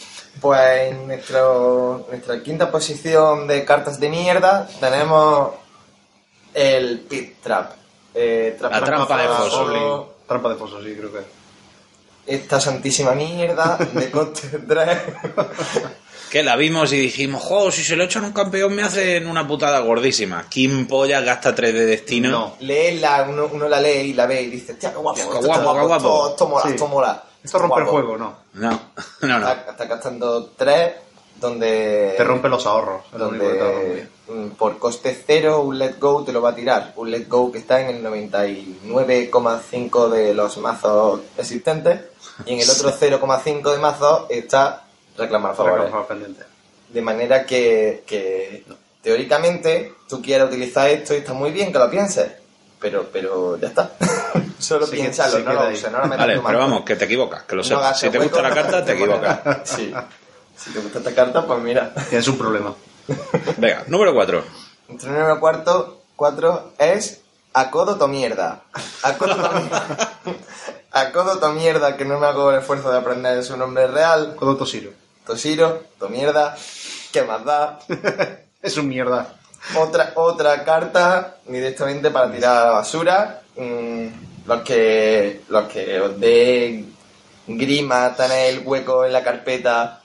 Pues 0.41 0.93
en 0.93 1.07
nuestro, 1.07 2.07
nuestra 2.09 2.43
quinta 2.43 2.71
posición 2.71 3.47
de 3.47 3.65
cartas 3.65 4.01
de 4.01 4.09
mierda 4.09 4.69
tenemos 4.81 5.53
el 6.55 7.01
Pit 7.01 7.43
Trap. 7.43 7.73
Eh, 8.15 8.57
La 8.61 8.83
trampa 8.83 9.23
de 9.23 9.29
foso. 9.29 10.17
Trampa 10.27 10.49
de 10.51 10.55
foso, 10.57 10.83
sí, 10.83 10.95
creo 10.95 11.13
que. 11.13 11.21
Esta 12.25 12.61
santísima 12.61 13.13
mierda 13.13 13.77
de 13.77 14.11
coste 14.13 14.59
3. 14.59 14.99
Que 16.33 16.43
la 16.43 16.57
vimos 16.57 16.91
y 16.95 16.97
dijimos, 16.97 17.43
jo, 17.43 17.71
si 17.71 17.85
se 17.85 17.95
lo 17.95 18.05
echan 18.05 18.25
a 18.25 18.29
un 18.29 18.33
campeón 18.33 18.75
me 18.75 18.83
hacen 18.83 19.27
una 19.27 19.47
putada 19.47 19.81
gordísima. 19.81 20.47
¿Quién 20.51 20.87
polla 20.87 21.21
gasta 21.21 21.55
3 21.55 21.75
de 21.75 21.85
destino? 21.85 22.31
No. 22.31 22.57
Leerla, 22.61 23.27
uno, 23.29 23.51
uno 23.53 23.69
la 23.69 23.79
lee 23.79 23.99
y 23.99 24.13
la 24.15 24.25
ve 24.25 24.41
y 24.41 24.47
dice, 24.47 24.73
tía, 24.73 24.93
qué 24.93 24.97
guapo, 24.97 25.17
Qué 25.17 25.21
esto 25.25 25.43
guapo, 25.43 25.61
está 25.61 25.75
qué 25.75 25.81
guapo. 25.87 26.29
Esto, 26.31 26.31
esto 26.31 26.49
mola, 26.49 26.63
Sí. 26.63 26.69
esto 26.71 26.89
mola. 26.89 27.23
Esto 27.45 27.59
rompe 27.59 27.81
el 27.83 27.87
juego, 27.87 28.17
no. 28.17 28.35
No, 28.55 28.71
no, 29.21 29.39
no. 29.41 29.47
Está, 29.47 29.73
está 29.73 29.85
gastando 29.85 30.47
3 30.57 30.93
donde... 31.39 32.15
Te 32.17 32.25
rompe 32.25 32.49
los 32.49 32.65
ahorros. 32.65 33.03
Donde 33.13 34.09
mm, 34.29 34.47
por 34.53 34.79
coste 34.79 35.23
cero 35.27 35.61
un 35.61 35.79
let 35.79 35.97
go 36.01 36.25
te 36.25 36.33
lo 36.33 36.41
va 36.41 36.53
a 36.53 36.55
tirar. 36.55 36.95
Un 36.97 37.11
let 37.11 37.27
go 37.29 37.53
que 37.53 37.59
está 37.59 37.79
en 37.83 37.97
el 37.97 38.03
99,5 38.03 40.09
de 40.09 40.33
los 40.33 40.57
mazos 40.57 41.21
existentes 41.37 42.01
y 42.47 42.55
en 42.55 42.61
el 42.61 42.71
otro 42.71 42.91
0,5 42.91 43.71
de 43.71 43.79
mazos 43.79 44.25
está 44.31 44.85
reclamar 45.17 45.55
favores. 45.55 45.85
Reclamar 45.85 46.07
pendiente. 46.07 46.45
De 46.89 47.03
manera 47.03 47.47
que, 47.47 48.05
que 48.07 48.65
teóricamente 49.03 49.95
tú 50.09 50.21
quieras 50.21 50.49
utilizar 50.49 50.89
esto 50.89 51.15
y 51.15 51.19
está 51.19 51.33
muy 51.33 51.51
bien 51.51 51.73
que 51.73 51.79
lo 51.79 51.91
pienses, 51.91 52.33
pero, 52.81 53.09
pero 53.13 53.59
ya 53.59 53.69
está. 53.69 53.93
Solo 54.59 54.87
Sí 54.87 54.97
piénsalo, 54.97 55.39
sí 55.39 55.43
no 55.45 55.53
lo 55.55 55.69
uses, 55.69 55.91
no 55.91 55.99
lo 55.99 56.05
metas 56.05 56.27
Vale, 56.27 56.41
pero 56.45 56.59
vamos, 56.59 56.85
que 56.85 56.95
te 56.95 57.07
equivocas, 57.07 57.43
que 57.43 57.57
lo 57.57 57.63
No 57.65 57.95
si 57.95 58.11
te 58.11 58.19
gusta 58.19 58.43
la 58.43 58.55
carta, 58.55 58.85
te 58.85 58.93
equivocas. 58.97 59.41
Sí. 59.65 59.93
Si 60.57 60.71
te 60.71 60.79
gusta 60.79 60.99
esta 60.99 61.15
carta, 61.15 61.45
pues 61.45 61.61
mira. 61.61 61.93
Tienes 62.09 62.29
un 62.29 62.39
problema. 62.39 62.75
Venga, 63.57 63.85
número 63.89 64.15
4. 64.15 64.45
Nuestro 64.89 65.13
número 65.13 65.41
cuarto, 65.41 66.03
cuatro 66.15 66.73
es 66.79 67.23
Acodo 67.55 67.97
to 67.97 68.07
mierda. 68.09 68.63
Acodo 69.03 69.35
to 69.37 69.51
mierda. 69.53 70.21
Acodo 70.93 71.39
to 71.39 71.53
mierda, 71.53 71.97
que 71.97 72.05
no 72.05 72.19
me 72.19 72.27
hago 72.27 72.51
el 72.51 72.61
esfuerzo 72.61 72.91
de 72.93 72.99
aprender 72.99 73.43
su 73.43 73.57
nombre 73.57 73.87
real. 73.87 74.37
Codo 74.37 74.57
Tosiro. 74.57 74.91
Toshiro, 75.27 75.85
to 75.99 76.09
mierda. 76.09 76.57
¿Qué 77.13 77.23
más 77.23 77.45
da? 77.45 77.79
Es 78.63 78.77
un 78.77 78.89
mierda. 78.89 79.35
Otra, 79.77 80.13
otra 80.15 80.63
carta 80.65 81.39
directamente 81.47 82.11
para 82.11 82.31
tirar 82.31 82.57
a 82.57 82.65
la 82.67 82.71
basura. 82.73 83.43
Mm, 83.57 84.07
los 84.47 84.63
que 84.63 85.41
los 85.49 85.65
que 85.65 86.01
os 86.01 86.21
dé 86.21 86.85
grima 87.47 88.15
tener 88.15 88.55
el 88.55 88.67
hueco 88.67 89.05
en 89.05 89.13
la 89.13 89.25
carpeta 89.25 90.03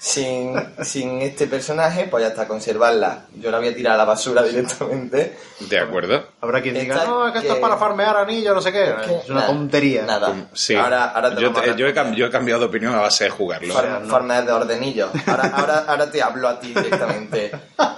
sin, 0.00 0.54
sin 0.82 1.22
este 1.22 1.46
personaje, 1.46 2.08
pues 2.10 2.22
ya 2.22 2.28
está, 2.28 2.48
conservarla. 2.48 3.26
Yo 3.36 3.50
la 3.50 3.58
voy 3.58 3.68
a 3.68 3.74
tirar 3.74 3.94
a 3.94 3.98
la 3.98 4.04
basura 4.04 4.42
directamente. 4.42 5.36
De 5.60 5.78
acuerdo. 5.78 6.24
Habrá 6.42 6.62
quien 6.62 6.74
diga, 6.74 7.04
no, 7.04 7.26
es 7.26 7.32
que 7.34 7.38
esto 7.40 7.52
es 7.52 7.58
para 7.58 7.76
farmear 7.76 8.16
anillos, 8.16 8.54
no 8.54 8.62
sé 8.62 8.72
qué. 8.72 8.84
Es 8.84 9.06
que 9.06 9.14
Es 9.18 9.28
una 9.28 9.40
nada, 9.40 9.46
tontería. 9.48 10.02
Nada. 10.06 10.34
Sí. 10.54 10.74
Ahora, 10.74 11.04
ahora 11.10 11.34
te 11.34 11.42
yo, 11.42 11.52
te- 11.52 11.60
yo 11.76 11.86
he, 11.86 11.90
cam- 11.90 11.94
responder. 11.94 12.14
yo 12.16 12.26
he 12.26 12.30
cambiado 12.30 12.60
de 12.60 12.66
opinión 12.66 12.94
a 12.94 13.00
base 13.00 13.24
de 13.24 13.30
jugarlo. 13.30 13.74
Far- 13.74 14.06
Farmear 14.06 14.46
de 14.46 14.52
ordenillos. 14.52 15.10
Ahora, 15.26 15.52
ahora, 15.54 15.84
ahora 15.86 16.10
te 16.10 16.22
hablo 16.22 16.48
a 16.48 16.58
ti 16.58 16.68
directamente. 16.68 17.50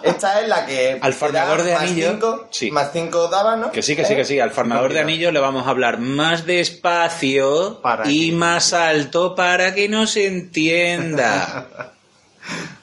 Esta 0.03 0.41
es 0.41 0.49
la 0.49 0.67
que. 0.67 0.99
Al 1.01 1.13
farmeador 1.15 1.63
de 1.63 1.73
más 1.75 1.83
anillo, 1.83 2.11
cinco- 2.11 2.49
sí. 2.51 2.71
Más 2.73 2.91
5 2.93 3.29
daban, 3.29 3.61
¿no? 3.61 3.71
Que 3.71 3.81
sí, 3.83 3.95
que 3.95 4.05
sí, 4.05 4.17
que 4.17 4.25
sí. 4.25 4.41
Al 4.41 4.51
farmador 4.51 4.93
de 4.93 4.99
anillos 5.01 5.33
le 5.33 5.39
vamos 5.39 5.67
a 5.67 5.71
hablar 5.71 5.99
más 6.01 6.45
despacio 6.45 7.81
Para 7.81 8.09
y 8.11 8.31
que- 8.31 8.37
más 8.37 8.73
alto 8.73 9.35
para 9.37 9.73
que 9.75 9.89
no 9.89 10.07
se 10.07 10.27
entienda. 10.27 11.67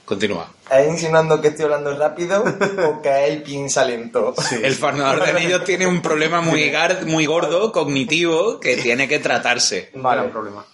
Continúa. 0.06 0.50
¿Es 0.72 0.88
insinuando 0.88 1.40
que 1.42 1.50
estoy 1.50 1.66
hablando 1.66 1.96
rápido 1.98 2.44
o 2.88 3.02
que 3.02 3.28
él 3.28 3.44
piensa 3.44 3.86
lento? 3.86 4.34
El 4.64 4.74
farmador 4.74 5.24
de 5.24 5.32
anillos 5.32 5.64
tiene 5.64 5.86
un 5.86 6.02
problema 6.02 6.42
muy, 6.42 6.70
gar- 6.72 7.06
muy 7.06 7.26
gordo, 7.26 7.72
cognitivo, 7.72 8.60
que 8.60 8.78
tiene 8.78 9.08
que 9.08 9.20
tratarse. 9.20 9.92
Vale. 9.96 10.22
Gran 10.22 10.32
problema. 10.32 10.66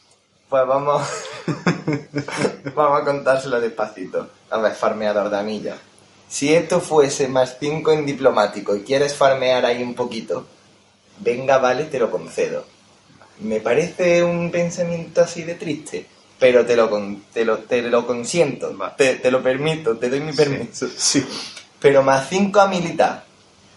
Pues 0.47 0.67
vamos. 0.67 1.01
vamos 2.75 3.01
a 3.01 3.03
contárselo 3.03 3.59
despacito. 3.59 4.29
A 4.51 4.57
ver, 4.59 4.73
farmeador 4.73 5.29
de 5.29 5.37
anillos. 5.37 5.75
Si 6.29 6.53
esto 6.53 6.79
fuese 6.79 7.27
más 7.27 7.57
5 7.59 7.91
en 7.91 8.05
diplomático 8.05 8.75
y 8.75 8.83
quieres 8.83 9.15
farmear 9.15 9.65
ahí 9.65 9.81
un 9.83 9.93
poquito, 9.95 10.45
venga, 11.19 11.57
vale, 11.57 11.85
te 11.85 11.99
lo 11.99 12.09
concedo. 12.09 12.65
Me 13.39 13.59
parece 13.59 14.23
un 14.23 14.49
pensamiento 14.49 15.21
así 15.21 15.43
de 15.43 15.55
triste, 15.55 16.05
pero 16.39 16.65
te 16.65 16.75
lo, 16.75 16.89
con- 16.89 17.23
te 17.33 17.45
lo, 17.45 17.59
te 17.59 17.81
lo 17.81 18.05
consiento, 18.05 18.75
te, 18.97 19.15
te 19.15 19.31
lo 19.31 19.41
permito, 19.41 19.97
te 19.97 20.09
doy 20.09 20.19
mi 20.19 20.33
permiso. 20.33 20.87
Pero 21.79 22.03
más 22.03 22.27
5 22.29 22.59
a 22.59 22.67
militar, 22.67 23.23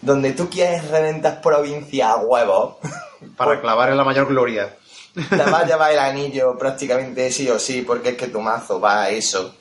donde 0.00 0.32
tú 0.32 0.48
quieres 0.48 0.88
reventar 0.88 1.40
provincia 1.40 2.10
a 2.12 2.16
huevos, 2.16 2.76
Para 3.36 3.60
clavar 3.60 3.90
en 3.90 3.96
la 3.96 4.04
mayor 4.04 4.28
gloria. 4.28 4.74
te 5.14 5.36
va 5.36 5.60
a 5.60 5.66
llevar 5.66 5.90
el 5.92 5.98
anillo 5.98 6.56
prácticamente 6.56 7.30
sí 7.32 7.48
o 7.50 7.58
sí, 7.58 7.82
porque 7.82 8.10
es 8.10 8.16
que 8.16 8.28
tu 8.28 8.40
mazo 8.40 8.78
va 8.80 9.02
a 9.02 9.10
eso. 9.10 9.54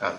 Ah, 0.00 0.12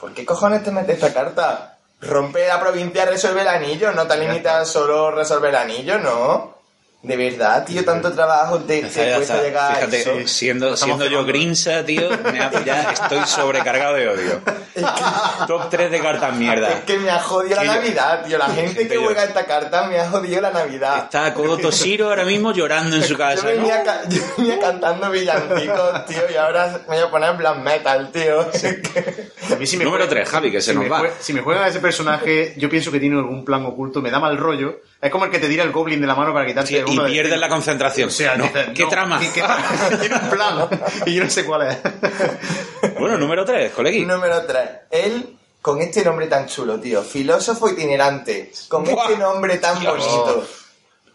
¿Por 0.00 0.12
qué 0.14 0.24
cojones 0.24 0.62
te 0.64 0.70
metes 0.70 0.94
esta 0.96 1.12
carta? 1.12 1.78
Rompe 2.00 2.46
la 2.46 2.58
provincia, 2.60 3.04
resuelve 3.06 3.42
el 3.42 3.48
anillo, 3.48 3.92
no 3.92 4.06
te 4.06 4.16
limitas 4.18 4.68
solo 4.68 5.10
resolver 5.10 5.50
el 5.50 5.56
anillo, 5.56 5.98
¿no? 5.98 6.55
De 7.02 7.16
verdad, 7.16 7.64
tío, 7.64 7.84
tanto 7.84 8.10
trabajo 8.12 8.58
te, 8.60 8.80
te 8.82 8.82
Ya 8.82 8.88
está, 8.88 9.16
cuesta 9.16 9.42
llegar 9.42 9.70
a 9.70 9.74
Fíjate, 9.76 10.00
eso. 10.00 10.10
siendo, 10.28 10.76
siendo 10.76 11.06
yo. 11.06 11.24
Grinsa, 11.24 11.84
tío, 11.84 12.08
me 12.32 12.40
ha- 12.40 12.64
ya 12.64 12.90
estoy 12.90 13.20
sobrecargado 13.26 13.94
de 13.94 14.08
odio. 14.08 14.40
Top 15.46 15.70
3 15.70 15.90
de 15.90 16.00
cartas 16.00 16.34
mierda. 16.34 16.68
Es 16.70 16.80
que 16.84 16.98
me 16.98 17.08
ha 17.10 17.20
jodido 17.20 17.56
la 17.56 17.64
yo- 17.64 17.74
Navidad, 17.74 18.24
tío. 18.26 18.38
La 18.38 18.48
gente 18.48 18.88
que 18.88 18.94
yo- 18.94 19.04
juega 19.04 19.22
esta 19.24 19.44
carta 19.46 19.86
me 19.86 20.00
ha 20.00 20.08
jodido 20.10 20.40
la 20.40 20.50
Navidad. 20.50 21.04
Está 21.04 21.32
Kodo 21.32 21.58
Toshiro 21.58 22.08
ahora 22.08 22.24
mismo 22.24 22.52
llorando 22.52 22.96
en 22.96 23.02
su 23.02 23.10
Yo 23.10 23.18
casa. 23.18 23.46
venía, 23.46 23.78
¿no? 23.78 23.84
ca- 23.84 24.00
yo 24.08 24.22
venía 24.36 24.58
cantando 24.58 25.10
villancicos, 25.10 26.06
tío, 26.06 26.22
y 26.32 26.34
ahora 26.36 26.80
me 26.88 26.96
voy 26.96 27.04
a 27.06 27.10
poner 27.10 27.36
black 27.36 27.58
metal, 27.58 28.10
tío. 28.10 28.40
A 28.40 29.54
mí 29.56 29.66
si 29.66 29.76
me 29.76 29.84
Número 29.84 30.04
juega- 30.06 30.08
3, 30.22 30.28
Javi, 30.28 30.50
que 30.50 30.60
se 30.60 30.72
si 30.72 30.78
nos 30.78 30.90
va. 30.90 31.02
Si 31.20 31.32
me 31.32 31.40
juegan 31.42 31.62
a 31.64 31.68
ese 31.68 31.78
personaje, 31.78 32.54
yo 32.56 32.68
pienso 32.68 32.90
que 32.90 32.98
tiene 32.98 33.16
algún 33.16 33.44
plan 33.44 33.64
oculto, 33.64 34.02
me 34.02 34.10
da 34.10 34.18
mal 34.18 34.36
rollo. 34.36 34.80
Es 35.00 35.10
como 35.10 35.26
el 35.26 35.30
que 35.30 35.38
te 35.38 35.48
tira 35.48 35.62
el 35.62 35.72
goblin 35.72 36.00
de 36.00 36.06
la 36.06 36.14
mano 36.14 36.32
para 36.32 36.46
quitarte 36.46 36.68
Sí, 36.70 36.76
y 36.78 36.90
uno 36.92 37.04
de- 37.04 37.10
pierdes 37.12 37.38
la 37.38 37.48
concentración. 37.48 38.08
O 38.08 38.12
sea, 38.12 38.36
No, 38.36 38.44
dices, 38.44 38.68
¿Qué 38.74 38.82
no, 38.84 38.88
trama? 38.88 39.20
¿qué- 39.20 39.30
qué 39.30 39.42
trama? 39.42 39.64
tiene 40.00 40.14
un 40.16 40.30
plan 40.30 40.68
y 41.06 41.14
yo 41.14 41.24
no 41.24 41.30
sé 41.30 41.44
cuál 41.44 41.68
es. 41.68 41.78
Bueno, 42.98 43.18
número 43.18 43.44
3, 43.44 43.72
colegui. 43.72 44.04
Número 44.06 44.42
3. 44.46 44.60
Él, 44.90 45.36
con 45.60 45.80
este 45.82 46.04
nombre 46.04 46.26
tan 46.28 46.46
chulo, 46.46 46.78
tío. 46.80 47.02
Filósofo 47.02 47.68
itinerante. 47.68 48.52
Con 48.68 48.84
Buah, 48.84 49.04
este 49.10 49.18
nombre 49.18 49.58
tan 49.58 49.78
Dios. 49.80 49.96
bonito. 49.98 50.48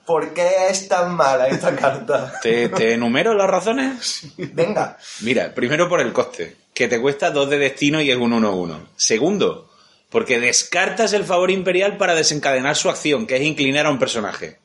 ¿Por 0.06 0.34
qué 0.34 0.50
es 0.70 0.88
tan 0.88 1.16
mala 1.16 1.48
esta 1.48 1.76
carta? 1.76 2.34
¿Te, 2.42 2.70
te 2.70 2.94
enumero 2.94 3.34
las 3.34 3.50
razones? 3.50 4.24
Venga. 4.38 4.98
Mira, 5.22 5.54
primero 5.54 5.88
por 5.90 6.02
el 6.02 6.12
coste, 6.14 6.56
que 6.74 6.88
te 6.88 7.00
cuesta 7.02 7.32
2 7.32 7.50
de 7.50 7.58
destino 7.58 8.02
y 8.02 8.12
es 8.12 8.18
un 8.18 8.32
1-1. 8.32 8.78
Segundo, 8.96 9.71
porque 10.12 10.40
descartas 10.40 11.14
el 11.14 11.24
favor 11.24 11.50
imperial 11.50 11.98
para 11.98 12.14
desencadenar 12.14 12.76
su 12.76 12.90
acción, 12.90 13.26
que 13.26 13.38
es 13.38 13.42
inclinar 13.42 13.88
a 13.88 13.90
un 13.90 13.98
personaje. 13.98 14.60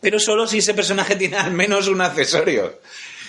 Pero 0.00 0.18
solo 0.18 0.46
si 0.48 0.58
ese 0.58 0.74
personaje 0.74 1.14
tiene 1.16 1.36
al 1.36 1.52
menos 1.52 1.86
un 1.86 2.00
accesorio. 2.00 2.80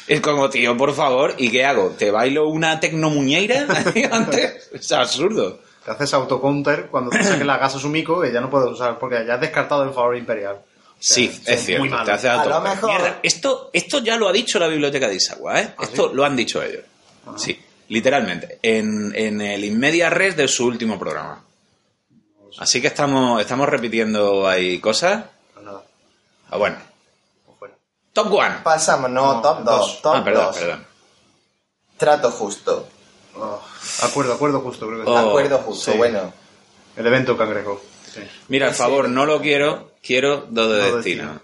Es 0.07 0.22
como, 0.22 0.49
tío, 0.49 0.76
por 0.78 0.93
favor, 0.95 1.36
¿y 1.38 1.51
qué 1.51 1.65
hago? 1.65 1.89
¿Te 1.89 2.09
bailo 2.11 2.47
una 2.47 2.80
tecnomuñeira 2.80 3.68
antes? 4.11 4.70
Es 4.74 4.91
absurdo. 4.93 5.59
Te 5.84 5.91
haces 5.91 6.13
autocounter 6.13 6.88
cuando 6.88 7.11
te 7.11 7.24
saques 7.24 7.45
la 7.45 7.57
gasa 7.59 7.78
sumico 7.78 8.22
que 8.22 8.32
ya 8.32 8.39
no 8.41 8.49
puedes 8.49 8.70
usar 8.70 8.97
porque 8.99 9.24
ya 9.28 9.36
has 9.36 9.41
descartado 9.41 9.84
el 9.84 9.93
favor 9.93 10.15
imperial. 10.18 10.59
Sí, 10.99 11.30
es 11.45 11.63
cierto. 11.65 11.86
muy 11.86 12.05
te 12.05 12.11
haces 12.11 12.30
A 12.32 12.43
lo 12.45 12.59
mejor- 12.61 12.89
Mierda, 12.89 13.20
esto, 13.22 13.70
esto 13.74 13.99
ya 13.99 14.15
lo 14.18 14.28
ha 14.30 14.34
dicho 14.34 14.57
la 14.59 14.68
biblioteca 14.68 15.07
de 15.07 15.15
Isagua, 15.15 15.61
¿eh? 15.61 15.74
esto 15.82 16.11
lo 16.13 16.26
han 16.26 16.36
dicho 16.36 16.63
ellos. 16.63 16.84
Sí, 17.36 17.59
literalmente. 17.89 18.57
En, 18.63 19.13
en 19.15 19.41
el 19.41 19.63
Inmedia 19.65 20.09
Res 20.09 20.36
de 20.38 20.47
su 20.47 20.65
último 20.65 20.97
programa. 20.97 21.43
Así 22.58 22.82
que 22.82 22.88
estamos, 22.88 23.39
estamos 23.41 23.68
repitiendo 23.70 24.47
ahí 24.47 24.80
cosas. 24.80 25.26
Ah, 26.49 26.58
bueno. 26.58 26.78
Top 28.14 28.32
One. 28.34 28.55
Pasamos, 28.64 29.10
no, 29.12 29.36
No, 29.36 29.41
top 29.41 29.58
2. 29.60 29.66
dos. 29.66 30.01
Top 30.01 30.16
Ah, 30.16 30.24
perdón, 30.24 30.45
2. 30.47 30.58
perdón. 30.58 30.86
Trato 31.97 32.32
justo. 32.32 32.88
Oh, 33.36 33.62
acuerdo, 34.03 34.34
acuerdo 34.34 34.62
justo, 34.62 34.88
creo 34.88 35.03
que 35.03 35.10
Oh. 35.12 35.18
Acuerdo 35.18 35.60
justo, 35.60 35.91
sí. 35.91 35.97
bueno. 35.97 36.34
El 36.95 37.05
evento 37.05 37.38
cangrejo. 37.38 37.80
Sí. 38.12 38.22
Mira, 38.47 38.68
al 38.70 38.74
favor, 38.74 39.08
no 39.10 39.26
lo 39.26 39.39
quiero, 39.39 39.91
quiero 40.01 40.45
dos 40.49 40.72
de 40.72 40.89
No 40.89 40.95
destino. 40.95 41.41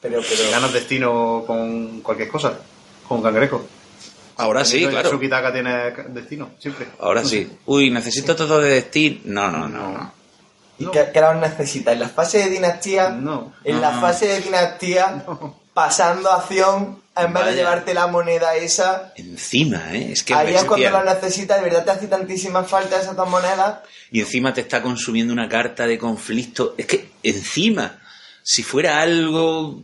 Pero, 0.00 0.20
pero. 0.28 0.50
ganas 0.50 0.72
destino 0.72 1.44
con 1.46 2.00
cualquier 2.02 2.28
cosa, 2.28 2.58
con 3.08 3.22
cangrejo. 3.22 3.64
Ahora 4.42 4.64
sí, 4.64 4.86
claro. 4.86 5.10
Su 5.10 5.18
Kitaka 5.20 5.52
tiene 5.52 5.90
destino, 6.08 6.50
siempre. 6.58 6.86
Ahora 7.00 7.24
sí. 7.24 7.50
Uy, 7.66 7.90
necesito 7.90 8.34
todo 8.36 8.60
de 8.60 8.70
destino. 8.70 9.20
No, 9.24 9.50
no, 9.50 9.68
no, 9.68 9.92
no. 9.92 10.12
¿Y 10.78 10.86
qué, 10.86 11.10
qué 11.12 11.20
la 11.20 11.34
necesitas? 11.34 11.94
¿En 11.94 12.00
la 12.00 12.08
fase 12.08 12.38
de 12.38 12.50
dinastía? 12.50 13.10
No. 13.10 13.52
En 13.64 13.80
la 13.80 13.92
No. 13.92 14.00
fase 14.00 14.26
de 14.26 14.40
dinastía, 14.40 15.22
pasando 15.74 16.30
acción, 16.30 17.00
en 17.16 17.32
vez 17.32 17.44
de 17.44 17.54
llevarte 17.54 17.94
la 17.94 18.06
moneda 18.06 18.56
esa, 18.56 19.12
Encima, 19.16 19.92
¿eh? 19.94 20.12
Es 20.12 20.22
que 20.22 20.34
ahí 20.34 20.54
es 20.54 20.64
cuando 20.64 20.90
la 20.90 21.04
necesitas, 21.04 21.58
de 21.58 21.64
verdad 21.68 21.84
te 21.84 21.90
hace 21.92 22.06
tantísima 22.08 22.64
falta 22.64 22.98
esas 23.00 23.14
dos 23.14 23.28
monedas. 23.28 23.80
y 24.10 24.20
encima 24.20 24.52
te 24.54 24.62
está 24.62 24.82
consumiendo 24.82 25.32
una 25.32 25.48
carta 25.48 25.86
de 25.86 25.98
conflicto. 25.98 26.74
Es 26.78 26.86
que 26.86 27.10
encima, 27.22 28.00
si 28.42 28.62
fuera 28.62 29.00
algo, 29.00 29.82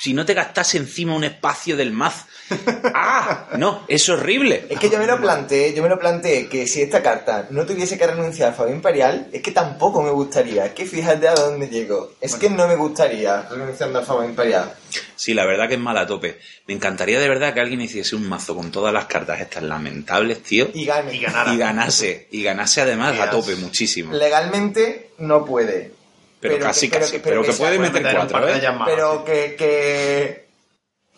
si 0.00 0.14
no 0.14 0.24
te 0.24 0.32
gastase 0.32 0.78
encima 0.78 1.14
un 1.14 1.24
espacio 1.24 1.76
del 1.76 1.92
mazo, 1.92 2.24
¡ah! 2.94 3.48
No, 3.58 3.84
es 3.86 4.08
horrible. 4.08 4.66
Es 4.70 4.78
que 4.78 4.88
yo 4.88 4.98
me 4.98 5.06
lo 5.06 5.20
planteé, 5.20 5.74
yo 5.74 5.82
me 5.82 5.90
lo 5.90 5.98
planteé 5.98 6.48
que 6.48 6.66
si 6.66 6.80
esta 6.80 7.02
carta 7.02 7.48
no 7.50 7.66
tuviese 7.66 7.98
que 7.98 8.06
renunciar 8.06 8.48
al 8.48 8.54
favor 8.54 8.72
imperial, 8.72 9.28
es 9.30 9.42
que 9.42 9.50
tampoco 9.50 10.02
me 10.02 10.10
gustaría. 10.10 10.64
Es 10.64 10.72
que 10.72 10.86
fíjate 10.86 11.28
a 11.28 11.34
dónde 11.34 11.68
llego. 11.68 12.14
Es 12.18 12.34
que 12.36 12.48
no 12.48 12.66
me 12.66 12.76
gustaría 12.76 13.42
renunciando 13.42 13.98
al 13.98 14.06
favor 14.06 14.24
imperial. 14.24 14.72
Sí, 15.16 15.34
la 15.34 15.44
verdad 15.44 15.68
que 15.68 15.74
es 15.74 15.80
mala 15.80 16.00
a 16.00 16.06
tope. 16.06 16.38
Me 16.66 16.72
encantaría 16.72 17.20
de 17.20 17.28
verdad 17.28 17.52
que 17.52 17.60
alguien 17.60 17.82
hiciese 17.82 18.16
un 18.16 18.26
mazo 18.26 18.56
con 18.56 18.70
todas 18.70 18.94
las 18.94 19.04
cartas 19.04 19.38
estas 19.38 19.64
lamentables, 19.64 20.42
tío. 20.42 20.70
Y 20.72 20.86
gane. 20.86 21.14
Y 21.14 21.20
ganara. 21.20 21.52
Y 21.52 21.58
ganase. 21.58 22.26
Y 22.30 22.42
ganase 22.42 22.80
además 22.80 23.20
a 23.20 23.28
tope 23.28 23.54
muchísimo. 23.56 24.14
Legalmente 24.14 25.10
no 25.18 25.44
puede. 25.44 25.99
Pero, 26.40 26.54
pero 26.54 26.66
casi, 26.66 26.88
que- 26.88 26.92
pero 26.92 27.00
casi. 27.06 27.12
que- 27.12 27.18
Pero, 27.20 27.30
pero 27.36 27.42
que, 27.42 27.50
que 27.50 27.56
puede 27.58 27.78
meter 27.78 28.02
cuatro, 28.14 28.32
par 28.40 28.46
de 28.46 28.52
¿eh? 28.56 28.60
Pero 28.86 29.24
que, 29.24 29.54
que 29.56 30.49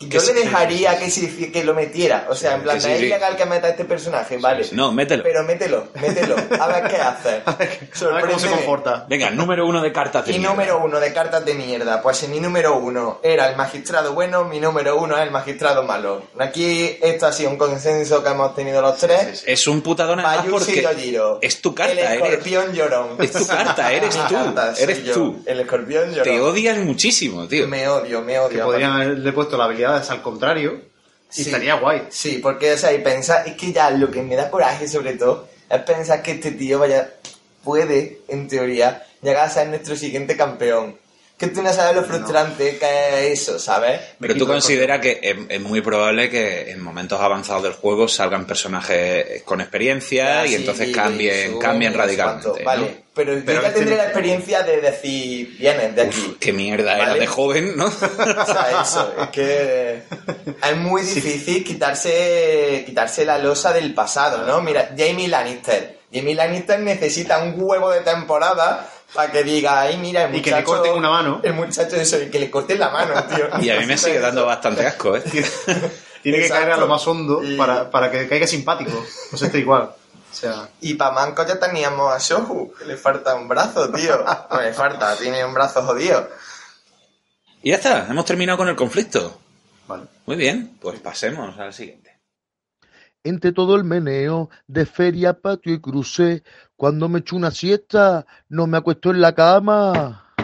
yo 0.09 0.19
le 0.19 0.25
sí, 0.27 0.33
dejaría 0.33 0.97
que, 0.97 1.09
si, 1.09 1.51
que 1.51 1.63
lo 1.63 1.73
metiera. 1.73 2.27
O 2.29 2.35
sea, 2.35 2.55
en 2.55 2.63
plan, 2.63 2.79
sí, 2.81 2.89
es 2.91 2.99
sí. 2.99 3.05
ilegal 3.05 3.35
que 3.35 3.45
meta 3.45 3.67
a 3.67 3.69
este 3.71 3.85
personaje, 3.85 4.37
vale. 4.37 4.65
No, 4.71 4.91
mételo. 4.91 5.23
Pero 5.23 5.43
mételo, 5.43 5.87
mételo. 6.01 6.35
A 6.59 6.67
ver 6.67 6.87
qué 6.89 6.95
hace. 6.97 7.41
A 7.45 7.55
ver 7.55 8.25
cómo 8.27 8.39
se 8.39 8.49
comporta. 8.49 9.05
Venga, 9.07 9.29
número 9.31 9.65
uno 9.67 9.81
de 9.81 9.91
cartas 9.91 10.25
de 10.25 10.31
Y 10.33 10.37
mierda. 10.39 10.53
número 10.53 10.83
uno 10.83 10.99
de 10.99 11.13
cartas 11.13 11.45
de 11.45 11.53
mierda. 11.53 12.01
Pues 12.01 12.21
en 12.23 12.31
mi 12.31 12.39
número 12.39 12.77
uno 12.77 13.19
era 13.23 13.49
el 13.49 13.55
magistrado 13.55 14.13
bueno, 14.13 14.43
mi 14.45 14.59
número 14.59 14.97
uno 14.97 15.15
es 15.17 15.23
el 15.23 15.31
magistrado 15.31 15.83
malo. 15.83 16.23
Aquí 16.39 16.97
esto 17.01 17.27
ha 17.27 17.31
sido 17.31 17.49
un 17.51 17.57
consenso 17.57 18.23
que 18.23 18.29
hemos 18.29 18.55
tenido 18.55 18.81
los 18.81 18.97
tres. 18.97 19.43
Es 19.45 19.67
un 19.67 19.81
putadón 19.81 20.19
además 20.19 20.45
porque 20.49 20.81
Yojiro. 20.81 21.39
es 21.41 21.61
tu 21.61 21.73
carta, 21.73 21.93
El 21.93 21.99
eres, 21.99 22.13
escorpión 22.33 22.73
llorón. 22.73 23.07
es 23.19 23.31
tu 23.31 23.45
carta, 23.47 23.91
eres 23.91 24.15
tú, 24.27 24.33
carta, 24.35 24.73
eres 24.79 25.03
yo. 25.03 25.13
tú. 25.13 25.43
El 25.45 25.59
escorpión 25.61 26.09
llorón. 26.11 26.23
te 26.23 26.39
odias 26.41 26.77
muchísimo, 26.79 27.47
tío. 27.47 27.67
Me 27.67 27.87
odio, 27.87 28.21
me 28.21 28.37
odio. 28.39 28.65
podrían 28.65 28.91
haberle 28.93 29.31
puesto 29.33 29.57
las 29.57 29.69
al 29.93 30.21
contrario 30.21 30.81
y 31.31 31.35
Sí. 31.35 31.41
estaría 31.43 31.75
guay. 31.75 32.03
Sí, 32.09 32.39
porque, 32.41 32.73
o 32.73 32.77
sea, 32.77 32.93
y 32.93 32.99
pensar, 32.99 33.47
es 33.47 33.55
que 33.55 33.71
ya 33.73 33.89
lo 33.89 34.09
que 34.11 34.21
me 34.21 34.35
da 34.35 34.49
coraje 34.51 34.87
sobre 34.87 35.13
todo 35.13 35.47
es 35.69 35.81
pensar 35.81 36.21
que 36.21 36.31
este 36.33 36.51
tío 36.51 36.79
vaya, 36.79 37.09
puede, 37.63 38.21
en 38.27 38.47
teoría, 38.47 39.05
llegar 39.21 39.45
a 39.45 39.49
ser 39.49 39.67
nuestro 39.69 39.95
siguiente 39.95 40.35
campeón. 40.37 40.97
Que 41.37 41.47
tú 41.47 41.61
no 41.63 41.73
sabes 41.73 41.95
lo 41.95 42.03
frustrante 42.03 42.77
que 42.77 43.31
es 43.31 43.41
eso, 43.41 43.59
¿sabes? 43.59 43.99
Me 44.19 44.27
Pero 44.27 44.39
tú 44.39 44.47
consideras 44.47 45.01
que 45.01 45.19
es, 45.21 45.35
es 45.49 45.59
muy 45.59 45.81
probable 45.81 46.29
que 46.29 46.71
en 46.71 46.79
momentos 46.81 47.19
avanzados 47.19 47.63
del 47.63 47.73
juego 47.73 48.07
salgan 48.07 48.45
personajes 48.45 49.41
con 49.43 49.59
experiencia 49.59 50.45
y 50.45 50.49
Sí, 50.49 50.55
entonces 50.55 50.95
cambien, 50.95 51.55
y 51.55 51.59
cambien 51.59 51.93
radicalmente. 51.95 52.63
pero, 52.63 53.41
Pero 53.45 53.53
yo 53.53 53.61
ya 53.61 53.73
tendré 53.73 53.97
la 53.97 54.03
experiencia 54.05 54.61
de 54.63 54.79
decir, 54.79 55.57
vienes 55.57 55.95
de 55.95 56.01
aquí. 56.03 56.19
Uf, 56.29 56.37
qué 56.39 56.53
mierda 56.53 56.95
era 56.95 57.07
Vale. 57.07 57.19
de 57.19 57.27
joven, 57.27 57.77
¿no? 57.77 57.85
O 57.87 58.45
sea, 58.45 58.81
eso, 58.81 59.13
es 59.23 59.27
que 59.29 60.01
es 60.69 60.77
muy 60.77 61.01
difícil 61.01 61.63
quitarse, 61.63 62.83
quitarse 62.85 63.25
la 63.25 63.37
losa 63.39 63.73
del 63.73 63.93
pasado, 63.93 64.45
¿no? 64.45 64.61
Mira, 64.61 64.89
Jamie 64.97 65.27
Lannister. 65.27 65.97
Jamie 66.13 66.35
Lannister 66.35 66.79
necesita 66.79 67.41
un 67.43 67.55
huevo 67.57 67.89
de 67.89 68.01
temporada 68.01 68.87
para 69.13 69.31
que 69.31 69.43
diga, 69.43 69.81
ay, 69.81 69.97
mira, 69.97 70.23
el 70.25 70.33
Y 70.35 70.37
muchacho... 70.37 70.43
que 70.55 70.59
le 70.59 70.63
corten 70.65 70.93
una 70.93 71.09
mano. 71.09 71.39
El 71.43 71.53
muchacho 71.53 71.95
eso, 71.95 72.21
y 72.21 72.29
que 72.29 72.39
le 72.39 72.49
corten 72.49 72.79
la 72.79 72.89
mano, 72.89 73.13
tío. 73.25 73.47
y 73.61 73.69
a 73.69 73.79
mí 73.79 73.85
me 73.85 73.97
sigue 73.97 74.19
dando 74.19 74.45
bastante 74.45 74.85
asco, 74.85 75.15
¿eh? 75.17 75.21
Tiene 76.21 76.37
que 76.37 76.45
Exacto. 76.45 76.63
caer 76.63 76.71
a 76.71 76.77
lo 76.77 76.87
más 76.87 77.05
hondo 77.07 77.43
Y- 77.43 77.57
para, 77.57 77.89
para 77.91 78.09
que 78.09 78.27
caiga 78.27 78.47
simpático. 78.47 78.91
Pues 79.29 79.41
este 79.41 79.59
igual. 79.59 79.83
O 79.83 80.35
sea, 80.35 80.69
Y 80.81 80.95
para 80.95 81.11
Manco 81.11 81.45
ya 81.45 81.59
teníamos 81.59 82.11
a 82.11 82.17
Shohu, 82.17 82.73
que 82.73 82.85
le 82.85 82.97
falta 82.97 83.35
un 83.35 83.47
brazo, 83.47 83.91
tío. 83.91 84.23
No 84.49 84.61
le 84.61 84.73
falta, 84.73 85.15
tiene 85.17 85.43
un 85.45 85.53
brazo 85.53 85.83
jodido. 85.83 86.27
Y 87.61 87.69
ya 87.69 87.75
está, 87.75 88.07
hemos 88.09 88.25
terminado 88.25 88.57
con 88.57 88.67
el 88.69 88.75
conflicto. 88.75 89.39
vale. 89.87 90.05
Muy 90.25 90.35
bien, 90.37 90.77
pues 90.81 90.99
pasemos 91.01 91.57
al 91.59 91.73
siguiente. 91.73 92.17
Entre 93.25 93.51
todo 93.53 93.75
el 93.75 93.83
meneo 93.85 94.49
de 94.67 94.85
feria, 94.85 95.33
patio 95.39 95.73
y 95.73 95.79
crucé, 95.79 96.43
cuando 96.83 97.07
me 97.07 97.19
echo 97.19 97.37
una 97.37 97.49
siesta, 97.49 98.25
no 98.49 98.67
me 98.67 98.77
acuesto 98.77 99.11
en 99.11 99.21
la 99.21 99.33
cama. 99.33 100.35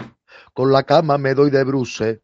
Con 0.54 0.72
la 0.72 0.84
cama 0.84 1.18
me 1.18 1.34
doy 1.34 1.50
de 1.50 1.62
bruces. 1.64 2.20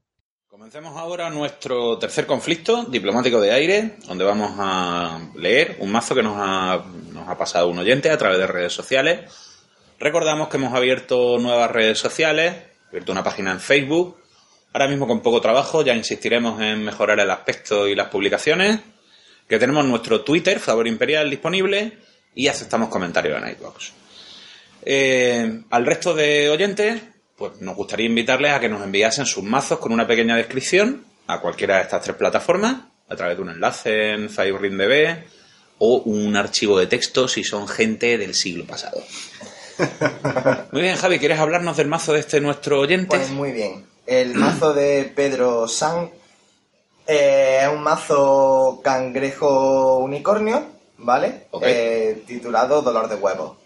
Comencemos 0.48 0.96
ahora 0.96 1.28
nuestro 1.28 1.98
tercer 1.98 2.24
conflicto 2.24 2.84
diplomático 2.84 3.38
de 3.42 3.52
aire, 3.52 3.98
donde 4.08 4.24
vamos 4.24 4.52
a 4.58 5.20
leer 5.34 5.76
un 5.80 5.92
mazo 5.92 6.14
que 6.14 6.22
nos 6.22 6.34
ha, 6.38 6.82
nos 7.12 7.28
ha 7.28 7.36
pasado 7.36 7.68
un 7.68 7.78
oyente 7.78 8.08
a 8.10 8.16
través 8.16 8.38
de 8.38 8.46
redes 8.46 8.72
sociales. 8.72 9.30
Recordamos 10.00 10.48
que 10.48 10.56
hemos 10.56 10.72
abierto 10.72 11.36
nuevas 11.38 11.70
redes 11.70 11.98
sociales, 11.98 12.56
abierto 12.88 13.12
una 13.12 13.22
página 13.22 13.52
en 13.52 13.60
Facebook. 13.60 14.16
Ahora 14.72 14.88
mismo 14.88 15.06
con 15.06 15.20
poco 15.20 15.42
trabajo, 15.42 15.82
ya 15.82 15.94
insistiremos 15.94 16.58
en 16.62 16.82
mejorar 16.82 17.20
el 17.20 17.30
aspecto 17.30 17.86
y 17.86 17.94
las 17.94 18.08
publicaciones. 18.08 18.80
Que 19.46 19.58
tenemos 19.58 19.84
nuestro 19.84 20.22
Twitter, 20.22 20.58
Favor 20.58 20.86
Imperial, 20.88 21.28
disponible 21.28 21.98
y 22.34 22.48
aceptamos 22.48 22.88
comentarios 22.88 23.42
en 23.42 23.50
iBox. 23.50 24.05
Eh, 24.88 25.62
al 25.68 25.84
resto 25.84 26.14
de 26.14 26.48
oyentes 26.48 27.02
pues 27.36 27.60
nos 27.60 27.76
gustaría 27.76 28.06
invitarles 28.06 28.52
a 28.52 28.60
que 28.60 28.68
nos 28.68 28.82
enviasen 28.82 29.26
sus 29.26 29.44
mazos 29.44 29.78
con 29.78 29.92
una 29.92 30.06
pequeña 30.06 30.36
descripción 30.36 31.04
a 31.26 31.40
cualquiera 31.40 31.76
de 31.76 31.82
estas 31.82 32.02
tres 32.02 32.16
plataformas, 32.16 32.84
a 33.08 33.16
través 33.16 33.36
de 33.36 33.42
un 33.42 33.50
enlace 33.50 34.12
en 34.12 34.30
FireRingDB 34.30 35.24
o 35.78 35.98
un 35.98 36.36
archivo 36.36 36.78
de 36.78 36.86
texto 36.86 37.28
si 37.28 37.44
son 37.44 37.68
gente 37.68 38.16
del 38.16 38.34
siglo 38.34 38.64
pasado. 38.64 39.02
Muy 40.72 40.82
bien, 40.82 40.96
Javi, 40.96 41.18
¿quieres 41.18 41.38
hablarnos 41.38 41.76
del 41.76 41.88
mazo 41.88 42.14
de 42.14 42.20
este 42.20 42.40
nuestro 42.40 42.80
oyente? 42.80 43.08
Pues 43.08 43.30
muy 43.30 43.52
bien. 43.52 43.84
El 44.06 44.34
mazo 44.34 44.72
de 44.72 45.12
Pedro 45.14 45.68
San 45.68 46.10
eh, 47.06 47.58
es 47.62 47.68
un 47.68 47.82
mazo 47.82 48.80
cangrejo 48.82 49.98
unicornio, 49.98 50.64
¿vale? 50.96 51.48
Eh, 51.60 52.22
titulado 52.26 52.80
Dolor 52.80 53.08
de 53.08 53.16
Huevo. 53.16 53.58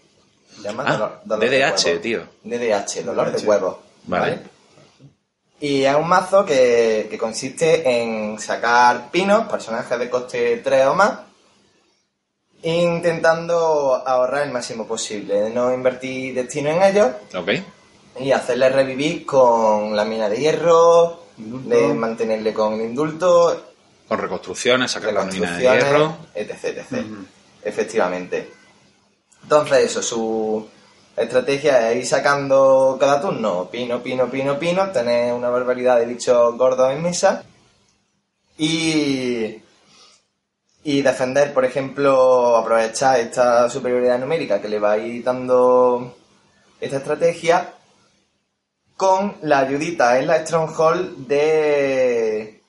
Se 0.55 0.61
llama 0.63 0.83
Ah, 0.87 0.93
Dolor- 0.97 1.21
Dolor 1.25 1.49
de 1.49 1.59
DDH, 1.59 2.01
tío. 2.01 2.21
DDH, 2.43 3.03
Dolor 3.03 3.31
de 3.31 3.37
DDH. 3.39 3.47
Huevo. 3.47 3.79
Vale. 4.05 4.39
Y 5.59 5.83
es 5.83 5.95
un 5.95 6.07
mazo 6.07 6.43
que, 6.45 7.07
que 7.09 7.17
consiste 7.17 7.87
en 8.01 8.39
sacar 8.39 9.11
pinos, 9.11 9.47
personajes 9.47 9.97
de 9.99 10.09
coste 10.09 10.57
3 10.57 10.87
o 10.87 10.95
más, 10.95 11.19
intentando 12.63 13.95
ahorrar 14.05 14.43
el 14.47 14.51
máximo 14.51 14.85
posible, 14.87 15.49
no 15.49 15.73
invertir 15.73 16.33
destino 16.35 16.69
en 16.69 16.81
ellos 16.83 17.09
Ok. 17.35 17.49
y 18.19 18.31
hacerle 18.31 18.69
revivir 18.69 19.25
con 19.25 19.95
la 19.95 20.05
mina 20.05 20.29
de 20.29 20.37
hierro, 20.37 21.25
de 21.37 21.93
mantenerle 21.93 22.53
con 22.53 22.73
el 22.75 22.81
indulto, 22.81 23.65
Con 24.07 24.17
reconstrucciones, 24.19 24.91
sacar 24.91 25.13
la 25.13 25.23
mina 25.25 25.57
de 25.57 25.61
hierro. 25.63 26.17
etc, 26.35 26.63
etc. 26.65 27.05
Efectivamente. 27.63 28.51
Entonces 29.43 29.85
eso, 29.85 30.01
su 30.01 30.67
estrategia 31.15 31.91
es 31.91 31.97
ir 31.97 32.05
sacando 32.05 32.97
cada 32.99 33.21
turno 33.21 33.69
pino, 33.69 34.01
pino, 34.01 34.29
pino, 34.29 34.57
pino, 34.57 34.91
tener 34.91 35.33
una 35.33 35.49
barbaridad 35.49 35.99
de 35.99 36.05
bichos 36.05 36.57
gordos 36.57 36.91
en 36.91 37.01
mesa 37.01 37.43
y, 38.57 39.61
y 40.83 41.01
defender, 41.01 41.53
por 41.53 41.65
ejemplo, 41.65 42.55
aprovechar 42.57 43.19
esta 43.19 43.69
superioridad 43.69 44.19
numérica 44.19 44.61
que 44.61 44.69
le 44.69 44.79
va 44.79 44.93
a 44.93 44.97
ir 44.97 45.23
dando 45.23 46.15
esta 46.79 46.97
estrategia 46.97 47.73
con 48.95 49.35
la 49.41 49.59
ayudita 49.59 50.19
en 50.19 50.27
la 50.27 50.45
Stronghold 50.45 51.27
de... 51.27 52.61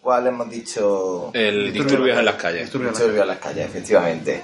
¿Cuál 0.00 0.26
hemos 0.26 0.48
dicho? 0.48 1.30
El 1.34 1.72
disturbios 1.72 2.18
en 2.18 2.24
las 2.24 2.36
calles. 2.36 2.62
Disturbios 2.62 2.92
Disturbios 2.92 3.22
en 3.22 3.28
las 3.28 3.38
calles, 3.38 3.66
efectivamente. 3.66 4.42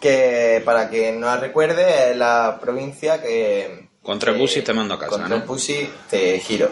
Que 0.00 0.62
para 0.64 0.88
que 0.88 1.12
no 1.12 1.26
la 1.26 1.38
recuerde, 1.38 2.10
es 2.12 2.16
la 2.16 2.58
provincia 2.60 3.20
que. 3.20 3.88
Con 4.02 4.18
tres 4.18 4.38
busis 4.38 4.62
te 4.64 4.72
mando 4.72 4.94
a 4.94 4.98
casa, 4.98 5.10
Con 5.12 5.22
¿no? 5.22 5.28
tres 5.28 5.46
busis 5.46 5.88
te 6.08 6.38
giro. 6.40 6.70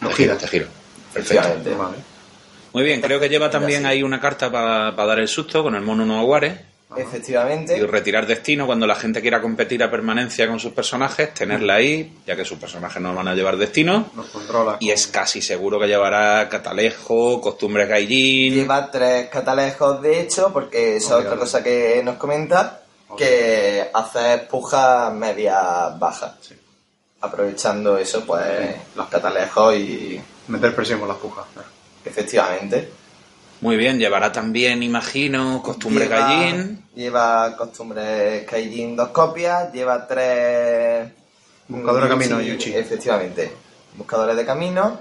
Te 0.00 0.12
giro, 0.14 0.36
te 0.36 0.46
giro. 0.46 0.66
Perfecto. 1.12 1.48
Muy 2.72 2.84
bien, 2.84 3.00
creo 3.00 3.18
que 3.18 3.28
lleva 3.28 3.50
también 3.50 3.84
ahí 3.84 4.02
una 4.02 4.20
carta 4.20 4.50
para 4.50 4.92
dar 4.92 5.18
el 5.18 5.28
susto 5.28 5.62
con 5.62 5.74
el 5.74 5.82
mono 5.82 6.06
no 6.06 6.20
aguare 6.20 6.69
Efectivamente. 6.96 7.78
y 7.78 7.82
retirar 7.82 8.26
destino 8.26 8.66
cuando 8.66 8.86
la 8.86 8.96
gente 8.96 9.20
quiera 9.20 9.40
competir 9.40 9.82
a 9.82 9.90
permanencia 9.90 10.48
con 10.48 10.58
sus 10.58 10.72
personajes, 10.72 11.32
tenerla 11.32 11.74
ahí, 11.74 12.18
ya 12.26 12.34
que 12.34 12.44
sus 12.44 12.58
personajes 12.58 13.00
no 13.00 13.14
van 13.14 13.28
a 13.28 13.34
llevar 13.34 13.56
destino. 13.56 14.10
Nos 14.14 14.26
controla. 14.26 14.76
Y 14.80 14.90
es 14.90 15.06
casi 15.06 15.40
seguro 15.40 15.78
que 15.78 15.86
llevará 15.86 16.48
catalejo, 16.48 17.40
costumbres 17.40 17.88
gaijin. 17.88 18.54
Lleva 18.54 18.90
tres 18.90 19.28
catalejos, 19.28 20.02
de 20.02 20.20
hecho, 20.20 20.52
porque 20.52 20.96
eso 20.96 21.18
es 21.18 21.26
otra 21.26 21.38
cosa 21.38 21.62
que 21.62 22.02
nos 22.04 22.16
comenta, 22.16 22.82
que 23.16 23.88
hace 23.92 24.38
pujas 24.50 25.12
medias 25.14 25.98
bajas. 25.98 26.34
Aprovechando 27.20 27.98
eso, 27.98 28.24
pues, 28.24 28.74
los 28.96 29.06
catalejos 29.08 29.76
y... 29.76 30.20
Meter 30.48 30.74
presión 30.74 30.98
con 30.98 31.08
las 31.08 31.18
pujas. 31.18 31.44
Efectivamente. 32.04 32.99
Muy 33.60 33.76
bien, 33.76 33.98
llevará 33.98 34.32
también, 34.32 34.82
imagino, 34.82 35.62
costumbres 35.62 36.08
Lleva-. 36.08 36.78
Lleva 36.94 37.56
costumbres 37.56 38.44
Kaijin 38.46 38.96
dos 38.96 39.08
copias, 39.08 39.72
lleva 39.72 40.06
tres... 40.06 41.10
Buscadores 41.68 42.08
de 42.08 42.16
mm, 42.16 42.18
camino, 42.18 42.40
sí, 42.40 42.46
Yuchi. 42.46 42.74
Efectivamente, 42.74 43.52
buscadores 43.96 44.36
de 44.36 44.46
camino. 44.46 45.00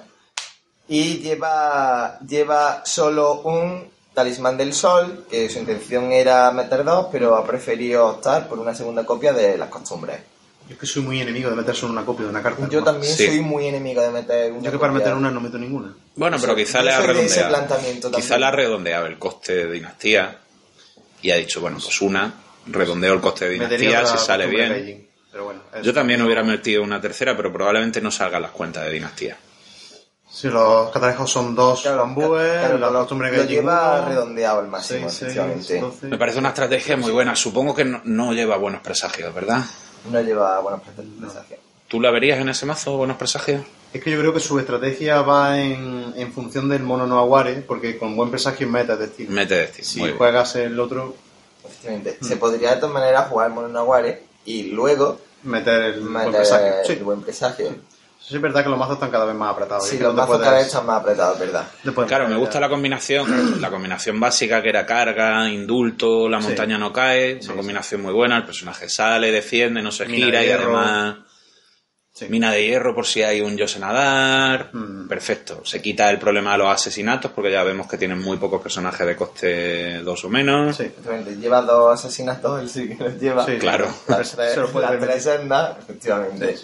Y 0.87 1.19
lleva, 1.19 2.19
lleva 2.19 2.81
solo 2.85 3.41
un 3.41 3.89
talismán 4.13 4.57
del 4.57 4.73
sol, 4.73 5.25
que 5.29 5.49
su 5.49 5.59
intención 5.59 6.11
era 6.11 6.51
meter 6.51 6.83
dos, 6.83 7.07
pero 7.11 7.35
ha 7.35 7.45
preferido 7.45 8.07
optar 8.07 8.47
por 8.47 8.59
una 8.59 8.75
segunda 8.75 9.05
copia 9.05 9.31
de 9.31 9.57
las 9.57 9.69
costumbres. 9.69 10.19
Yo 10.69 10.75
es 10.75 10.79
que 10.79 10.85
soy 10.85 11.01
muy 11.01 11.19
enemigo 11.19 11.49
de 11.49 11.55
meter 11.55 11.75
solo 11.75 11.93
una 11.93 12.05
copia 12.05 12.25
de 12.25 12.29
una 12.29 12.43
carta. 12.43 12.67
Yo 12.69 12.83
también 12.83 13.11
Sí. 13.11 13.25
soy 13.25 13.41
muy 13.41 13.65
enemigo 13.65 14.03
de 14.03 14.11
meter 14.11 14.51
una 14.51 14.61
Yo 14.61 14.71
que 14.71 14.77
para 14.77 14.93
copia. 14.93 15.05
meter 15.05 15.13
una 15.17 15.31
no 15.31 15.41
meto 15.41 15.57
ninguna. 15.57 15.95
Bueno, 16.15 16.37
pero 16.39 16.55
quizá 16.55 16.83
le 16.83 16.91
ha 16.93 17.01
redondeado. 17.01 18.11
Quizá 18.15 18.37
le 18.37 18.45
ha 18.45 18.51
redondeado 18.51 19.07
el 19.07 19.17
coste 19.17 19.55
de 19.55 19.71
dinastía 19.71 20.37
y 21.23 21.31
ha 21.31 21.37
dicho, 21.37 21.59
bueno, 21.59 21.79
pues 21.83 21.99
una, 22.01 22.31
redondeo 22.67 23.15
el 23.15 23.19
coste 23.19 23.45
de 23.45 23.51
dinastía 23.51 24.05
si 24.05 24.17
sale 24.19 24.45
bien. 24.45 24.69
Beijing. 24.73 25.07
Pero 25.31 25.45
bueno, 25.45 25.61
eso. 25.73 25.81
Yo 25.83 25.93
también 25.93 26.21
hubiera 26.21 26.43
metido 26.43 26.83
una 26.83 27.01
tercera, 27.01 27.35
pero 27.35 27.51
probablemente 27.51 27.99
no 27.99 28.11
salgan 28.11 28.41
las 28.43 28.51
cuentas 28.51 28.83
de 28.85 28.91
dinastía. 28.91 29.37
Si 30.31 30.47
los 30.49 30.91
catalejos 30.91 31.31
son 31.31 31.55
dos 31.55 31.83
bambúes, 31.83 32.59
Claro, 32.59 32.77
la 32.77 32.89
costumbre 32.89 33.31
lo 33.31 33.37
Beijing 33.37 33.55
lleva 33.55 33.97
uno, 34.01 34.09
redondeado 34.09 34.59
al 34.59 34.67
máximo, 34.67 35.09
seis, 35.09 35.31
efectivamente. 35.35 35.83
Me 36.03 36.17
parece 36.19 36.37
una 36.37 36.49
estrategia 36.49 36.95
muy 36.97 37.11
buena. 37.11 37.35
Supongo 37.35 37.73
que 37.73 37.85
no, 37.85 38.01
no 38.03 38.33
lleva 38.33 38.55
buenos 38.57 38.81
presagios, 38.81 39.33
¿verdad? 39.33 39.63
No 40.11 40.21
lleva 40.21 40.59
buenas 40.59 40.81
presentaciones. 40.81 41.59
¿Tú 41.87 41.99
la 41.99 42.11
verías 42.11 42.39
en 42.39 42.49
ese 42.49 42.65
mazo, 42.65 42.97
buenos 42.97 43.17
presagios? 43.17 43.63
Es 43.91 44.03
que 44.03 44.11
yo 44.11 44.19
creo 44.19 44.33
que 44.33 44.39
su 44.39 44.59
estrategia 44.59 45.21
va 45.23 45.59
en, 45.59 46.13
en 46.15 46.31
función 46.31 46.69
del 46.69 46.83
mono 46.83 47.07
no 47.07 47.17
aguare, 47.17 47.63
porque 47.67 47.97
con 47.97 48.15
buen 48.15 48.29
presagio 48.29 48.67
mete 48.67 48.95
destino. 48.95 49.31
Mete 49.31 49.55
destino. 49.55 49.87
Si 49.87 49.99
muy 49.99 50.09
bien. 50.09 50.17
juegas 50.17 50.55
el 50.55 50.79
otro, 50.79 51.15
Efectivamente. 51.65 52.17
Se 52.21 52.37
podría 52.37 52.71
de 52.71 52.77
todas 52.77 52.93
maneras 52.93 53.27
jugar 53.29 53.51
Mono 53.51 53.67
Naguare 53.67 54.23
y 54.45 54.63
luego 54.63 55.19
meter 55.43 55.81
el 55.81 56.01
buen 56.01 56.31
presagio. 56.31 56.73
Sí. 56.85 56.93
el 56.93 57.03
buen 57.03 57.21
presagio. 57.21 57.69
Sí, 57.69 57.81
es 58.35 58.41
verdad 58.41 58.63
que 58.63 58.69
los 58.69 58.77
mazos 58.79 58.95
están 58.95 59.11
cada 59.11 59.25
vez 59.25 59.35
más 59.35 59.51
apretados. 59.53 59.87
Sí, 59.87 59.97
los 59.97 60.07
no 60.13 60.21
mazos 60.21 60.27
puedes- 60.29 60.43
cada 60.45 60.57
vez 60.57 60.67
están 60.67 60.85
más 60.85 61.01
apretados, 61.01 61.39
¿verdad? 61.39 61.67
Claro, 62.07 62.27
me 62.27 62.35
gusta 62.37 62.59
la 62.59 62.69
combinación, 62.69 63.61
la 63.61 63.69
combinación 63.69 64.19
básica 64.19 64.61
que 64.61 64.69
era 64.69 64.85
carga, 64.85 65.47
indulto, 65.49 66.27
la 66.29 66.39
Sí. 66.41 66.47
montaña 66.47 66.77
no 66.77 66.91
cae, 66.93 67.33
una 67.35 67.41
Sí, 67.41 67.47
combinación 67.49 68.01
muy 68.01 68.13
buena, 68.13 68.37
el 68.37 68.45
personaje 68.45 68.89
sale, 68.89 69.31
defiende, 69.31 69.81
no 69.81 69.91
se 69.91 70.05
Mina 70.05 70.25
gira 70.25 70.39
de 70.41 70.47
y 70.47 70.51
además 70.51 71.15
Sí. 72.11 72.25
mina 72.27 72.51
de 72.51 72.65
hierro 72.65 72.93
por 72.93 73.05
si 73.05 73.23
hay 73.23 73.39
un 73.39 73.55
Yosenadar, 73.55 74.71
Mm. 74.73 75.07
perfecto, 75.07 75.61
se 75.63 75.81
quita 75.81 76.09
el 76.09 76.19
problema 76.19 76.51
de 76.51 76.57
los 76.57 76.67
asesinatos 76.67 77.31
porque 77.31 77.49
ya 77.51 77.63
vemos 77.63 77.87
que 77.87 77.97
tienen 77.97 78.19
muy 78.21 78.35
pocos 78.37 78.61
personajes 78.61 79.07
de 79.07 79.15
coste 79.15 79.99
2 79.99 80.25
o 80.25 80.29
menos. 80.29 80.75
Sí. 80.75 80.83
Efectivamente. 80.83 81.37
Lleva 81.37 81.61
dos 81.61 81.93
asesinatos, 81.97 82.59
él 82.61 82.69
sí 82.69 82.89
que 82.89 83.01
los 83.03 83.17
lleva. 83.19 83.45
Sí. 83.45 83.57
Claro. 83.57 83.87
Las 84.07 84.31
tres, 84.35 84.53
Se 84.53 84.59
lo 84.59 84.67
puede 84.69 84.87
las 84.87 84.91
permitir. 84.97 85.11
tres 85.13 85.23
sendas, 85.23 85.77
efectivamente. 85.79 86.57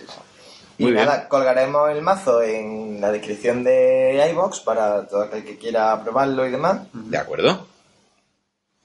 Y 0.77 0.85
bien. 0.85 0.95
nada, 0.95 1.27
colgaremos 1.29 1.89
el 1.91 2.01
mazo 2.01 2.41
en 2.41 2.99
la 2.99 3.11
descripción 3.11 3.63
de 3.63 4.27
iBox 4.31 4.59
para 4.61 5.07
todo 5.07 5.23
aquel 5.23 5.43
que 5.45 5.57
quiera 5.57 6.01
probarlo 6.03 6.45
y 6.45 6.51
demás. 6.51 6.81
¿De 6.93 7.17
acuerdo? 7.17 7.67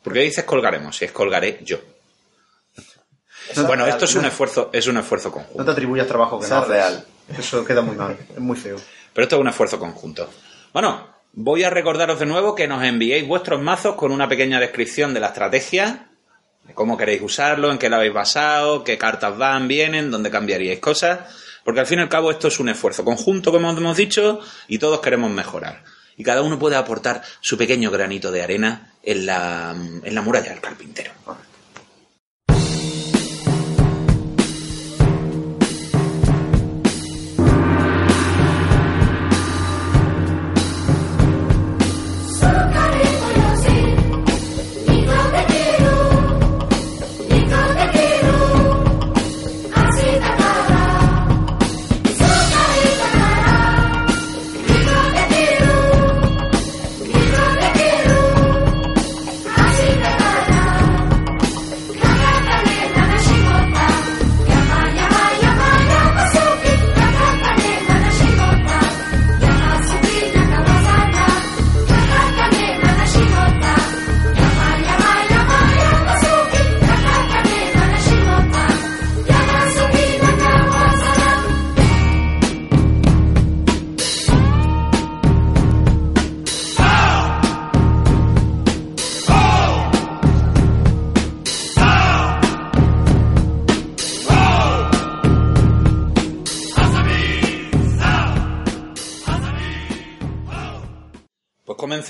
¿Por 0.02 0.12
qué 0.12 0.20
dices 0.20 0.44
colgaremos? 0.44 0.96
Si 0.96 1.04
es 1.04 1.12
colgaré 1.12 1.58
yo. 1.62 1.78
Eso 3.50 3.66
bueno, 3.66 3.84
es 3.86 3.94
esto 3.94 4.04
es 4.04 4.14
un 4.14 4.24
esfuerzo, 4.26 4.70
es 4.72 4.86
un 4.86 4.98
esfuerzo 4.98 5.28
No 5.28 5.34
conjunto. 5.34 5.64
te 5.64 5.70
atribuyas 5.72 6.06
trabajo 6.06 6.38
que 6.38 6.46
Eso 6.46 6.54
no 6.54 6.60
es 6.62 6.70
haces. 6.70 6.76
real. 6.76 7.04
Eso 7.38 7.64
queda 7.64 7.80
muy 7.82 7.96
mal, 7.96 8.16
es 8.32 8.38
muy 8.40 8.56
feo. 8.56 8.76
Pero 9.12 9.24
esto 9.24 9.36
es 9.36 9.40
un 9.40 9.48
esfuerzo 9.48 9.78
conjunto. 9.78 10.28
Bueno, 10.72 11.08
voy 11.32 11.64
a 11.64 11.70
recordaros 11.70 12.18
de 12.20 12.26
nuevo 12.26 12.54
que 12.54 12.68
nos 12.68 12.84
enviéis 12.84 13.26
vuestros 13.26 13.60
mazos 13.60 13.96
con 13.96 14.12
una 14.12 14.28
pequeña 14.28 14.60
descripción 14.60 15.12
de 15.14 15.20
la 15.20 15.28
estrategia, 15.28 16.08
de 16.64 16.74
cómo 16.74 16.96
queréis 16.96 17.22
usarlo, 17.22 17.72
en 17.72 17.78
qué 17.78 17.88
lo 17.88 17.96
habéis 17.96 18.12
basado, 18.14 18.84
qué 18.84 18.96
cartas 18.98 19.36
van, 19.36 19.66
vienen, 19.66 20.10
dónde 20.10 20.30
cambiaríais 20.30 20.78
cosas, 20.80 21.20
porque 21.70 21.82
al 21.82 21.86
fin 21.86 22.00
y 22.00 22.02
al 22.02 22.08
cabo 22.08 22.32
esto 22.32 22.48
es 22.48 22.58
un 22.58 22.68
esfuerzo 22.68 23.04
conjunto, 23.04 23.52
como 23.52 23.70
hemos 23.70 23.96
dicho, 23.96 24.40
y 24.66 24.78
todos 24.78 24.98
queremos 24.98 25.30
mejorar. 25.30 25.84
Y 26.16 26.24
cada 26.24 26.42
uno 26.42 26.58
puede 26.58 26.74
aportar 26.74 27.22
su 27.40 27.56
pequeño 27.56 27.92
granito 27.92 28.32
de 28.32 28.42
arena 28.42 28.90
en 29.04 29.24
la, 29.24 29.72
en 30.02 30.12
la 30.12 30.20
muralla 30.20 30.50
del 30.50 30.60
carpintero. 30.60 31.12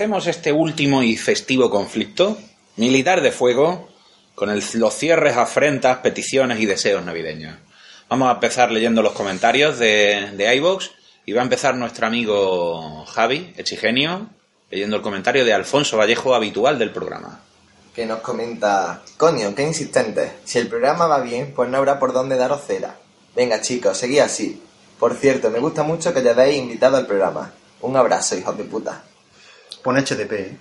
Comencemos 0.01 0.27
este 0.29 0.51
último 0.51 1.03
y 1.03 1.15
festivo 1.19 1.69
conflicto 1.69 2.39
militar 2.77 3.21
de 3.21 3.33
fuego 3.33 3.91
con 4.35 4.49
el- 4.49 4.65
los 4.77 4.95
cierres, 4.95 5.37
afrentas, 5.37 5.99
peticiones 5.99 6.59
y 6.59 6.65
deseos 6.65 7.05
navideños. 7.05 7.55
Vamos 8.09 8.31
a 8.31 8.33
empezar 8.33 8.71
leyendo 8.71 9.03
los 9.03 9.13
comentarios 9.13 9.79
de, 9.79 10.31
de 10.39 10.55
iVoox 10.57 10.87
y 11.27 11.33
va 11.33 11.43
a 11.43 11.45
empezar 11.45 11.75
nuestro 11.75 12.07
amigo 12.07 13.05
Javi, 13.09 13.53
Echigenio, 13.59 14.31
leyendo 14.71 14.97
el 14.97 15.03
comentario 15.03 15.45
de 15.45 15.53
Alfonso 15.53 15.99
Vallejo, 15.99 16.35
habitual 16.35 16.79
del 16.79 16.93
programa. 16.93 17.43
Que 17.95 18.07
nos 18.07 18.21
comenta, 18.21 19.03
coño, 19.19 19.55
qué 19.55 19.65
insistente. 19.65 20.33
Si 20.47 20.59
el 20.59 20.69
programa 20.69 21.09
va 21.09 21.21
bien, 21.21 21.53
pues 21.55 21.69
no 21.69 21.77
habrá 21.77 21.99
por 21.99 22.15
dónde 22.15 22.37
daros 22.39 22.63
cera. 22.67 22.97
Venga 23.37 23.61
chicos, 23.61 23.99
seguid 23.99 24.21
así. 24.21 24.63
Por 24.99 25.15
cierto, 25.15 25.51
me 25.51 25.59
gusta 25.59 25.83
mucho 25.83 26.15
que 26.15 26.21
hayáis 26.21 26.57
invitado 26.57 26.97
al 26.97 27.07
programa. 27.07 27.53
Un 27.83 27.99
abrazo, 27.99 28.39
hijos 28.39 28.57
de 28.57 28.65
puta. 28.65 29.03
Pone 29.83 30.01
HTP, 30.03 30.33
¿eh? 30.33 30.57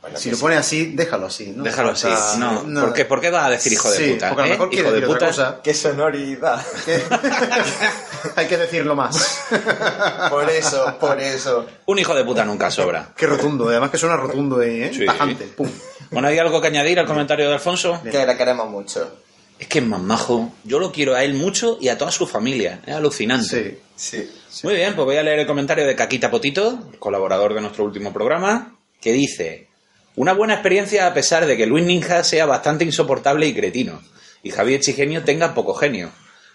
Bueno, 0.00 0.18
Si 0.18 0.30
lo 0.30 0.36
sí. 0.36 0.42
pone 0.42 0.56
así, 0.56 0.86
déjalo 0.96 1.26
así. 1.26 1.52
¿no? 1.56 1.62
Déjalo 1.62 1.90
así. 1.92 2.08
O 2.08 2.16
sea, 2.16 2.36
No, 2.36 2.80
¿por, 2.80 2.92
qué, 2.92 3.04
por 3.04 3.20
qué 3.20 3.30
vas 3.30 3.46
a 3.46 3.50
decir 3.50 3.72
hijo 3.72 3.88
de 3.88 3.96
Sí, 3.96 4.12
puta? 4.14 4.28
porque 4.30 4.42
a 4.42 4.46
lo 4.46 4.48
eh? 4.48 4.54
mejor 4.54 4.68
quiere 4.70 4.82
Hijo 4.88 4.94
de 4.94 5.00
decir 5.00 5.14
otra 5.14 5.28
puta. 5.28 5.42
cosa. 5.44 5.60
¡Qué 5.62 5.74
sonoridad! 5.74 6.60
Hay 8.36 8.46
que 8.46 8.56
decirlo 8.56 8.96
más. 8.96 9.40
por 10.30 10.48
eso, 10.50 10.96
por 10.98 11.20
eso. 11.20 11.66
Un 11.86 11.98
hijo 11.98 12.14
de 12.14 12.24
puta 12.24 12.44
nunca 12.44 12.70
sobra. 12.70 13.10
Qué 13.16 13.26
rotundo, 13.26 13.68
además 13.68 13.90
que 13.90 13.98
suena 13.98 14.16
rotundo 14.16 14.58
ahí, 14.60 14.82
¿eh? 14.82 14.90
Sí. 14.92 15.06
Tajante. 15.06 15.44
Pum. 15.44 15.70
Bueno, 16.10 16.28
¿hay 16.28 16.38
algo 16.38 16.60
que 16.60 16.66
añadir 16.68 16.98
al 16.98 17.06
comentario 17.06 17.46
de 17.48 17.54
Alfonso? 17.54 18.00
Que 18.02 18.26
le 18.26 18.36
queremos 18.36 18.68
mucho. 18.68 19.18
Es 19.58 19.68
que 19.68 19.78
es 19.78 19.84
más 19.86 20.00
majo. 20.00 20.52
Yo 20.64 20.78
lo 20.80 20.90
quiero 20.90 21.14
a 21.14 21.22
él 21.22 21.34
mucho 21.34 21.78
y 21.80 21.88
a 21.88 21.96
toda 21.96 22.10
su 22.10 22.26
familia. 22.26 22.80
Es 22.86 22.94
alucinante. 22.94 23.46
Sí. 23.62 23.78
Sí. 24.02 24.28
Muy 24.64 24.74
bien, 24.74 24.94
pues 24.96 25.04
voy 25.04 25.16
a 25.16 25.22
leer 25.22 25.38
el 25.38 25.46
comentario 25.46 25.86
de 25.86 25.94
Caquita 25.94 26.28
Potito, 26.30 26.90
colaborador 26.98 27.54
de 27.54 27.60
nuestro 27.60 27.84
último 27.84 28.12
programa, 28.12 28.76
que 29.00 29.12
dice: 29.12 29.68
Una 30.16 30.32
buena 30.32 30.54
experiencia 30.54 31.06
a 31.06 31.14
pesar 31.14 31.46
de 31.46 31.56
que 31.56 31.66
Luis 31.66 31.84
Ninja 31.84 32.24
sea 32.24 32.46
bastante 32.46 32.84
insoportable 32.84 33.46
y 33.46 33.54
cretino, 33.54 34.02
y 34.42 34.50
Javier 34.50 34.80
Chigenio 34.80 35.22
tenga 35.22 35.54
poco 35.54 35.74
genio. 35.74 36.10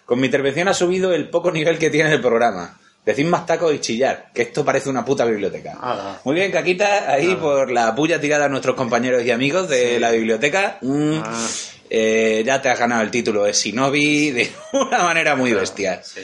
Con 0.05 0.19
mi 0.19 0.25
intervención 0.25 0.67
ha 0.67 0.73
subido 0.73 1.13
el 1.13 1.29
poco 1.29 1.51
nivel 1.51 1.77
que 1.77 1.89
tiene 1.89 2.11
el 2.13 2.21
programa. 2.21 2.79
Decid 3.05 3.25
más 3.27 3.45
tacos 3.45 3.73
y 3.73 3.79
chillar, 3.79 4.31
que 4.33 4.41
esto 4.41 4.65
parece 4.65 4.89
una 4.89 5.05
puta 5.05 5.23
biblioteca. 5.23 5.77
Muy 6.25 6.35
bien, 6.35 6.51
Caquita, 6.51 7.09
ahí 7.09 7.35
por 7.35 7.71
la 7.71 7.95
puya 7.95 8.19
tirada 8.19 8.45
a 8.45 8.49
nuestros 8.49 8.75
compañeros 8.75 9.23
y 9.23 9.31
amigos 9.31 9.69
de 9.69 9.97
la 10.01 10.11
biblioteca. 10.11 10.77
Mm, 10.81 11.21
Ah. 11.23 11.47
eh, 11.89 12.43
ya 12.45 12.61
te 12.61 12.67
has 12.67 12.77
ganado 12.77 13.01
el 13.03 13.09
título 13.11 13.45
de 13.45 13.53
Shinobi 13.53 14.31
de 14.31 14.51
una 14.73 15.03
manera 15.03 15.37
muy 15.37 15.53
bestia. 15.53 16.01
Sí. 16.03 16.19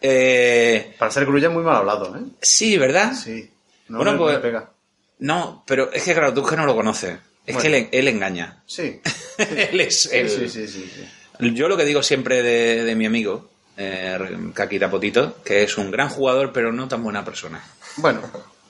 Eh, 0.00 0.94
Para 0.98 1.10
ser 1.10 1.26
Grulla 1.26 1.48
es 1.48 1.54
muy 1.54 1.62
mal 1.62 1.76
hablado, 1.76 2.16
¿eh? 2.16 2.20
sí, 2.40 2.76
¿verdad? 2.78 3.12
Sí. 3.14 3.50
No, 3.88 3.98
Bueno, 3.98 4.12
me- 4.12 4.18
pues- 4.18 4.34
me 4.36 4.40
pega. 4.40 4.70
No, 5.18 5.62
pero 5.66 5.92
es 5.92 6.02
que 6.02 6.14
claro, 6.14 6.32
tú 6.32 6.42
es 6.42 6.48
que 6.50 6.56
no 6.56 6.64
lo 6.66 6.74
conoces. 6.74 7.18
Es 7.46 7.54
Bueno. 7.54 7.60
que 7.70 7.76
él, 7.78 7.88
él 7.92 8.08
engaña. 8.08 8.62
Sí. 8.66 9.00
él 9.38 9.80
es 9.80 10.02
Sí, 10.04 10.08
el- 10.12 10.30
sí, 10.30 10.48
sí, 10.48 10.66
sí, 10.68 10.90
sí. 10.94 11.52
Yo 11.54 11.68
lo 11.68 11.76
que 11.76 11.84
digo 11.84 12.02
siempre 12.02 12.42
de, 12.42 12.84
de 12.84 12.94
mi 12.94 13.06
amigo, 13.06 13.50
eh, 13.76 14.18
Caquita 14.54 14.90
Potito, 14.90 15.42
que 15.42 15.62
es 15.62 15.76
un 15.78 15.90
gran 15.90 16.08
jugador, 16.08 16.52
pero 16.52 16.72
no 16.72 16.86
tan 16.88 17.02
buena 17.02 17.24
persona. 17.24 17.62
Bueno, 17.96 18.20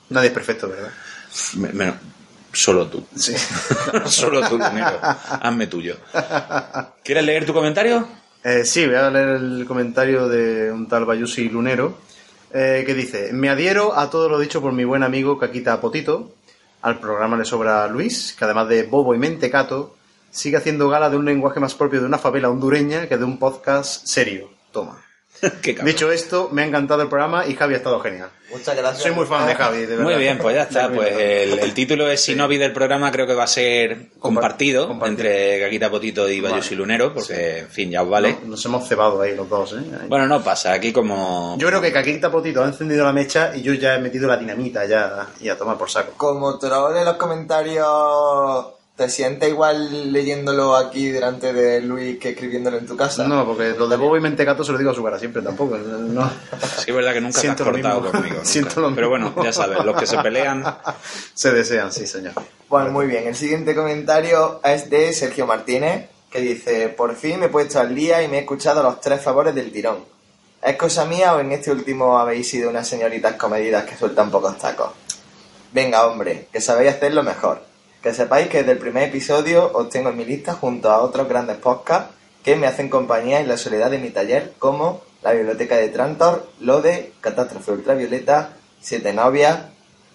nadie 0.09 0.27
es 0.29 0.33
perfecto, 0.33 0.69
¿verdad? 0.69 0.91
Solo 2.53 2.87
tú. 2.87 3.05
Sí. 3.15 3.33
solo 4.07 4.47
tú, 4.49 4.57
Lunero. 4.57 4.99
Hazme 5.01 5.67
tuyo. 5.67 5.97
¿Quieres 7.03 7.23
leer 7.23 7.45
tu 7.45 7.53
comentario? 7.53 8.07
Eh, 8.43 8.65
sí, 8.65 8.85
voy 8.87 8.95
a 8.95 9.11
leer 9.11 9.29
el 9.29 9.65
comentario 9.67 10.27
de 10.27 10.71
un 10.71 10.87
tal 10.87 11.05
Bayusi 11.05 11.47
Lunero, 11.49 11.99
eh, 12.51 12.83
que 12.85 12.95
dice, 12.95 13.31
me 13.33 13.49
adhiero 13.49 13.95
a 13.95 14.09
todo 14.09 14.29
lo 14.29 14.39
dicho 14.39 14.61
por 14.61 14.73
mi 14.73 14.83
buen 14.83 15.03
amigo 15.03 15.37
Caquita 15.37 15.79
Potito, 15.79 16.33
al 16.81 16.99
programa 16.99 17.37
le 17.37 17.45
sobra 17.45 17.87
Luis, 17.87 18.35
que 18.37 18.45
además 18.45 18.67
de 18.67 18.83
bobo 18.83 19.13
y 19.13 19.19
mentecato, 19.19 19.95
sigue 20.31 20.57
haciendo 20.57 20.89
gala 20.89 21.11
de 21.11 21.17
un 21.17 21.25
lenguaje 21.25 21.59
más 21.59 21.75
propio 21.75 21.99
de 21.99 22.07
una 22.07 22.17
favela 22.17 22.49
hondureña 22.49 23.07
que 23.07 23.17
de 23.17 23.25
un 23.25 23.37
podcast 23.37 24.07
serio. 24.07 24.49
Toma. 24.71 25.10
Dicho 25.83 26.11
esto, 26.11 26.49
me 26.51 26.61
ha 26.63 26.65
encantado 26.65 27.01
el 27.01 27.09
programa 27.09 27.45
y 27.47 27.55
Javi 27.55 27.73
ha 27.73 27.77
estado 27.77 27.99
genial. 27.99 28.29
Muchas 28.51 28.75
gracias. 28.75 29.03
Soy 29.03 29.11
muy 29.13 29.25
fan 29.25 29.47
de 29.47 29.55
Javi, 29.55 29.79
de 29.79 29.85
verdad. 29.95 30.03
Muy 30.03 30.15
bien, 30.15 30.37
pues 30.37 30.55
ya 30.55 30.63
está. 30.63 30.89
Pues 30.89 31.09
el, 31.13 31.59
el 31.59 31.73
título 31.73 32.05
de 32.05 32.17
Shinobi 32.17 32.57
del 32.57 32.73
programa 32.73 33.09
creo 33.11 33.25
que 33.25 33.33
va 33.33 33.43
a 33.43 33.47
ser 33.47 34.09
compartido, 34.19 34.87
compartido. 34.89 35.21
entre 35.29 35.59
Caquita 35.61 35.89
Potito 35.89 36.27
y 36.29 36.41
Vale. 36.41 36.55
Bayusi 36.55 36.75
Lunero, 36.75 37.13
porque, 37.13 37.59
en 37.59 37.69
fin, 37.69 37.89
ya 37.91 38.03
os 38.03 38.09
vale. 38.09 38.37
No- 38.43 38.49
Nos 38.49 38.65
hemos 38.65 38.87
cebado 38.87 39.21
ahí 39.21 39.35
los 39.35 39.47
dos, 39.47 39.71
¿eh? 39.73 39.77
Ahí. 40.01 40.07
Bueno, 40.09 40.27
no 40.27 40.43
pasa. 40.43 40.73
Aquí 40.73 40.91
como... 40.91 41.55
Yo 41.57 41.67
creo 41.67 41.79
que 41.81 41.93
Caquita 41.93 42.29
Potito 42.29 42.61
ha 42.61 42.67
encendido 42.67 43.05
la 43.05 43.13
mecha 43.13 43.55
y 43.55 43.61
yo 43.61 43.73
ya 43.73 43.95
he 43.95 43.99
metido 43.99 44.27
la 44.27 44.35
dinamita 44.37 44.85
ya 44.85 45.27
y 45.39 45.47
a 45.47 45.57
tomar 45.57 45.77
por 45.77 45.89
saco. 45.89 46.11
Como 46.17 46.59
troll 46.59 46.97
en 46.97 47.05
los 47.05 47.15
comentarios, 47.15 48.65
¿te 49.01 49.09
sientes 49.09 49.49
igual 49.49 50.13
leyéndolo 50.13 50.75
aquí 50.75 51.09
delante 51.09 51.51
de 51.53 51.81
Luis 51.81 52.19
que 52.19 52.29
escribiéndolo 52.29 52.77
en 52.77 52.85
tu 52.85 52.95
casa? 52.95 53.27
No, 53.27 53.43
porque 53.47 53.71
lo 53.71 53.87
de 53.87 53.95
bobo 53.97 54.15
y 54.15 54.19
mentecato 54.21 54.63
se 54.63 54.71
lo 54.71 54.77
digo 54.77 54.91
a 54.91 54.93
su 54.93 55.03
cara 55.03 55.17
siempre 55.17 55.41
tampoco. 55.41 55.75
No. 55.75 56.29
Sí, 56.77 56.91
es 56.91 56.95
verdad 56.95 57.13
que 57.13 57.21
nunca 57.21 57.39
Siento 57.39 57.63
te 57.63 57.69
has 57.69 57.73
cortado 57.73 58.01
mismo. 58.01 58.11
conmigo. 58.11 58.35
nunca. 58.35 58.45
Siento 58.47 58.79
lo 58.79 58.93
Pero 58.93 59.09
mismo. 59.09 59.31
bueno, 59.31 59.43
ya 59.43 59.51
sabes, 59.51 59.83
los 59.83 59.97
que 59.97 60.05
se 60.05 60.19
pelean... 60.19 60.63
Se 61.33 61.51
desean, 61.51 61.91
sí, 61.91 62.05
señor. 62.05 62.33
Pues 62.69 62.91
muy 62.91 63.07
bien, 63.07 63.27
el 63.27 63.35
siguiente 63.35 63.73
comentario 63.73 64.61
es 64.63 64.87
de 64.91 65.11
Sergio 65.13 65.47
Martínez, 65.47 66.09
que 66.29 66.39
dice, 66.41 66.89
por 66.89 67.15
fin 67.15 67.39
me 67.39 67.47
he 67.47 67.49
puesto 67.49 67.79
al 67.79 67.95
día 67.95 68.21
y 68.21 68.27
me 68.27 68.37
he 68.37 68.41
escuchado 68.41 68.83
los 68.83 69.01
tres 69.01 69.19
favores 69.19 69.55
del 69.55 69.71
tirón. 69.71 70.05
¿Es 70.61 70.75
cosa 70.77 71.05
mía 71.05 71.33
o 71.33 71.39
en 71.39 71.51
este 71.53 71.71
último 71.71 72.19
habéis 72.19 72.47
sido 72.47 72.69
unas 72.69 72.87
señoritas 72.87 73.33
comedidas 73.33 73.83
que 73.85 73.97
sueltan 73.97 74.29
pocos 74.29 74.59
tacos? 74.59 74.91
Venga, 75.71 76.05
hombre, 76.05 76.47
que 76.53 76.61
sabéis 76.61 76.91
hacerlo 76.91 77.23
mejor. 77.23 77.70
Que 78.01 78.13
sepáis 78.13 78.49
que 78.49 78.59
desde 78.59 78.71
el 78.71 78.77
primer 78.79 79.09
episodio 79.09 79.71
os 79.73 79.89
tengo 79.89 80.09
en 80.09 80.17
mi 80.17 80.25
lista 80.25 80.53
junto 80.53 80.89
a 80.89 81.01
otros 81.01 81.29
grandes 81.29 81.57
podcasts 81.57 82.13
que 82.43 82.55
me 82.55 82.65
hacen 82.65 82.89
compañía 82.89 83.39
en 83.39 83.47
la 83.47 83.57
soledad 83.57 83.91
de 83.91 83.99
mi 83.99 84.09
taller, 84.09 84.53
como 84.57 85.01
la 85.21 85.33
Biblioteca 85.33 85.77
de 85.77 85.89
Trantor, 85.89 86.49
lo 86.59 86.81
de 86.81 87.13
Catástrofe 87.21 87.71
Ultravioleta, 87.71 88.53
Siete 88.79 89.13
Novias, 89.13 89.59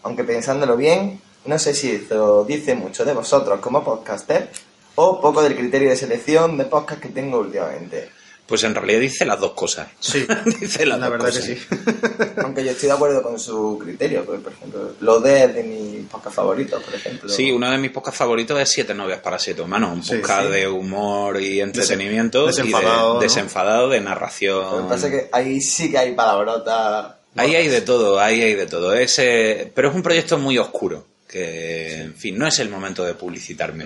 aunque 0.03 0.25
pensándolo 0.25 0.77
bien, 0.77 1.21
no 1.45 1.59
sé 1.61 1.75
si 1.75 1.93
eso 1.93 2.45
dice 2.45 2.75
mucho 2.75 3.05
de 3.05 3.13
vosotros 3.13 3.61
como 3.61 3.85
podcaster 3.85 4.51
o 4.97 5.21
poco 5.21 5.43
del 5.43 5.57
criterio 5.57 5.91
de 5.91 5.97
selección 5.97 6.57
de 6.59 6.65
podcast 6.65 7.01
que 7.01 7.11
tengo 7.11 7.39
últimamente. 7.39 8.11
Pues 8.47 8.63
en 8.63 8.75
realidad 8.77 9.01
dice 9.01 9.25
las 9.25 9.41
dos 9.41 9.53
cosas. 9.55 9.89
Sí, 9.99 10.25
dice 10.61 10.87
las 10.87 11.01
la 11.01 11.09
dos 11.09 11.19
verdad 11.19 11.35
que 11.35 11.43
sí. 11.43 11.59
Aunque 12.45 12.65
yo 12.65 12.71
estoy 12.71 12.89
de 12.89 12.95
acuerdo 12.95 13.23
con 13.23 13.39
su 13.41 13.79
criterio, 13.83 14.25
porque, 14.25 14.41
por 14.41 14.53
ejemplo, 14.53 14.93
lo 15.01 15.21
de 15.21 15.45
es 15.45 15.55
de 15.55 15.63
mis 15.65 16.07
podcast 16.07 16.37
favoritos, 16.37 16.81
por 16.83 16.95
ejemplo. 16.95 17.29
Sí, 17.29 17.51
uno 17.51 17.71
de 17.71 17.79
mis 17.79 17.91
podcasts 17.91 18.19
favoritos 18.19 18.61
es 18.61 18.69
Siete 18.71 18.95
novias 18.95 19.19
para 19.21 19.39
siete 19.41 19.63
humanos, 19.63 19.93
un 19.93 20.03
Sí, 20.05 20.17
podcast 20.17 20.47
sí. 20.47 20.53
de 20.53 20.69
humor 20.69 21.41
y 21.41 21.61
entretenimiento 21.61 22.47
desenfadado, 22.47 23.11
y 23.11 23.15
¿no? 23.15 23.19
de, 23.21 23.27
desenfadado, 23.27 23.89
de 23.89 23.97
Lo 23.99 24.05
que 24.05 24.09
narración. 24.11 24.89
pasa 24.89 25.09
es 25.09 25.13
que 25.13 25.29
ahí 25.33 25.61
sí 25.61 25.91
que 25.91 25.99
hay 25.99 26.15
palabrotas. 26.15 27.15
Ahí 27.35 27.55
hay 27.57 27.69
de 27.69 27.81
todo, 27.83 28.19
ahí 28.21 28.41
hay 28.43 28.55
de 28.55 28.67
todo. 28.67 28.95
Es, 28.95 29.19
eh, 29.19 29.71
pero 29.75 29.91
es 29.91 29.95
un 29.95 30.03
proyecto 30.03 30.39
muy 30.39 30.57
oscuro, 30.57 31.05
que, 31.37 32.01
en 32.01 32.15
fin, 32.15 32.39
no 32.39 32.47
es 32.47 32.59
el 32.61 32.71
momento 32.71 33.05
de 33.05 33.13
publicitarme. 33.15 33.85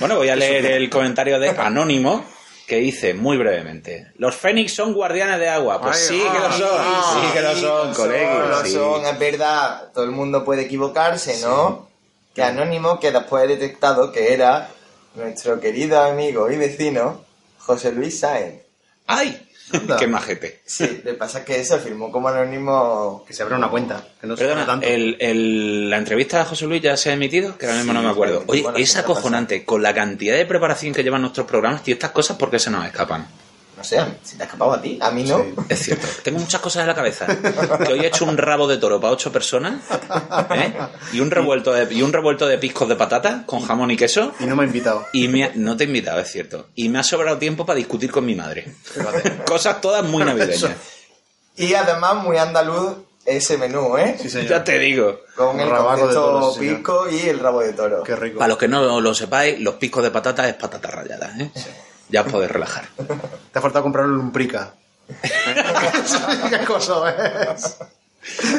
Bueno, 0.00 0.16
voy 0.16 0.28
a 0.28 0.36
leer 0.36 0.64
el 0.66 0.88
comentario 0.88 1.40
de 1.40 1.50
Anónimo, 1.50 2.24
que 2.66 2.76
dice 2.76 3.14
muy 3.14 3.36
brevemente: 3.36 4.12
Los 4.18 4.36
Fénix 4.36 4.72
son 4.72 4.92
guardianes 4.92 5.40
de 5.40 5.48
agua. 5.48 5.80
Pues 5.80 6.08
Ay, 6.10 6.18
sí 6.18 6.22
que 6.22 6.38
lo 6.38 6.52
son, 6.52 6.84
sí 7.12 7.32
que 7.32 7.40
lo 7.42 7.56
son, 7.56 7.88
lo 7.88 7.94
colegui, 7.94 8.48
lo 8.48 8.64
sí. 8.64 8.72
son, 8.72 9.06
es 9.06 9.18
verdad. 9.18 9.90
Todo 9.92 10.04
el 10.04 10.12
mundo 10.12 10.44
puede 10.44 10.62
equivocarse, 10.62 11.40
¿no? 11.40 11.88
Que 12.34 12.42
Anónimo, 12.42 13.00
que 13.00 13.10
después 13.10 13.44
he 13.44 13.48
detectado 13.48 14.12
que 14.12 14.32
era 14.32 14.68
nuestro 15.14 15.58
querido 15.58 16.00
amigo 16.00 16.50
y 16.50 16.56
vecino, 16.56 17.24
José 17.58 17.92
Luis 17.92 18.20
Sáenz. 18.20 18.62
¡Ay! 19.06 19.45
Anda. 19.72 19.96
¡Qué 19.96 20.06
majete! 20.06 20.60
Sí, 20.64 21.00
lo 21.04 21.10
que 21.12 21.16
pasa 21.16 21.40
es 21.40 21.44
que 21.44 21.58
eso 21.60 21.78
firmó 21.78 22.10
como 22.12 22.28
anónimo. 22.28 23.24
Que 23.26 23.32
se 23.34 23.42
abra 23.42 23.56
una 23.56 23.68
cuenta. 23.68 24.02
Que 24.20 24.26
no 24.26 24.36
se 24.36 24.44
Perdona, 24.44 24.64
tanto. 24.66 24.86
el, 24.86 25.16
el- 25.20 25.90
la 25.90 25.96
entrevista 25.98 26.40
a 26.40 26.44
José 26.44 26.66
Luis 26.66 26.80
ya 26.82 26.96
se 26.96 27.10
ha 27.10 27.14
emitido, 27.14 27.56
que 27.58 27.66
ahora 27.66 27.78
mismo 27.78 27.92
no 27.92 28.02
me 28.02 28.10
acuerdo. 28.10 28.44
Oye, 28.46 28.64
es 28.76 28.96
acojonante. 28.96 29.64
Con 29.64 29.82
la 29.82 29.92
cantidad 29.94 30.36
de 30.36 30.46
preparación 30.46 30.94
que 30.94 31.02
llevan 31.02 31.22
nuestros 31.22 31.46
programas, 31.46 31.82
tío, 31.82 31.94
estas 31.94 32.10
cosas, 32.12 32.36
¿por 32.36 32.50
qué 32.50 32.58
se 32.58 32.70
nos 32.70 32.84
escapan? 32.86 33.26
Sé, 33.86 34.00
si 34.24 34.36
te 34.36 34.42
ha 34.42 34.46
escapado 34.46 34.72
a 34.72 34.82
ti, 34.82 34.98
a 35.00 35.10
mí 35.10 35.22
no. 35.24 35.38
Sí. 35.38 35.54
Es 35.68 35.78
cierto. 35.84 36.06
Tengo 36.24 36.38
muchas 36.40 36.60
cosas 36.60 36.80
en 36.82 36.88
la 36.88 36.94
cabeza. 36.94 37.26
Que 37.86 37.92
hoy 37.92 38.00
he 38.00 38.06
hecho 38.08 38.24
un 38.24 38.36
rabo 38.36 38.66
de 38.66 38.78
toro 38.78 39.00
para 39.00 39.12
ocho 39.12 39.30
personas, 39.30 39.80
¿eh? 40.54 40.74
Y 41.12 41.20
un 41.20 41.30
revuelto 41.30 41.72
de, 41.72 41.92
y 41.94 42.02
un 42.02 42.12
revuelto 42.12 42.46
de 42.46 42.58
piscos 42.58 42.88
de 42.88 42.96
patata 42.96 43.44
con 43.46 43.60
jamón 43.64 43.90
y 43.92 43.96
queso. 43.96 44.32
Y 44.40 44.46
no 44.46 44.56
me 44.56 44.64
ha 44.64 44.66
invitado. 44.66 45.06
Y 45.12 45.28
me 45.28 45.44
ha- 45.44 45.52
no 45.54 45.76
te 45.76 45.84
he 45.84 45.86
invitado, 45.86 46.18
es 46.20 46.30
cierto. 46.30 46.66
Y 46.74 46.88
me 46.88 46.98
ha 46.98 47.02
sobrado 47.02 47.38
tiempo 47.38 47.64
para 47.64 47.76
discutir 47.76 48.10
con 48.10 48.26
mi 48.26 48.34
madre. 48.34 48.74
Cosas 49.46 49.80
todas 49.80 50.04
muy 50.04 50.24
navideñas. 50.24 50.72
Y 51.56 51.72
además 51.74 52.16
muy 52.24 52.36
andaluz 52.36 52.96
ese 53.24 53.56
menú, 53.58 53.96
¿eh? 53.96 54.16
Sí, 54.20 54.28
señor. 54.30 54.48
Ya 54.48 54.62
te 54.64 54.78
digo. 54.78 55.20
Con 55.34 55.58
el 55.58 55.68
Rabaco 55.68 56.06
de 56.08 56.14
toro, 56.14 56.52
sí, 56.52 56.58
señor. 56.60 56.74
pisco 56.76 57.10
y 57.10 57.28
el 57.28 57.38
rabo 57.40 57.60
de 57.60 57.72
toro. 57.72 58.02
Qué 58.02 58.14
rico. 58.14 58.38
Para 58.38 58.48
los 58.48 58.58
que 58.58 58.68
no 58.68 59.00
lo 59.00 59.14
sepáis, 59.14 59.58
los 59.60 59.74
piscos 59.76 60.02
de 60.04 60.10
patata 60.10 60.48
es 60.48 60.54
patata 60.54 60.88
rallada, 60.90 61.34
¿eh? 61.40 61.50
Ya 62.08 62.24
podéis 62.24 62.50
relajar. 62.50 62.86
Te 63.52 63.58
ha 63.58 63.62
faltado 63.62 63.82
comprarle 63.82 64.16
un 64.16 64.32
prica. 64.32 64.74
¿Qué 66.50 66.64
cosa 66.64 67.54
es? 67.54 67.78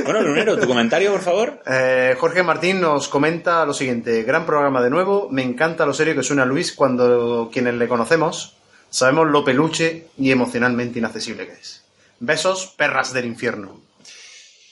Bueno, 0.06 0.22
Lunero, 0.22 0.58
tu 0.58 0.68
comentario, 0.68 1.12
por 1.12 1.22
favor. 1.22 1.62
Eh, 1.66 2.16
Jorge 2.18 2.41
Martín 2.41 2.80
nos 2.80 3.08
comenta 3.10 3.66
lo 3.66 3.74
siguiente: 3.74 4.24
Gran 4.24 4.45
programa 4.45 4.82
de 4.82 4.89
nuevo. 4.89 5.28
Me 5.30 5.43
encanta 5.43 5.86
lo 5.86 5.93
serio 5.93 6.16
que 6.16 6.24
suena 6.24 6.45
Luis 6.45 6.72
cuando 6.74 7.50
quienes 7.52 7.74
le 7.74 7.88
conocemos 7.88 8.58
sabemos 8.89 9.28
lo 9.28 9.43
peluche 9.43 10.08
y 10.18 10.32
emocionalmente 10.32 11.00
inaccesible 11.00 11.45
que 11.45 11.54
es. 11.54 11.84
Besos, 12.20 12.74
perras 12.78 13.14
del 13.14 13.26
infierno. 13.26 13.80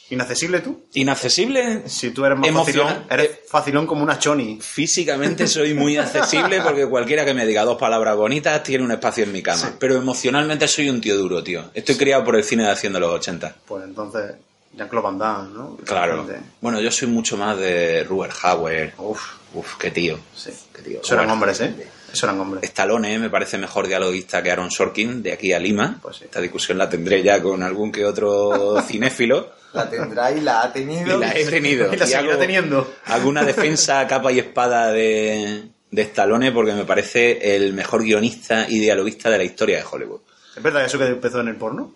¿Inaccesible 0.10 0.60
tú? 0.60 0.84
Inaccesible. 0.94 1.84
Si 1.90 2.12
tú 2.12 2.26
eres 2.26 2.38
más 2.38 2.52
facilón, 2.52 3.06
eres 3.10 3.40
facilón 3.48 3.88
como 3.88 4.04
una 4.04 4.20
choni. 4.20 4.60
Físicamente 4.62 5.48
soy 5.48 5.74
muy 5.74 5.98
accesible 5.98 6.62
porque 6.62 6.86
cualquiera 6.88 7.26
que 7.26 7.34
me 7.34 7.46
diga 7.46 7.64
dos 7.64 7.78
palabras 7.78 8.16
bonitas 8.16 8.62
tiene 8.62 8.84
un 8.84 8.92
espacio 8.92 9.24
en 9.24 9.32
mi 9.32 9.42
cama. 9.42 9.74
Pero 9.80 9.96
emocionalmente 9.96 10.68
soy 10.68 10.90
un 10.90 11.02
tío 11.02 11.18
duro, 11.18 11.44
tío. 11.44 11.72
Estoy 11.74 11.96
criado 11.96 12.24
por 12.24 12.36
el 12.36 12.44
cine 12.44 12.64
de 12.64 12.70
acción 12.70 12.94
de 12.94 13.00
los 13.00 13.10
80. 13.12 13.56
Pues 13.66 13.84
entonces, 13.84 14.36
Jean-Claude 14.78 15.04
Van 15.06 15.18
Damme, 15.18 15.54
¿no? 15.54 15.78
Claro. 15.86 16.28
Bueno, 16.62 16.80
yo 16.82 16.92
soy 16.92 17.08
mucho 17.08 17.36
más 17.38 17.58
de 17.58 18.04
Ruber 18.04 18.32
Hauer. 18.44 18.94
Uf, 18.98 19.22
Uf, 19.56 19.78
qué 19.78 19.90
tío. 19.90 20.20
sí. 20.36 20.52
Qué 20.74 20.82
tío. 20.82 21.00
Bueno. 21.10 21.34
hombres, 21.34 21.62
¿eh? 21.62 21.74
Eso 22.16 22.28
eran 22.28 22.40
hombres. 22.40 22.64
Stallone 22.64 23.20
me 23.20 23.30
parece 23.30 23.58
mejor 23.58 23.88
dialoguista 23.88 24.42
que 24.42 24.50
Aaron 24.50 24.72
Sorkin 24.72 25.22
de 25.22 25.34
aquí 25.34 25.52
a 25.52 25.60
Lima. 25.60 26.00
Pues 26.02 26.16
sí. 26.16 26.24
Esta 26.24 26.40
discusión 26.40 26.78
la 26.78 26.88
tendré 26.88 27.22
ya 27.22 27.42
con 27.42 27.62
algún 27.62 27.92
que 27.92 28.06
otro 28.06 28.82
cinéfilo. 28.88 29.52
La 29.74 29.90
tendrá 29.90 30.32
y 30.32 30.40
la 30.40 30.62
ha 30.62 30.72
tenido. 30.72 31.18
Y 31.18 31.20
la 31.20 31.34
he 31.34 31.44
tenido. 31.44 31.88
Y 31.94 31.98
la 31.98 32.06
Y 32.06 32.08
seguirá 32.08 32.32
hago 32.32 32.40
teniendo. 32.40 32.94
Alguna 33.08 33.44
defensa 33.44 34.00
a 34.00 34.08
capa 34.08 34.32
y 34.32 34.40
espada 34.40 34.94
de, 34.94 35.64
de 35.92 36.02
Stallone 36.04 36.54
porque 36.54 36.72
me 36.72 36.86
parece 36.86 37.54
el 37.58 37.74
mejor 37.74 38.04
guionista 38.04 38.66
y 38.70 38.80
dialoguista 38.80 39.30
de 39.30 39.38
la 39.38 39.44
historia 39.44 39.80
de 39.80 39.84
Hollywood. 39.84 40.22
¿Es 40.56 40.64
verdad 40.64 40.86
eso 40.86 40.98
que 40.98 41.08
empezó 41.08 41.42
en 41.42 41.50
el 41.50 41.58
porno? 41.58 41.96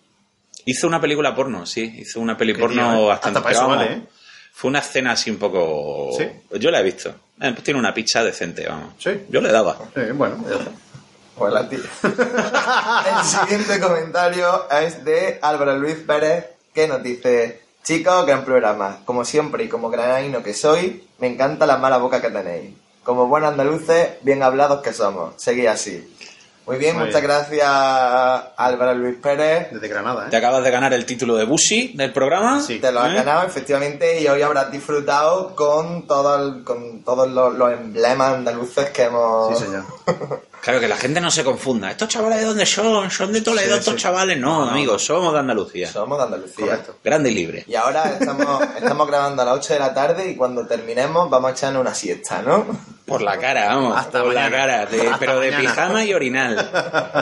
Hizo 0.65 0.85
una 0.85 0.99
película 0.99 1.33
porno, 1.33 1.65
sí. 1.65 1.95
Hizo 1.99 2.19
una 2.19 2.35
peli 2.35 2.55
porno 2.55 3.03
¿eh? 3.03 3.07
bastante... 3.07 3.39
Hasta 3.39 3.41
para 3.41 3.55
eso 3.55 3.61
pero 3.61 3.69
vamos, 3.69 3.85
vale, 3.87 4.01
¿eh? 4.03 4.18
Fue 4.59 4.69
una 4.69 4.79
escena 4.79 5.13
así 5.13 5.31
un 5.31 5.37
poco... 5.37 6.09
¿Sí? 6.17 6.29
Yo 6.59 6.69
la 6.69 6.81
he 6.81 6.83
visto. 6.83 7.07
Eh, 7.39 7.51
pues 7.53 7.63
tiene 7.63 7.79
una 7.79 7.93
picha 7.93 8.21
decente, 8.25 8.67
vamos. 8.67 8.93
Sí. 8.97 9.11
Yo 9.29 9.39
le 9.39 9.53
daba. 9.53 9.77
Sí, 9.95 10.01
bueno. 10.13 10.35
Pues 11.33 11.53
la 11.53 11.69
tía. 11.69 11.79
El 12.03 13.23
siguiente 13.23 13.79
comentario 13.79 14.69
es 14.69 15.05
de 15.05 15.39
Álvaro 15.41 15.77
Luis 15.77 15.95
Pérez, 16.05 16.47
que 16.73 16.89
nos 16.89 17.01
dice: 17.01 17.61
Chicos, 17.83 18.25
gran 18.25 18.43
programa. 18.43 18.99
Como 19.05 19.23
siempre 19.23 19.63
y 19.63 19.69
como 19.69 19.89
granaino 19.89 20.43
que 20.43 20.53
soy, 20.53 21.07
me 21.19 21.27
encanta 21.27 21.65
la 21.65 21.77
mala 21.77 21.95
boca 21.95 22.21
que 22.21 22.29
tenéis. 22.29 22.75
Como 23.05 23.27
buenos 23.27 23.51
andaluces, 23.51 24.09
bien 24.23 24.43
hablados 24.43 24.81
que 24.81 24.91
somos. 24.91 25.35
Seguid 25.37 25.67
así. 25.67 26.05
Muy 26.69 26.77
bien, 26.77 26.95
Muy 26.97 27.05
muchas 27.07 27.21
bien. 27.21 27.31
gracias 27.31 27.67
Álvaro 28.57 28.93
Luis 28.93 29.17
Pérez. 29.17 29.69
Desde 29.71 29.87
Granada, 29.87 30.29
Te 30.29 30.35
¿eh? 30.35 30.39
acabas 30.39 30.63
de 30.63 30.69
ganar 30.69 30.93
el 30.93 31.03
título 31.03 31.35
de 31.35 31.45
Bushi 31.45 31.93
del 31.97 32.13
programa. 32.13 32.61
Sí. 32.61 32.77
Te 32.77 32.91
lo 32.91 32.99
has 32.99 33.11
¿Eh? 33.11 33.15
ganado, 33.15 33.47
efectivamente, 33.47 34.21
y 34.21 34.27
hoy 34.27 34.43
habrás 34.43 34.71
disfrutado 34.71 35.55
con, 35.55 36.05
todo 36.05 36.35
el- 36.35 36.63
con 36.63 37.01
todos 37.03 37.27
los, 37.27 37.55
los 37.55 37.71
emblemas 37.73 38.35
andaluces 38.35 38.91
que 38.91 39.03
hemos... 39.05 39.57
Sí, 39.57 39.65
señor. 39.65 39.83
Claro, 40.61 40.79
que 40.79 40.87
la 40.87 40.97
gente 40.97 41.21
no 41.21 41.31
se 41.31 41.43
confunda. 41.43 41.89
¿Estos 41.89 42.09
chavales 42.09 42.39
de 42.39 42.45
dónde 42.45 42.65
son? 42.65 43.09
¿Son 43.09 43.31
de 43.31 43.41
Toledo 43.41 43.73
Sí, 43.73 43.79
estos 43.79 43.93
sí. 43.95 43.99
chavales? 44.01 44.37
No, 44.37 44.63
amigos, 44.69 45.03
somos 45.05 45.31
de 45.33 45.39
Andalucía. 45.39 45.89
Somos 45.91 46.17
de 46.17 46.23
Andalucía. 46.25 46.65
Correcto. 46.65 46.95
Grande 47.03 47.31
y 47.31 47.33
libre. 47.33 47.63
Y 47.67 47.75
ahora 47.75 48.17
estamos, 48.19 48.61
estamos 48.75 49.07
grabando 49.07 49.41
a 49.41 49.45
las 49.45 49.55
8 49.55 49.73
de 49.73 49.79
la 49.79 49.93
tarde 49.93 50.29
y 50.31 50.35
cuando 50.35 50.67
terminemos 50.67 51.29
vamos 51.29 51.51
a 51.51 51.53
echarnos 51.53 51.81
una 51.81 51.95
siesta, 51.95 52.41
¿no? 52.41 52.65
Por 53.05 53.21
la 53.21 53.37
cara, 53.39 53.67
vamos. 53.67 53.97
Hasta 53.97 54.21
por 54.21 54.33
la 54.33 54.51
cara. 54.51 54.85
de- 54.85 55.01
Hasta 55.01 55.17
pero 55.19 55.39
de 55.39 55.51
pijama 55.53 56.03
y 56.05 56.13
orinal. 56.13 56.69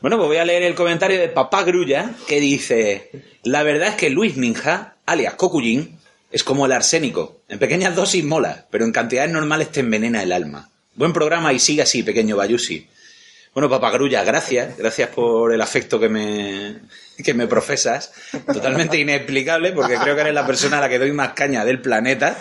Bueno, 0.00 0.16
pues 0.16 0.26
voy 0.28 0.36
a 0.38 0.44
leer 0.44 0.64
el 0.64 0.74
comentario 0.74 1.20
de 1.20 1.28
Papá 1.28 1.62
Grulla 1.62 2.10
que 2.26 2.40
dice: 2.40 3.10
La 3.44 3.62
verdad 3.62 3.88
es 3.88 3.94
que 3.94 4.10
Luis 4.10 4.36
Ninja, 4.36 4.94
alias 5.06 5.34
Cocullín, 5.34 5.98
es 6.32 6.42
como 6.42 6.66
el 6.66 6.72
arsénico. 6.72 7.36
En 7.48 7.58
pequeñas 7.60 7.94
dosis 7.94 8.24
mola, 8.24 8.66
pero 8.70 8.84
en 8.84 8.90
cantidades 8.92 9.30
normales 9.30 9.70
te 9.70 9.78
envenena 9.80 10.22
el 10.22 10.32
alma. 10.32 10.68
Buen 10.94 11.12
programa 11.12 11.52
y 11.52 11.58
sigue 11.58 11.82
así, 11.82 12.02
pequeño 12.02 12.36
Bayusi. 12.36 12.86
Bueno, 13.54 13.68
Papá 13.68 13.90
Grulla, 13.90 14.24
gracias. 14.24 14.76
Gracias 14.76 15.08
por 15.10 15.52
el 15.52 15.60
afecto 15.60 15.98
que 15.98 16.08
me, 16.08 16.80
que 17.24 17.34
me 17.34 17.46
profesas. 17.46 18.12
Totalmente 18.46 18.98
inexplicable, 18.98 19.72
porque 19.72 19.96
creo 19.96 20.14
que 20.14 20.20
eres 20.22 20.34
la 20.34 20.46
persona 20.46 20.78
a 20.78 20.80
la 20.82 20.88
que 20.88 20.98
doy 20.98 21.12
más 21.12 21.32
caña 21.34 21.64
del 21.64 21.80
planeta. 21.80 22.36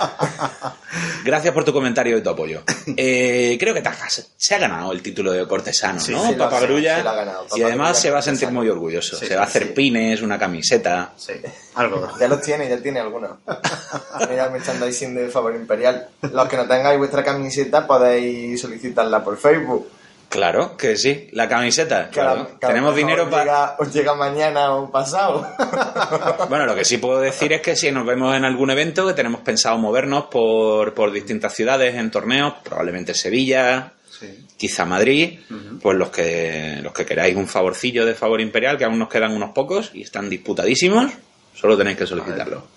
Gracias 1.24 1.54
por 1.54 1.64
tu 1.64 1.72
comentario 1.74 2.18
y 2.18 2.22
tu 2.24 2.30
apoyo. 2.30 2.64
Eh, 2.98 3.58
creo 3.60 3.74
que 3.74 3.82
Tajas 3.82 4.32
se 4.36 4.56
ha 4.56 4.58
ganado 4.60 4.92
el 4.92 5.02
título 5.02 5.32
de 5.32 5.48
cortesano, 5.48 6.00
Sí, 6.00 6.12
¿no? 6.14 6.28
sí 6.28 6.36
lo 6.36 6.46
ha- 6.46 6.50
Papá 6.50 6.66
Grulla. 6.66 6.98
sí 6.98 7.04
lo 7.04 7.10
ha 7.10 7.16
ganado. 7.16 7.46
y 7.56 7.62
además 7.64 7.90
Grulla 7.90 8.02
se 8.02 8.12
va 8.12 8.20
a 8.20 8.22
sentir 8.24 8.52
muy 8.52 8.68
orgulloso. 8.70 9.16
Sí, 9.18 9.28
se 9.28 9.36
va 9.36 9.44
a 9.44 9.46
hacer 9.46 9.64
sí. 9.68 9.70
pines, 9.76 10.22
una 10.22 10.40
camiseta. 10.40 11.14
Sí, 11.18 11.34
algo. 11.76 12.10
Ya 12.20 12.28
los 12.28 12.42
tiene, 12.42 12.68
ya 12.70 12.78
tiene 12.78 13.00
algunos. 13.00 13.32
Mira 14.30 14.46
el 14.46 14.52
merchandising 14.52 15.14
de 15.16 15.30
Favor 15.30 15.56
Imperial. 15.56 16.08
Los 16.22 16.48
que 16.50 16.58
no 16.58 16.68
tengáis 16.68 16.98
vuestra 16.98 17.24
camiseta 17.24 17.86
podéis 17.86 18.60
solicitarla 18.60 19.24
por 19.24 19.38
Facebook. 19.38 19.88
Claro 20.32 20.78
que 20.78 20.96
sí. 20.96 21.28
La 21.34 21.48
camiseta, 21.50 22.10
claro. 22.10 22.52
Tenemos 22.60 22.96
dinero 22.96 23.30
para... 23.30 23.44
llega- 23.44 23.76
Os 23.80 23.94
llega 23.94 24.16
mañana 24.16 24.74
o 24.76 24.90
pasado. 24.90 25.46
Bueno, 26.50 26.66
lo 26.66 26.74
que 26.76 26.86
sí 26.86 26.98
puedo 26.98 27.20
decir 27.20 27.52
es 27.54 27.62
que 27.62 27.76
si 27.76 27.92
nos 27.92 28.06
vemos 28.06 28.36
en 28.36 28.46
algún 28.46 28.72
evento, 28.72 29.06
que 29.06 29.14
tenemos 29.14 29.42
pensado 29.42 29.78
movernos 29.78 30.26
por, 30.32 30.94
por 30.94 31.12
distintas 31.12 31.54
ciudades 31.54 31.96
en 31.96 32.10
torneos, 32.12 32.54
probablemente 32.64 33.14
Sevilla, 33.14 33.92
Sí. 34.22 34.48
quizá 34.56 34.86
Madrid, 34.86 35.40
pues 35.82 35.98
los 35.98 36.10
que, 36.10 36.80
los 36.84 36.94
que 36.94 37.06
queráis 37.06 37.36
un 37.36 37.48
favorcillo 37.48 38.06
de 38.06 38.14
favor 38.14 38.40
imperial, 38.40 38.78
que 38.78 38.86
aún 38.86 39.00
nos 39.00 39.10
quedan 39.10 39.34
unos 39.34 39.50
pocos 39.52 39.90
y 39.96 40.04
están 40.04 40.30
disputadísimos, 40.30 41.12
solo 41.56 41.76
tenéis 41.78 41.98
que 41.98 42.06
solicitarlo. 42.06 42.68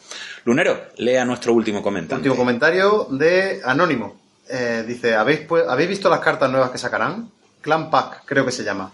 Lunero, 0.47 0.87
lea 0.97 1.25
nuestro 1.27 1.53
último 1.53 1.83
comentario. 1.83 2.17
Último 2.17 2.37
comentario 2.37 3.07
de 3.11 3.61
Anónimo. 3.65 4.17
Eh, 4.49 4.85
dice, 4.87 5.15
¿habéis, 5.15 5.47
pu- 5.47 5.65
¿habéis 5.69 5.89
visto 5.91 6.09
las 6.09 6.21
cartas 6.21 6.51
nuevas 6.51 6.71
que 6.71 6.79
sacarán? 6.79 7.29
Clan 7.65 7.91
Pack, 7.91 8.23
creo 8.27 8.45
que 8.45 8.53
se 8.53 8.63
llama. 8.63 8.93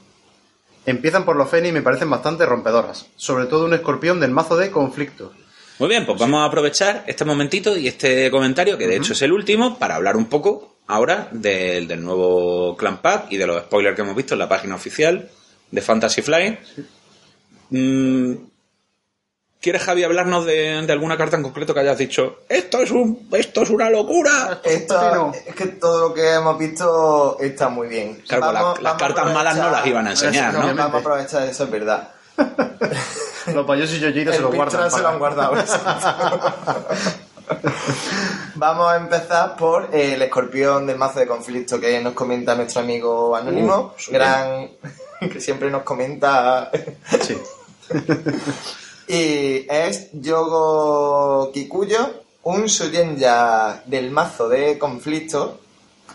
Empiezan 0.87 1.25
por 1.25 1.35
los 1.35 1.51
Feni 1.51 1.69
y 1.69 1.73
me 1.73 1.83
parecen 1.83 2.09
bastante 2.09 2.47
rompedoras. 2.47 3.07
Sobre 3.17 3.47
todo 3.47 3.65
un 3.65 3.75
escorpión 3.75 4.21
del 4.21 4.31
mazo 4.31 4.57
de 4.57 4.71
conflicto. 4.71 5.33
Muy 5.81 5.89
bien, 5.89 6.07
pues 6.07 6.19
vamos 6.19 6.41
a 6.41 6.45
aprovechar 6.45 7.05
este 7.07 7.25
momentito 7.25 7.77
y 7.77 7.89
este 7.89 8.31
comentario, 8.31 8.79
que 8.79 8.87
de 8.87 8.97
hecho 8.97 9.13
es 9.13 9.23
el 9.23 9.33
último, 9.33 9.77
para 9.77 9.97
hablar 9.97 10.17
un 10.17 10.27
poco 10.27 10.77
ahora 10.87 11.29
del, 11.33 11.89
del 11.89 12.05
nuevo 12.05 12.77
Clan 12.77 13.03
Pack 13.03 13.33
y 13.33 13.37
de 13.39 13.47
los 13.47 13.63
spoilers 13.65 13.97
que 13.97 14.03
hemos 14.03 14.15
visto 14.15 14.35
en 14.35 14.39
la 14.39 14.49
página 14.49 14.77
oficial 14.77 15.29
de 15.71 15.81
Fantasy 15.81 16.23
Flight. 16.23 16.61
Mm, 17.71 18.35
¿Quieres, 19.61 19.83
Javi, 19.83 20.03
hablarnos 20.05 20.47
de, 20.47 20.81
de 20.87 20.93
alguna 20.93 21.19
carta 21.19 21.37
en 21.37 21.43
concreto 21.43 21.75
que 21.75 21.81
hayas 21.81 21.99
dicho? 21.99 22.39
Esto 22.49 22.79
es 22.81 22.91
un, 22.91 23.29
esto 23.33 23.61
es 23.63 23.69
una 23.71 23.91
locura. 23.91 24.59
Esto, 24.65 25.33
es 25.47 25.55
que 25.55 25.67
todo 25.67 26.09
lo 26.09 26.15
que 26.15 26.33
hemos 26.35 26.59
visto 26.59 27.37
está 27.41 27.69
muy 27.69 27.87
bien. 27.89 28.23
Claro, 28.27 28.53
Vamos- 28.53 28.81
las- 28.81 28.95
cartas 28.95 29.35
malas 29.35 29.57
no 29.57 29.69
las 29.71 29.87
iban 29.87 30.07
a 30.07 30.11
enseñar, 30.13 30.55
¿no? 30.55 30.61
Vamos 30.61 30.79
a 30.95 30.99
aprovechar 30.99 31.43
eso, 31.47 31.65
es 31.65 31.71
verdad. 31.71 32.09
Los 33.55 33.67
payos 33.67 33.93
y 33.93 33.99
yoyitos 34.01 34.35
se 34.37 34.41
los 34.43 34.55
guardan. 34.55 34.91
Se 34.91 35.01
lo 35.01 35.09
han 35.09 35.19
guardado. 35.19 35.55
Vamos 38.55 38.93
a 38.93 38.97
empezar 38.97 39.57
por 39.57 39.89
eh, 39.93 40.15
el 40.15 40.23
escorpión 40.23 40.87
del 40.87 40.97
mazo 40.97 41.19
de 41.21 41.27
conflicto 41.27 41.81
que 41.81 42.01
nos 42.01 42.13
comenta 42.15 42.55
nuestro 42.55 42.81
amigo 42.83 43.35
Anónimo, 43.35 43.95
Uh, 44.09 44.13
gran 44.13 44.69
que 45.33 45.41
siempre 45.41 45.71
nos 45.71 45.83
comenta 45.83 46.71
Sí. 47.23 47.39
Y 49.13 49.67
es 49.69 50.09
Yogo 50.13 51.51
Kikuyo, 51.53 52.23
un 52.45 52.69
Suyenja 52.69 53.83
del 53.87 54.11
mazo 54.11 54.49
de 54.49 54.79
conflicto 54.79 55.61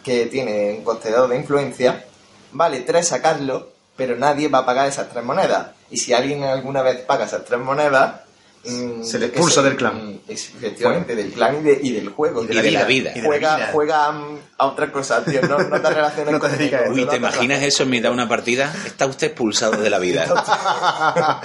que 0.04 0.28
tiene 0.28 0.76
un 0.78 0.84
contenedor 0.84 1.30
de 1.30 1.36
influencia. 1.38 2.06
Vale 2.52 2.82
tres 2.82 3.08
sacarlo, 3.10 3.72
pero 3.96 4.16
nadie 4.16 4.48
va 4.48 4.60
a 4.60 4.66
pagar 4.66 4.88
esas 4.88 5.10
tres 5.10 5.24
monedas. 5.24 5.68
Y 5.92 5.98
si 5.98 6.14
alguien 6.14 6.44
alguna 6.44 6.82
vez 6.82 6.98
paga 7.02 7.26
esas 7.26 7.44
tres 7.46 7.60
monedas, 7.60 8.22
mm, 8.66 9.04
Se 9.04 9.20
le 9.20 9.28
expulsa 9.28 9.62
del 9.62 9.76
clan. 9.76 9.96
mm, 10.14 10.20
es 10.28 10.50
efectivamente, 10.56 11.16
del 11.16 11.32
clan 11.34 11.58
y, 11.60 11.64
de- 11.64 11.80
y 11.84 11.92
del 11.92 12.10
juego. 12.10 12.44
Y 12.44 12.48
de 12.48 12.54
la 12.72 12.86
vida. 12.86 13.12
Y 13.12 13.16
de 13.16 13.22
la 13.22 13.26
Juega, 13.28 13.56
vida. 13.58 13.70
juega 13.74 14.12
mm, 14.12 14.38
a 14.58 14.66
otra 14.68 14.92
cosa, 14.92 15.24
tío. 15.24 15.42
No, 15.44 15.58
no 15.60 15.82
te 15.82 15.90
relaciones 15.90 16.32
No 16.34 16.40
te 16.40 16.48
con 16.48 16.52
conmigo, 16.58 16.78
Uy, 16.92 17.04
no 17.06 17.10
¿te 17.12 17.18
imaginas 17.18 17.62
eso 17.62 17.84
en 17.84 17.90
mitad 17.90 18.10
de 18.10 18.14
una 18.16 18.28
partida? 18.30 18.74
Está 18.86 19.06
usted 19.06 19.28
expulsado 19.28 19.78
de 19.82 19.90
la 19.90 20.00
vida. 20.00 20.26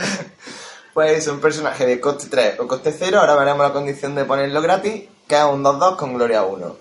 Pues 0.94 1.18
es 1.18 1.28
un 1.28 1.40
personaje 1.40 1.86
de 1.86 2.00
coste 2.00 2.26
3 2.28 2.60
o 2.60 2.66
coste 2.66 2.94
0, 2.96 3.20
ahora 3.20 3.36
veremos 3.36 3.66
la 3.66 3.72
condición 3.72 4.14
de 4.14 4.24
ponerlo 4.24 4.60
gratis, 4.60 5.04
que 5.26 5.36
es 5.36 5.44
un 5.44 5.62
2-2 5.62 5.96
con 5.96 6.14
gloria 6.14 6.42
1. 6.42 6.76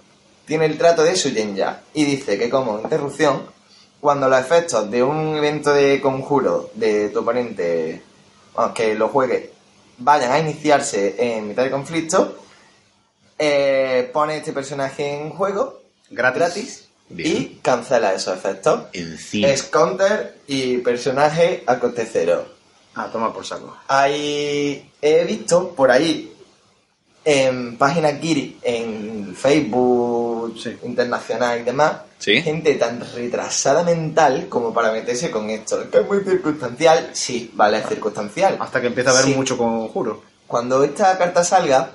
Tiene 0.45 0.65
el 0.65 0.77
trato 0.77 1.03
de 1.03 1.15
Suyenja 1.15 1.81
y 1.93 2.05
dice 2.05 2.39
que 2.39 2.49
como 2.49 2.79
interrupción, 2.79 3.43
cuando 4.01 4.27
los 4.27 4.39
efectos 4.39 4.89
de 4.89 5.03
un 5.03 5.35
evento 5.37 5.73
de 5.73 6.01
conjuro 6.01 6.71
de 6.73 7.09
tu 7.09 7.19
oponente, 7.19 8.01
vamos, 8.55 8.73
que 8.73 8.95
lo 8.95 9.09
juegue, 9.09 9.51
vayan 9.99 10.31
a 10.31 10.39
iniciarse 10.39 11.15
en 11.19 11.49
mitad 11.49 11.63
de 11.63 11.71
conflicto, 11.71 12.35
eh, 13.37 14.09
pone 14.11 14.37
este 14.37 14.53
personaje 14.53 15.21
en 15.21 15.29
juego 15.29 15.81
Gratis. 16.09 16.87
y 17.09 17.59
cancela 17.61 18.13
esos 18.13 18.35
efectos. 18.35 18.85
Encima. 18.93 19.47
Es 19.49 19.63
counter 19.63 20.39
y 20.47 20.77
personaje 20.79 21.63
a 21.67 21.79
coste 21.79 22.07
0. 22.11 22.58
Ah, 23.01 23.07
toma 23.09 23.31
por 23.33 23.45
saco. 23.45 23.77
Hay, 23.87 24.91
he 25.01 25.23
visto 25.23 25.69
por 25.69 25.89
ahí 25.89 26.33
en 27.23 27.77
páginas 27.77 28.19
Giri, 28.19 28.57
en 28.61 29.33
Facebook 29.35 30.55
internacional 30.83 31.59
y 31.59 31.63
demás, 31.63 31.93
Sí. 32.17 32.41
gente 32.41 32.73
tan 32.75 32.99
retrasada 33.15 33.83
mental 33.83 34.47
como 34.49 34.73
para 34.73 34.91
meterse 34.91 35.31
con 35.31 35.49
esto. 35.49 35.81
Es 35.81 35.87
que 35.87 35.99
es 35.99 36.07
muy 36.07 36.19
circunstancial. 36.25 37.11
Sí, 37.13 37.49
vale, 37.53 37.77
es 37.77 37.87
circunstancial. 37.87 38.57
Hasta 38.59 38.81
que 38.81 38.87
empieza 38.87 39.11
a 39.11 39.13
haber 39.13 39.25
Sí. 39.25 39.33
mucho 39.35 39.57
conjuro. 39.57 40.21
Cuando 40.45 40.83
esta 40.83 41.17
carta 41.17 41.45
salga, 41.45 41.91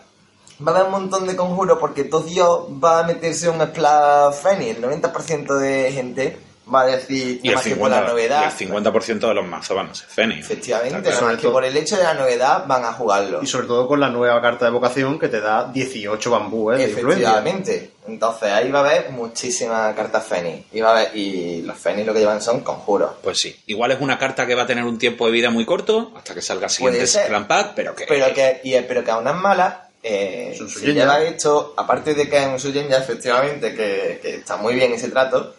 va 0.66 0.72
a 0.72 0.74
haber 0.76 0.86
un 0.86 0.92
montón 0.92 1.26
de 1.26 1.36
conjuros 1.36 1.76
porque 1.78 2.04
todo 2.04 2.22
Dios 2.22 2.60
va 2.82 3.00
a 3.00 3.02
meterse 3.02 3.50
un 3.50 3.60
Splash 3.60 4.34
Feni. 4.36 4.70
El 4.70 4.80
90% 4.80 5.54
de 5.58 5.92
gente 5.92 6.38
va 6.72 6.82
a 6.82 6.86
decir, 6.86 7.40
Y 7.42 7.48
el, 7.48 7.54
más 7.54 7.64
que 7.64 7.76
por 7.76 7.90
la 7.90 7.96
50, 7.98 8.04
y 8.04 8.12
novedad. 8.12 8.60
el 8.60 8.68
50% 8.68 9.28
de 9.28 9.34
los 9.34 9.46
mazos 9.46 9.76
van 9.76 9.90
a 9.90 9.94
ser 9.94 10.08
Fénix. 10.08 10.40
Efectivamente, 10.40 11.10
nada 11.10 11.20
más 11.22 11.36
que 11.38 11.48
por 11.48 11.64
el 11.64 11.76
hecho 11.76 11.96
de 11.96 12.04
la 12.04 12.14
novedad 12.14 12.64
van 12.66 12.84
a 12.84 12.92
jugarlo. 12.92 13.42
Y 13.42 13.46
sobre 13.46 13.66
todo 13.66 13.86
con 13.86 14.00
la 14.00 14.08
nueva 14.08 14.40
carta 14.40 14.64
de 14.64 14.70
vocación 14.70 15.18
que 15.18 15.28
te 15.28 15.40
da 15.40 15.70
18 15.72 16.30
bambúes 16.30 16.78
de 16.78 16.84
influencia. 16.84 17.28
Efectivamente. 17.28 17.90
Entonces 18.06 18.50
ahí 18.50 18.70
va 18.70 18.80
a 18.80 18.90
haber 18.90 19.10
muchísimas 19.10 19.94
cartas 19.94 20.26
Feni. 20.26 20.66
Y, 20.72 20.80
va 20.80 20.90
a 20.90 21.00
haber, 21.00 21.16
y 21.16 21.62
los 21.62 21.76
Feni 21.76 22.04
lo 22.04 22.12
que 22.12 22.20
llevan 22.20 22.42
son 22.42 22.60
conjuros. 22.60 23.12
Pues 23.22 23.38
sí. 23.38 23.56
Igual 23.66 23.92
es 23.92 24.00
una 24.00 24.18
carta 24.18 24.46
que 24.46 24.54
va 24.54 24.62
a 24.62 24.66
tener 24.66 24.84
un 24.84 24.98
tiempo 24.98 25.26
de 25.26 25.32
vida 25.32 25.50
muy 25.50 25.64
corto 25.64 26.12
hasta 26.16 26.34
que 26.34 26.42
salga 26.42 26.66
el 26.66 26.70
siguiente 26.70 27.06
Pack, 27.48 27.72
pero 27.74 27.94
que. 27.94 28.04
Pero 28.06 28.32
que, 28.34 28.60
y, 28.64 28.78
pero 28.82 29.04
que 29.04 29.10
aún 29.10 29.26
es 29.26 29.34
mala. 29.34 29.88
Eh, 30.06 30.54
un 30.60 30.68
se 30.68 30.80
Suyenja. 30.80 31.00
lleva 31.00 31.22
esto, 31.22 31.72
aparte 31.78 32.12
de 32.12 32.28
que 32.28 32.36
es 32.36 32.46
un 32.46 32.60
Suyenja, 32.60 32.98
efectivamente, 32.98 33.74
que, 33.74 34.18
que 34.20 34.34
está 34.36 34.58
muy 34.58 34.74
bien 34.74 34.92
ese 34.92 35.08
trato, 35.08 35.54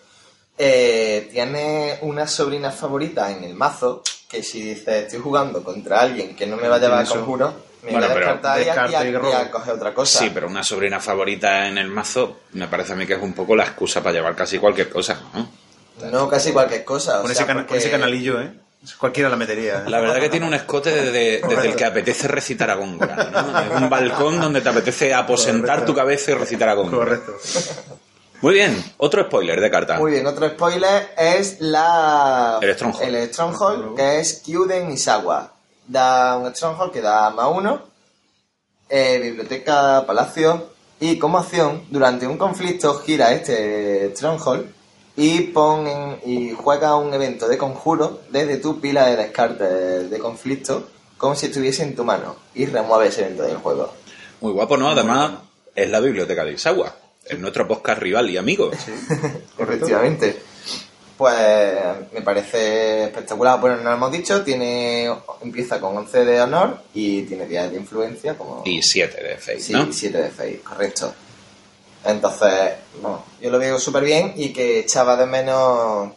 eh, 0.58 1.28
tiene 1.32 2.00
una 2.02 2.28
sobrina 2.28 2.72
favorita 2.72 3.32
en 3.32 3.44
el 3.44 3.54
mazo 3.54 4.04
que 4.30 4.42
si 4.44 4.62
dice 4.62 5.02
estoy 5.04 5.20
jugando 5.20 5.64
contra 5.64 6.02
alguien 6.02 6.36
que 6.36 6.46
no 6.48 6.58
me 6.58 6.68
va 6.68 6.76
a 6.78 6.80
llevar 6.80 7.04
a 7.06 7.06
conjuro, 7.08 7.54
me 7.84 7.92
Bueno, 7.92 8.08
voy 8.08 8.16
a 8.16 8.20
descartar 8.20 8.60
y 8.62 8.66
y, 8.66 8.70
a, 8.70 9.06
y 9.06 9.12
y 9.12 9.16
a 9.16 9.20
robo. 9.20 9.52
coger 9.52 9.74
otra 9.76 9.94
cosa. 9.94 10.20
Sí, 10.20 10.32
pero 10.34 10.48
una 10.48 10.64
sobrina 10.64 11.00
favorita 11.00 11.68
en 11.68 11.78
el 11.78 11.88
mazo 11.90 12.40
me 12.54 12.68
parece 12.68 12.94
a 12.94 12.96
mí 12.96 13.06
que 13.06 13.14
es 13.14 13.22
un 13.22 13.34
poco 13.34 13.56
la 13.56 13.64
excusa 13.64 14.02
para 14.02 14.14
llevar 14.14 14.36
casi 14.36 14.58
cualquier 14.58 14.90
cosa, 14.90 15.20
¿no? 15.34 15.48
No 16.12 16.28
casi 16.28 16.52
cualquier 16.52 16.84
cosa. 16.84 17.20
o 17.20 17.22
Con, 17.22 17.32
sea, 17.32 17.44
ese, 17.44 17.46
cana- 17.46 17.60
con 17.62 17.68
porque- 17.68 17.80
ese 17.80 17.92
canalillo, 17.92 18.42
¿eh? 18.42 18.52
Cualquiera 19.00 19.30
la 19.30 19.36
metería. 19.36 19.80
¿eh? 19.86 19.90
La 19.90 20.00
verdad 20.00 20.20
que 20.20 20.30
tiene 20.30 20.46
un 20.46 20.54
escote 20.54 20.92
desde, 20.92 21.42
desde 21.48 21.70
el 21.70 21.76
que 21.76 21.86
apetece 21.86 22.28
recitar 22.28 22.70
a 22.70 22.76
Góngora, 22.76 23.16
¿no? 23.16 23.60
Es 23.60 23.70
un 23.82 23.90
balcón 23.90 24.40
donde 24.42 24.62
te 24.62 24.70
apetece 24.70 25.14
aposentar 25.14 25.68
Correcto. 25.78 25.86
tu 25.92 25.96
cabeza 25.96 26.32
y 26.32 26.34
recitar 26.36 26.70
a 26.70 26.74
Góngora. 26.74 27.06
Correcto. 27.20 27.34
Muy 28.42 28.54
bien, 28.54 28.84
otro 28.98 29.24
spoiler 29.24 29.60
de 29.60 29.72
carta. 29.72 29.98
Muy 29.98 30.12
bien, 30.12 30.28
otro 30.28 30.48
spoiler 30.50 31.10
es 31.18 31.60
la 31.62 32.60
El 32.62 32.74
Stronghold. 32.76 33.16
el 33.16 33.30
Stronghold, 33.30 33.96
que 33.96 34.20
es 34.20 34.42
Kyuden 34.46 34.92
Isawa. 34.92 35.52
Da 35.88 36.38
un 36.38 36.54
Stronghold 36.54 36.92
que 36.92 37.02
da 37.02 37.30
más 37.32 37.48
uno, 37.52 37.82
eh, 38.90 39.20
biblioteca, 39.22 40.04
palacio, 40.06 40.68
y 41.00 41.18
como 41.18 41.38
acción, 41.40 41.84
durante 41.90 42.28
un 42.28 42.38
conflicto 42.38 42.96
gira 43.00 43.34
este 43.34 44.12
Stronghold 44.16 44.68
y 45.18 45.42
pon 45.42 45.88
en- 45.88 46.20
y 46.26 46.52
juega 46.52 46.96
un 46.96 47.14
evento 47.14 47.48
de 47.48 47.58
conjuro 47.58 48.22
desde 48.30 48.58
tu 48.58 48.80
pila 48.80 49.06
de 49.08 49.16
descarte 49.16 49.64
de 49.64 50.20
conflicto 50.20 50.88
como 51.18 51.36
si 51.36 51.48
estuviese 51.48 51.84
en 51.84 51.96
tu 51.96 52.04
mano 52.04 52.36
y 52.54 52.66
remueve 52.66 53.08
ese 53.08 53.22
evento 53.26 53.44
del 53.44 53.58
juego. 53.58 53.94
Muy 54.42 54.52
guapo, 54.52 54.78
¿no? 54.78 54.90
Además, 54.90 55.32
es 55.74 55.90
la 55.90 56.00
biblioteca 56.00 56.44
de 56.46 56.54
Isagua. 56.54 56.94
Es 57.26 57.40
nuestro 57.40 57.68
podcast 57.68 58.02
rival 58.02 58.30
y 58.30 58.38
amigo. 58.38 58.72
Efectivamente. 59.58 60.38
Pues 61.18 61.74
me 62.14 62.22
parece 62.22 63.06
espectacular. 63.06 63.60
Bueno, 63.60 63.78
no 63.78 63.84
lo 63.90 63.96
hemos 63.96 64.12
dicho, 64.12 64.44
tiene 64.44 65.10
empieza 65.42 65.80
con 65.80 65.96
11 65.98 66.26
de 66.26 66.42
honor 66.42 66.82
y 66.94 67.22
tiene 67.24 67.48
10 67.48 67.72
de 67.72 67.78
influencia, 67.78 68.38
como 68.38 68.64
Y 68.66 68.82
7 68.82 69.24
de 69.24 69.38
Fate, 69.38 69.62
sí, 69.62 69.74
¿no? 69.74 69.92
7 69.92 70.18
de 70.18 70.30
face, 70.30 70.60
correcto. 70.60 71.14
Entonces, 72.04 72.74
bueno, 73.02 73.24
yo 73.42 73.50
lo 73.50 73.58
veo 73.58 73.80
súper 73.80 74.04
bien 74.04 74.34
y 74.36 74.52
que 74.52 74.80
echaba 74.80 75.16
de 75.16 75.26
menos 75.26 76.12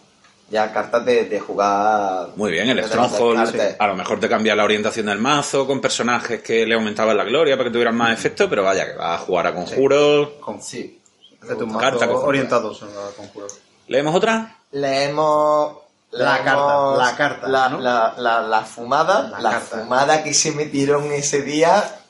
ya 0.50 0.72
cartas 0.72 1.04
de, 1.04 1.24
de 1.24 1.40
jugar. 1.40 2.30
Muy 2.36 2.50
bien, 2.50 2.68
el 2.68 2.84
Stronghold 2.84 3.76
a 3.78 3.86
lo 3.86 3.94
mejor 3.94 4.18
te 4.18 4.28
cambia 4.28 4.56
la 4.56 4.64
orientación 4.64 5.06
del 5.06 5.18
mazo 5.18 5.66
con 5.66 5.80
personajes 5.80 6.42
que 6.42 6.66
le 6.66 6.74
aumentaban 6.74 7.16
la 7.16 7.24
gloria 7.24 7.56
para 7.56 7.68
que 7.68 7.72
tuvieran 7.72 7.96
más 7.96 8.18
efecto, 8.18 8.48
pero 8.48 8.64
vaya, 8.64 8.86
que 8.86 8.96
va 8.98 9.14
a 9.14 9.18
jugar 9.18 9.46
a 9.46 9.54
conjuros. 9.54 10.30
Con, 10.40 10.62
Sí. 10.62 10.97
Hacete 11.42 11.64
un 11.64 11.74
Carta 11.78 12.10
orientados 12.10 12.82
a 12.82 12.86
conjuro. 13.16 13.46
¿Leemos 13.86 14.14
otra? 14.14 14.56
Leemos. 14.72 15.76
La 16.10 16.42
carta, 16.42 16.96
la 16.96 17.16
carta, 17.16 17.48
La, 17.48 17.68
¿no? 17.68 17.80
la, 17.80 18.14
la, 18.16 18.40
la 18.40 18.62
fumada, 18.62 19.28
La 19.28 19.40
la, 19.40 19.60
fumada 19.60 20.22
que 20.24 20.32
se 20.32 20.52
metieron 20.52 21.12
ese 21.12 21.42
día, 21.42 22.00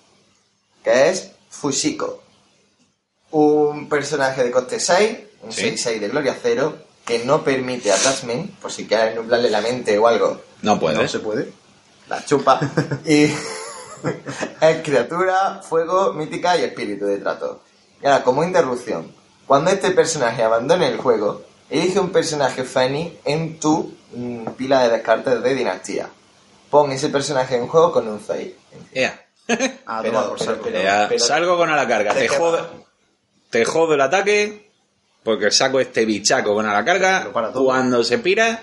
que 0.85 1.09
es 1.11 1.33
Fushiko. 1.51 2.23
Un 3.33 3.89
personaje 3.89 4.45
de 4.45 4.53
coste 4.53 4.79
6, 4.79 5.19
un 5.43 5.53
Sí. 5.53 5.63
6-6 5.73 5.99
de 5.99 6.09
gloria 6.11 6.37
0, 6.41 6.79
que 7.05 7.25
no 7.25 7.43
permite 7.43 7.91
attachment, 7.93 8.55
por 8.61 8.71
si 8.71 8.87
quieres 8.87 9.17
nublarle 9.17 9.51
la 9.51 9.61
mente 9.63 9.99
o 9.99 10.07
algo, 10.07 10.41
No 10.63 10.79
puede. 10.79 10.97
No 11.03 11.09
se 11.09 11.19
puede. 11.19 11.53
la 12.09 12.25
chupa. 12.25 12.61
y 13.05 13.25
es 14.61 14.83
criatura, 14.85 15.61
fuego, 15.69 16.13
mítica 16.13 16.57
y 16.57 16.63
espíritu 16.63 17.05
de 17.07 17.19
trato. 17.19 17.63
Y 18.03 18.07
ahora, 18.07 18.23
como 18.25 18.45
interrupción, 18.45 19.13
cuando 19.47 19.71
este 19.71 19.91
personaje 19.91 20.43
abandone 20.43 20.89
el 20.89 20.99
juego, 20.99 21.43
elige 21.71 21.99
un 22.01 22.11
personaje 22.11 22.65
Fanny 22.65 23.19
en 23.25 23.59
tu 23.59 23.95
mm, 24.15 24.47
pila 24.57 24.83
de 24.85 24.91
descartes 24.91 25.43
de 25.43 25.55
dinastía. 25.55 26.09
Pon 26.71 26.93
ese 26.93 27.09
personaje 27.09 27.57
en 27.57 27.67
juego 27.67 27.93
con 27.93 28.07
un 28.09 28.21
6. 28.25 28.53
Ea. 28.93 29.25
Ah, 29.87 30.01
Pero- 30.03 30.15
toma 30.15 30.29
por 30.29 30.39
pero- 30.39 30.51
saco. 30.53 30.65
pero- 30.65 30.79
Ea, 30.79 31.09
salgo 31.19 31.57
con 31.57 31.71
a 31.71 31.77
la 31.77 31.89
carga. 31.89 32.13
¿De 32.13 32.21
Te 32.23 32.29
qué 32.29 32.37
jodo, 32.37 32.71
te 33.51 33.65
jodo 33.65 33.95
el 33.95 34.01
ataque 34.03 34.71
porque 35.23 35.51
saco 35.51 35.81
este 35.81 36.05
bichaco 36.05 36.53
con 36.55 36.67
a 36.67 36.73
la 36.75 36.85
carga. 36.85 37.29
Cuando 37.33 38.05
se 38.05 38.19
pira, 38.19 38.63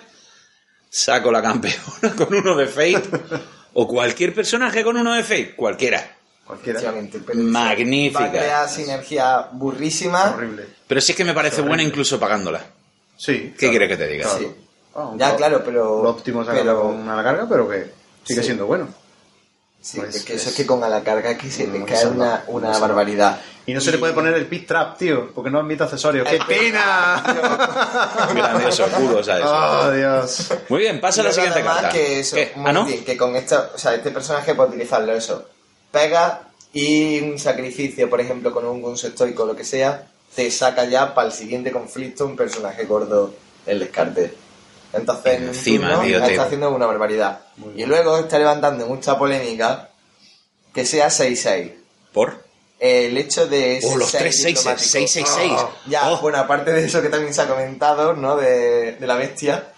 saco 0.89 1.31
la 1.31 1.41
campeona 1.41 2.15
con 2.17 2.33
uno 2.33 2.55
de 2.55 2.67
Fate. 2.67 3.03
o 3.73 3.87
cualquier 3.87 4.33
personaje 4.35 4.83
con 4.83 4.95
uno 4.97 5.13
de 5.15 5.23
Fate. 5.23 5.55
Cualquiera. 5.55 6.15
Cualquiera. 6.45 6.79
Magnífica. 7.33 8.19
Va 8.19 8.25
a 8.27 8.31
crear 8.31 8.69
sinergia 8.69 9.47
burrísima. 9.51 10.31
Horrible. 10.35 10.65
Pero 10.87 11.01
sí 11.01 11.11
es 11.13 11.17
que 11.17 11.25
me 11.25 11.33
parece 11.33 11.61
buena 11.61 11.81
incluso 11.83 12.19
pagándola. 12.19 12.61
Sí. 13.17 13.53
¿Qué 13.57 13.69
quieres 13.69 13.89
que 13.89 13.97
te 13.97 14.07
diga? 14.07 14.29
Sí. 14.37 14.47
Ah, 14.93 15.05
un 15.07 15.17
Ya, 15.17 15.35
claro, 15.35 15.61
pero. 15.65 16.03
Lo 16.03 16.09
óptimo 16.11 16.41
es 16.43 16.47
pero- 16.49 16.81
con 16.83 17.09
a 17.09 17.15
la 17.15 17.23
carga, 17.23 17.47
pero 17.49 17.67
que 17.67 17.91
sigue 18.23 18.41
Sí. 18.41 18.45
siendo 18.45 18.65
bueno. 18.67 18.87
Sí, 19.81 19.99
Pues 19.99 20.15
es 20.15 20.23
que 20.23 20.33
eso 20.35 20.49
es- 20.49 20.55
que 20.55 20.65
con 20.65 20.83
a 20.83 20.89
la 20.89 21.03
carga 21.03 21.37
que 21.37 21.49
se 21.51 21.65
te 21.67 21.77
No, 21.79 21.85
cae 21.85 22.05
no, 22.05 22.11
una, 22.11 22.43
no, 22.47 22.51
una 22.53 22.71
no, 22.71 22.79
barbaridad. 22.79 23.39
Y 23.67 23.73
no 23.73 23.81
se 23.81 23.91
le 23.91 23.97
puede 23.97 24.13
poner 24.13 24.33
el 24.35 24.45
pit 24.45 24.67
trap, 24.67 24.97
tío, 24.97 25.31
porque 25.33 25.49
no 25.49 25.59
admite 25.59 25.83
accesorios. 25.83 26.27
¡Qué 26.27 26.39
pena! 26.47 27.23
Grandioso, 28.35 28.85
kudos 28.95 29.27
a 29.29 29.37
eso. 29.39 29.47
¡Oh, 29.87 29.91
Dios! 29.91 30.53
Muy 30.69 30.79
bien, 30.81 30.99
pasa 31.01 31.21
a 31.21 31.25
la 31.25 31.31
siguiente 31.31 31.63
carta. 31.63 31.89
Que, 31.89 32.19
eso, 32.19 32.35
¿Qué? 32.35 32.51
muy 32.55 32.69
¿Ah, 32.69 32.73
no? 32.73 32.85
bien, 32.85 33.03
que 33.03 33.17
con 33.17 33.35
esto, 33.35 33.71
o 33.73 33.77
sea, 33.77 33.95
este 33.95 34.11
personaje 34.11 34.53
puede 34.55 34.69
utilizarlo 34.69 35.13
eso. 35.13 35.49
Pega 35.95 36.41
y 36.73 37.21
un 37.21 37.39
sacrificio, 37.39 38.09
por 38.09 38.19
ejemplo, 38.19 38.51
con 38.51 38.65
un 38.65 38.81
gunso 38.81 39.07
estoico 39.07 39.43
o 39.43 39.45
lo 39.45 39.55
que 39.55 39.63
sea, 39.63 40.07
te 40.35 40.51
saca 40.51 40.83
ya 40.83 41.13
para 41.15 41.27
el 41.27 41.33
siguiente 41.33 41.71
conflicto 41.71 42.25
un 42.25 42.35
personaje 42.35 42.83
gordo 42.83 43.33
el 43.65 43.79
descarte. 43.79 44.33
Entonces, 44.91 45.33
en 45.35 45.43
un 45.43 45.47
Encima, 45.49 45.89
turno, 45.91 46.03
tío, 46.03 46.23
está 46.23 46.43
haciendo 46.43 46.69
una 46.75 46.85
barbaridad. 46.85 47.39
Y 47.77 47.85
luego 47.85 48.17
está 48.17 48.37
levantando 48.37 48.85
mucha 48.87 49.17
polémica 49.17 49.89
que 50.73 50.85
sea 50.85 51.07
6-6. 51.07 51.71
¿Por? 52.11 52.43
El 52.77 53.17
hecho 53.17 53.47
de 53.47 53.79
Oh, 53.85 53.95
los 53.95 54.09
ser 54.11 54.23
tres 54.23 54.35
seises, 54.41 54.59
diplomático. 54.63 54.89
666. 54.89 55.51
Ah, 55.55 55.69
ya, 55.87 56.11
Oh. 56.11 56.19
bueno, 56.21 56.39
aparte 56.39 56.73
de 56.73 56.85
eso 56.85 57.01
que 57.01 57.07
también 57.07 57.33
se 57.33 57.41
ha 57.41 57.47
comentado, 57.47 58.13
¿no? 58.13 58.35
De, 58.35 58.93
de 58.99 59.07
la 59.07 59.15
bestia. 59.15 59.71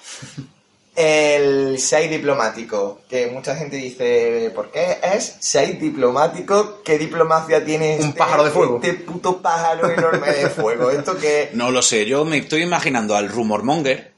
El 1.00 1.78
6 1.78 2.10
diplomático, 2.10 3.02
que 3.08 3.28
mucha 3.28 3.56
gente 3.56 3.76
dice, 3.76 4.52
¿por 4.56 4.72
qué 4.72 4.98
es 5.04 5.36
6 5.40 5.80
diplomático? 5.80 6.82
¿Qué 6.84 6.98
diplomacia 6.98 7.64
tiene 7.64 7.98
Un 8.00 8.08
este- 8.08 8.18
pájaro 8.18 8.44
de 8.44 8.50
fuego. 8.50 8.80
Este 8.82 8.96
puto 9.04 9.40
pájaro 9.40 9.92
enorme 9.92 10.32
de 10.32 10.50
fuego. 10.50 10.90
Esto 10.90 11.16
que... 11.16 11.52
No 11.54 11.70
lo 11.70 11.84
sé, 11.84 12.08
yo 12.08 12.26
me 12.26 12.38
estoy 12.40 12.64
imaginando 12.64 13.16
al 13.16 13.30
rumormonger 13.30 14.12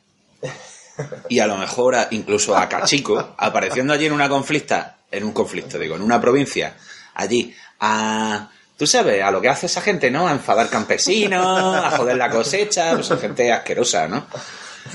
y 1.27 1.39
a 1.39 1.47
lo 1.47 1.57
mejor 1.57 1.95
a- 1.95 2.07
incluso 2.11 2.55
a 2.55 2.69
Cachico 2.69 3.33
apareciendo 3.37 3.93
allí 3.93 4.05
en 4.05 4.13
una 4.13 4.29
conflicta, 4.29 4.99
en 5.11 5.25
un 5.25 5.33
conflicto, 5.33 5.77
digo, 5.77 5.97
en 5.97 6.01
una 6.01 6.21
provincia, 6.21 6.77
allí, 7.15 7.53
a... 7.81 8.51
Tú 8.77 8.87
sabes, 8.87 9.21
a 9.21 9.31
lo 9.31 9.41
que 9.41 9.49
hace 9.49 9.65
esa 9.65 9.81
gente, 9.81 10.09
¿no? 10.09 10.29
A 10.29 10.31
enfadar 10.31 10.69
campesinos, 10.69 11.45
a 11.83 11.91
joder 11.97 12.15
la 12.15 12.29
cosecha, 12.29 12.93
pues 12.95 13.09
gente 13.19 13.51
asquerosa, 13.51 14.07
¿no? 14.07 14.25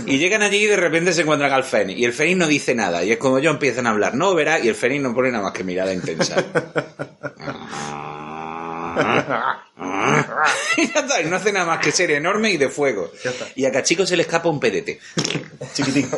Y 0.07 0.19
llegan 0.19 0.43
allí 0.43 0.65
y 0.65 0.67
de 0.67 0.77
repente 0.77 1.13
se 1.13 1.23
encuentran 1.23 1.53
al 1.53 1.65
Fénix. 1.65 1.99
Y 1.99 2.05
el 2.05 2.13
Fénix 2.13 2.37
no 2.37 2.47
dice 2.47 2.75
nada. 2.75 3.05
Y 3.05 3.13
es 3.13 3.19
como 3.19 3.39
yo 3.39 3.51
empiezan 3.51 3.87
a 3.87 3.91
hablar, 3.91 4.15
no, 4.15 4.35
verá, 4.35 4.59
y 4.59 4.69
el 4.69 4.75
Fénix 4.75 5.03
no 5.03 5.15
pone 5.15 5.31
nada 5.31 5.45
más 5.45 5.53
que 5.53 5.65
mirada 5.65 5.93
intensa. 5.93 6.37
y 10.77 10.93
ya 10.93 11.01
está, 11.01 11.21
y 11.21 11.27
no 11.27 11.37
hace 11.37 11.53
nada 11.53 11.67
más 11.67 11.81
que 11.81 11.93
ser 11.93 12.11
enorme 12.13 12.51
y 12.51 12.57
de 12.57 12.69
fuego. 12.69 13.11
Y 13.57 13.65
a 13.65 13.73
Cachico 13.73 14.07
se 14.07 14.17
le 14.17 14.23
escapa 14.23 14.49
un 14.49 14.61
pedete. 14.61 15.01
Chiquitín. 15.75 16.09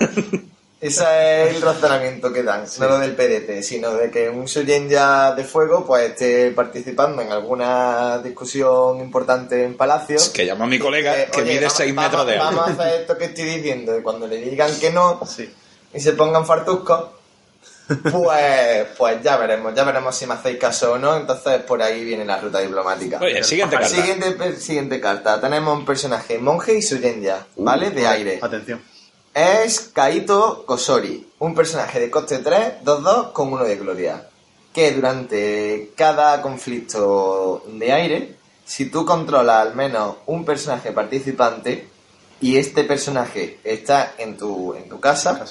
Ese 0.78 1.48
es 1.48 1.56
el 1.56 1.62
razonamiento 1.62 2.30
que 2.32 2.42
dan, 2.42 2.64
no 2.78 2.86
lo 2.86 2.98
del 2.98 3.16
PDT, 3.16 3.62
sino 3.62 3.94
de 3.94 4.10
que 4.10 4.28
un 4.28 4.46
ya 4.46 5.32
de 5.32 5.42
fuego 5.42 5.86
pues 5.86 6.10
esté 6.10 6.50
participando 6.50 7.22
en 7.22 7.32
alguna 7.32 8.18
discusión 8.18 9.00
importante 9.00 9.64
en 9.64 9.74
Palacio. 9.74 10.18
Que 10.34 10.44
llama 10.44 10.66
a 10.66 10.68
mi 10.68 10.78
colega 10.78 11.18
Eh, 11.18 11.28
que 11.32 11.40
oye, 11.40 11.52
mide 11.52 11.60
vamos- 11.62 11.76
6 11.78 11.94
metros 11.94 12.26
de 12.26 12.32
alto. 12.34 12.44
Vamos 12.44 12.68
a 12.68 12.72
hacer 12.82 13.00
esto 13.00 13.16
que 13.16 13.24
estoy 13.24 13.44
diciendo 13.44 13.98
y 13.98 14.02
cuando 14.02 14.26
le 14.26 14.36
digan 14.36 14.70
que 14.78 14.90
no 14.90 15.18
y 15.94 16.00
se 16.00 16.12
pongan 16.12 16.44
fartuscos, 16.44 17.06
pues, 18.12 18.86
pues 18.98 19.22
ya 19.22 19.36
veremos, 19.38 19.74
ya 19.74 19.84
veremos 19.84 20.14
si 20.14 20.26
me 20.26 20.34
hacéis 20.34 20.58
caso 20.58 20.92
o 20.92 20.98
no. 20.98 21.16
Entonces 21.16 21.62
por 21.62 21.82
ahí 21.82 22.04
viene 22.04 22.26
la 22.26 22.38
ruta 22.38 22.58
diplomática. 22.60 23.18
Oye, 23.20 23.42
siguiente 23.44 23.76
carta. 23.76 23.88
Siguiente, 23.88 24.30
per- 24.32 24.56
siguiente 24.56 25.00
carta. 25.00 25.40
Tenemos 25.40 25.78
un 25.78 25.86
personaje 25.86 26.38
monje 26.38 26.74
y 26.74 26.82
Suyenya, 26.82 27.46
¿vale? 27.56 27.90
De 27.90 28.06
aire. 28.06 28.38
Atención. 28.42 28.82
Es 29.38 29.90
Kaito 29.92 30.64
Kosori, 30.64 31.26
un 31.40 31.54
personaje 31.54 32.00
de 32.00 32.10
coste 32.10 32.38
3, 32.38 32.76
2-2 32.82 33.32
con 33.32 33.52
uno 33.52 33.64
de 33.64 33.76
gloria. 33.76 34.26
Que 34.72 34.92
durante 34.92 35.90
cada 35.94 36.40
conflicto 36.40 37.62
de 37.66 37.92
aire, 37.92 38.34
si 38.64 38.88
tú 38.90 39.04
controlas 39.04 39.66
al 39.66 39.74
menos 39.74 40.16
un 40.24 40.42
personaje 40.46 40.90
participante 40.92 41.86
y 42.40 42.56
este 42.56 42.84
personaje 42.84 43.58
está 43.62 44.14
en 44.16 44.38
tu, 44.38 44.72
en 44.72 44.88
tu 44.88 44.98
casa, 45.00 45.44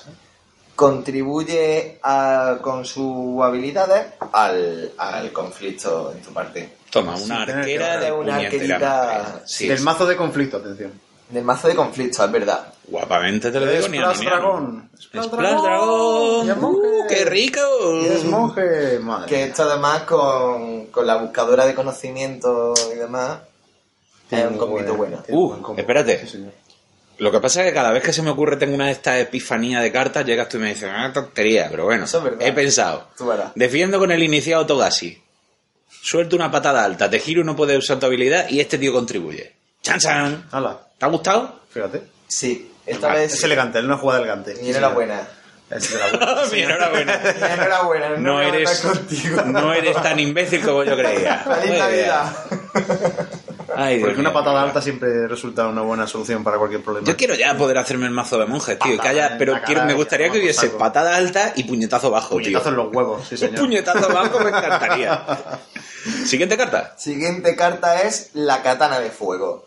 contribuye 0.75 1.99
a- 2.01 2.57
con 2.63 2.85
sus 2.85 3.39
habilidades 3.43 4.07
al, 4.33 4.93
al 4.97 5.31
conflicto 5.31 6.11
en 6.11 6.23
tu 6.23 6.31
parte. 6.33 6.69
Toma, 6.89 7.15
una 7.17 7.43
arquera 7.43 7.97
de 7.97 8.11
una 8.11 8.37
puñetera 8.37 9.01
arquerita. 9.01 9.41
Sí, 9.45 9.67
Del 9.67 9.81
mazo 9.81 10.07
de 10.07 10.15
conflicto, 10.15 10.57
atención. 10.57 10.91
Del 11.29 11.43
mazo 11.43 11.67
de 11.67 11.75
conflicto, 11.75 12.23
es 12.23 12.31
verdad. 12.31 12.71
Guapamente 12.87 13.51
te 13.51 13.59
lo 13.59 13.65
digo, 13.65 13.87
ni 13.87 13.97
a 13.97 14.13
Splash 14.13 14.19
ni 14.21 14.27
a- 14.27 14.29
Dragón. 14.29 14.89
Splash 15.01 15.29
Dragón. 15.31 16.47
Y 16.47 16.49
es 16.51 16.57
monje. 16.57 16.87
Uh, 16.87 17.07
¡Qué 17.07 17.25
rico! 17.25 17.59
Y 18.03 18.05
es 18.05 18.23
monje. 18.25 18.99
Madre. 18.99 19.27
Que 19.27 19.43
esto 19.45 19.63
además 19.63 20.03
con, 20.03 20.85
con 20.87 21.07
la 21.07 21.15
buscadora 21.17 21.65
de 21.65 21.73
conocimiento 21.73 22.73
y 22.93 22.97
demás 22.97 23.39
es 24.29 24.43
un 24.43 24.49
muy 24.51 24.57
combito 24.59 24.95
bueno. 24.95 25.23
bueno. 25.27 25.67
Uh, 25.67 25.79
espérate. 25.79 26.25
Lo 27.17 27.31
que 27.31 27.39
pasa 27.39 27.61
es 27.63 27.69
que 27.69 27.73
cada 27.73 27.91
vez 27.91 28.03
que 28.03 28.11
se 28.13 28.21
me 28.21 28.29
ocurre 28.29 28.57
tengo 28.57 28.75
una 28.75 28.87
de 28.87 28.91
estas 28.91 29.19
epifanías 29.21 29.81
de 29.81 29.91
cartas, 29.91 30.25
llegas 30.25 30.49
tú 30.49 30.57
y 30.57 30.59
me 30.61 30.69
dices, 30.69 30.89
ah, 30.93 31.11
tontería, 31.13 31.67
pero 31.71 31.85
bueno, 31.85 32.03
Eso 32.03 32.17
es 32.19 32.23
verdad. 32.25 32.41
he 32.45 32.51
pensado. 32.51 33.07
Tú 33.17 33.25
verás. 33.27 33.51
Defiendo 33.55 33.97
con 33.99 34.11
el 34.11 34.21
iniciado 34.21 34.65
Togashi. 34.65 35.21
Suelto 36.01 36.35
una 36.35 36.51
patada 36.51 36.83
alta, 36.83 37.09
te 37.09 37.19
giro 37.19 37.41
y 37.41 37.45
no 37.45 37.55
puedes 37.55 37.77
usar 37.79 37.99
tu 37.99 38.05
habilidad 38.05 38.47
y 38.49 38.59
este 38.59 38.77
tío 38.77 38.91
contribuye. 38.93 39.55
¡Chan, 39.85 39.99
chan! 39.99 40.47
Hala, 40.51 40.79
¿Te 40.97 41.05
ha 41.05 41.09
gustado? 41.09 41.59
fíjate. 41.69 42.01
Sí, 42.27 42.71
esta 42.87 43.11
Ah, 43.11 43.15
vez 43.15 43.33
Es 43.33 43.43
elegante, 43.43 43.77
él 43.79 43.87
no 43.87 43.97
juega 43.99 44.17
elegante. 44.17 44.55
Y 44.61 44.71
enhorabuena. 44.71 45.21
Es 45.69 45.91
de 45.93 45.99
la 45.99 46.07
enhorabuena. 46.57 47.21
Y 47.23 47.53
enhorabuena, 47.53 48.09
no, 48.09 48.17
No 48.17 48.41
eres, 48.41 48.79
contigo. 48.81 49.41
no 49.45 49.73
eres 49.73 49.95
tan 50.01 50.19
imbécil 50.19 50.61
como 50.61 50.83
yo 50.83 50.95
creía. 50.97 51.37
Feliz 51.61 51.77
Navidad. 51.77 52.35
Ay, 53.75 53.99
Porque 53.99 54.19
una 54.19 54.31
patada 54.33 54.61
alta 54.63 54.81
siempre 54.81 55.27
resulta 55.27 55.67
una 55.67 55.81
buena 55.81 56.07
solución 56.07 56.43
para 56.43 56.57
cualquier 56.57 56.81
problema. 56.81 57.05
Yo 57.07 57.15
quiero 57.17 57.35
ya 57.35 57.55
poder 57.57 57.77
hacerme 57.77 58.05
el 58.05 58.11
mazo 58.11 58.39
de 58.39 58.45
monjes, 58.45 58.79
tío. 58.79 58.99
que 58.99 59.07
haya, 59.07 59.27
en 59.33 59.37
pero 59.37 59.59
quiero, 59.65 59.83
me 59.85 59.93
gustaría 59.93 60.29
que 60.31 60.39
hubiese 60.39 60.69
patada 60.69 61.15
alta 61.15 61.51
y 61.55 61.63
puñetazo 61.65 62.09
bajo, 62.09 62.29
Puñetazo 62.29 62.69
en 62.69 62.75
tío. 62.75 62.83
los 62.85 62.93
huevos, 62.95 63.27
sí 63.27 63.35
Un 63.35 63.39
señor. 63.39 63.59
puñetazo 63.59 64.07
bajo 64.13 64.39
me 64.39 64.49
encantaría. 64.49 65.21
Siguiente 66.25 66.55
carta. 66.57 66.93
Siguiente 66.97 67.55
carta 67.55 68.01
es 68.03 68.29
la 68.33 68.61
katana 68.63 68.99
de 68.99 69.09
fuego. 69.09 69.64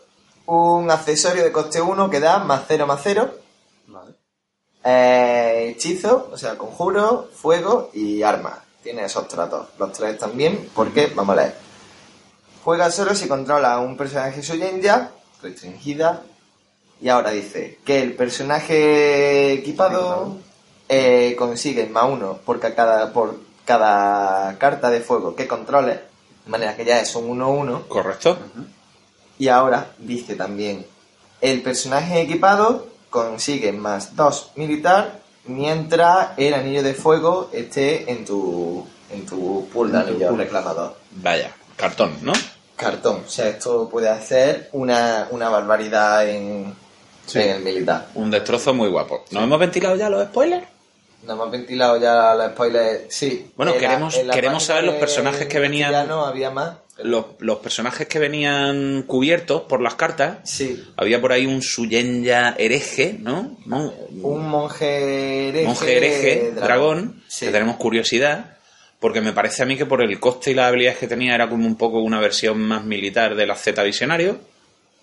Un 0.51 0.89
accesorio 0.89 1.43
de 1.43 1.51
coste 1.51 1.79
1 1.79 2.09
que 2.09 2.19
da 2.19 2.39
más 2.39 2.63
0 2.67 2.87
más 2.87 3.01
0. 3.03 3.29
Vale. 3.87 4.13
Eh, 4.83 5.67
hechizo, 5.75 6.29
o 6.31 6.37
sea, 6.37 6.57
conjuro, 6.57 7.29
fuego 7.35 7.91
y 7.93 8.23
arma. 8.23 8.63
Tiene 8.81 9.05
esos 9.05 9.27
tratos. 9.27 9.67
Los 9.77 9.91
tres 9.93 10.17
también, 10.17 10.69
porque, 10.73 11.11
vamos 11.15 11.33
a 11.37 11.41
leer. 11.41 11.55
Juega 12.63 12.89
solo 12.89 13.13
si 13.13 13.27
controla 13.27 13.73
a 13.73 13.79
un 13.79 13.95
personaje 13.95 14.41
suyenja, 14.41 15.11
restringida. 15.43 16.23
Y 17.01 17.09
ahora 17.09 17.29
dice 17.29 17.77
que 17.85 18.01
el 18.01 18.13
personaje 18.15 19.53
equipado 19.53 20.37
eh, 20.89 21.35
consigue 21.37 21.85
más 21.85 22.05
uno 22.09 22.39
por 22.43 22.59
ca- 22.59 22.73
cada, 22.73 23.13
por 23.13 23.39
cada 23.65 24.57
carta 24.57 24.89
de 24.89 25.01
fuego 25.01 25.35
que 25.35 25.47
controle. 25.47 25.93
De 26.45 26.49
manera 26.49 26.75
que 26.75 26.85
ya 26.85 26.99
es 26.99 27.15
un 27.15 27.39
1-1. 27.39 27.87
Correcto. 27.87 28.37
Y 29.39 29.47
ahora 29.47 29.87
dice 29.97 30.35
también, 30.35 30.85
el 31.41 31.61
personaje 31.63 32.21
equipado 32.21 32.87
consigue 33.09 33.71
más 33.71 34.15
2 34.15 34.51
militar 34.55 35.19
mientras 35.45 36.29
el 36.37 36.53
anillo 36.53 36.83
de 36.83 36.93
fuego 36.93 37.49
esté 37.53 38.11
en 38.11 38.23
tu, 38.25 38.85
en 39.11 39.25
tu 39.25 39.67
pool 39.73 39.91
de 39.91 39.97
En 39.97 40.03
tu 40.03 40.09
anillos 40.11 40.29
pool. 40.29 40.39
reclamador. 40.39 40.95
Vaya, 41.11 41.51
cartón, 41.75 42.17
¿no? 42.21 42.33
Cartón, 42.75 43.23
o 43.25 43.29
sea, 43.29 43.47
esto 43.49 43.89
puede 43.89 44.07
hacer 44.09 44.69
una, 44.73 45.27
una 45.31 45.49
barbaridad 45.49 46.27
en, 46.29 46.73
en 47.33 47.49
el 47.49 47.61
militar. 47.63 48.07
Un 48.15 48.29
destrozo 48.31 48.73
muy 48.73 48.89
guapo. 48.89 49.25
¿Nos 49.31 49.43
hemos 49.43 49.59
ventilado 49.59 49.95
ya 49.95 50.09
los 50.09 50.25
spoilers? 50.27 50.65
Nos 51.23 51.33
hemos 51.35 51.51
ventilado 51.51 51.97
ya 51.97 52.33
los 52.35 52.51
spoilers, 52.51 53.01
sí. 53.13 53.51
Bueno, 53.57 53.73
queremos- 53.73 54.15
queremos 54.31 54.63
saber 54.63 54.83
los 54.85 54.95
personajes 54.95 55.47
que 55.47 55.59
venían- 55.59 55.91
Ya 55.91 56.03
no 56.05 56.25
había 56.25 56.51
más. 56.51 56.75
Los, 57.03 57.25
los 57.39 57.59
personajes 57.59 58.07
que 58.07 58.19
venían 58.19 59.03
cubiertos 59.03 59.61
por 59.63 59.81
las 59.81 59.95
cartas. 59.95 60.39
Sí, 60.43 60.83
Había 60.97 61.21
por 61.21 61.31
ahí 61.31 61.45
un 61.45 61.61
Suyenya 61.61 62.55
hereje, 62.57 63.15
¿no? 63.19 63.57
¿No? 63.65 63.91
un 64.21 64.47
monje 64.49 65.49
hereje. 65.49 65.65
monje 65.65 65.97
hereje, 65.97 66.51
dragón, 66.51 67.23
Sí. 67.27 67.45
que 67.45 67.51
tenemos 67.51 67.77
curiosidad, 67.77 68.57
porque 68.99 69.21
me 69.21 69.31
parece 69.31 69.63
a 69.63 69.65
mí 69.65 69.77
que 69.77 69.85
por 69.85 70.01
el 70.01 70.19
coste 70.19 70.51
y 70.51 70.53
las 70.55 70.67
habilidades 70.67 70.97
que 70.99 71.07
tenía 71.07 71.35
era 71.35 71.47
como 71.49 71.65
un 71.65 71.77
poco 71.77 72.01
una 72.01 72.19
versión 72.19 72.59
más 72.59 72.83
militar 72.83 73.35
de 73.35 73.47
la 73.47 73.55
Z 73.55 73.81
Visionario. 73.83 74.39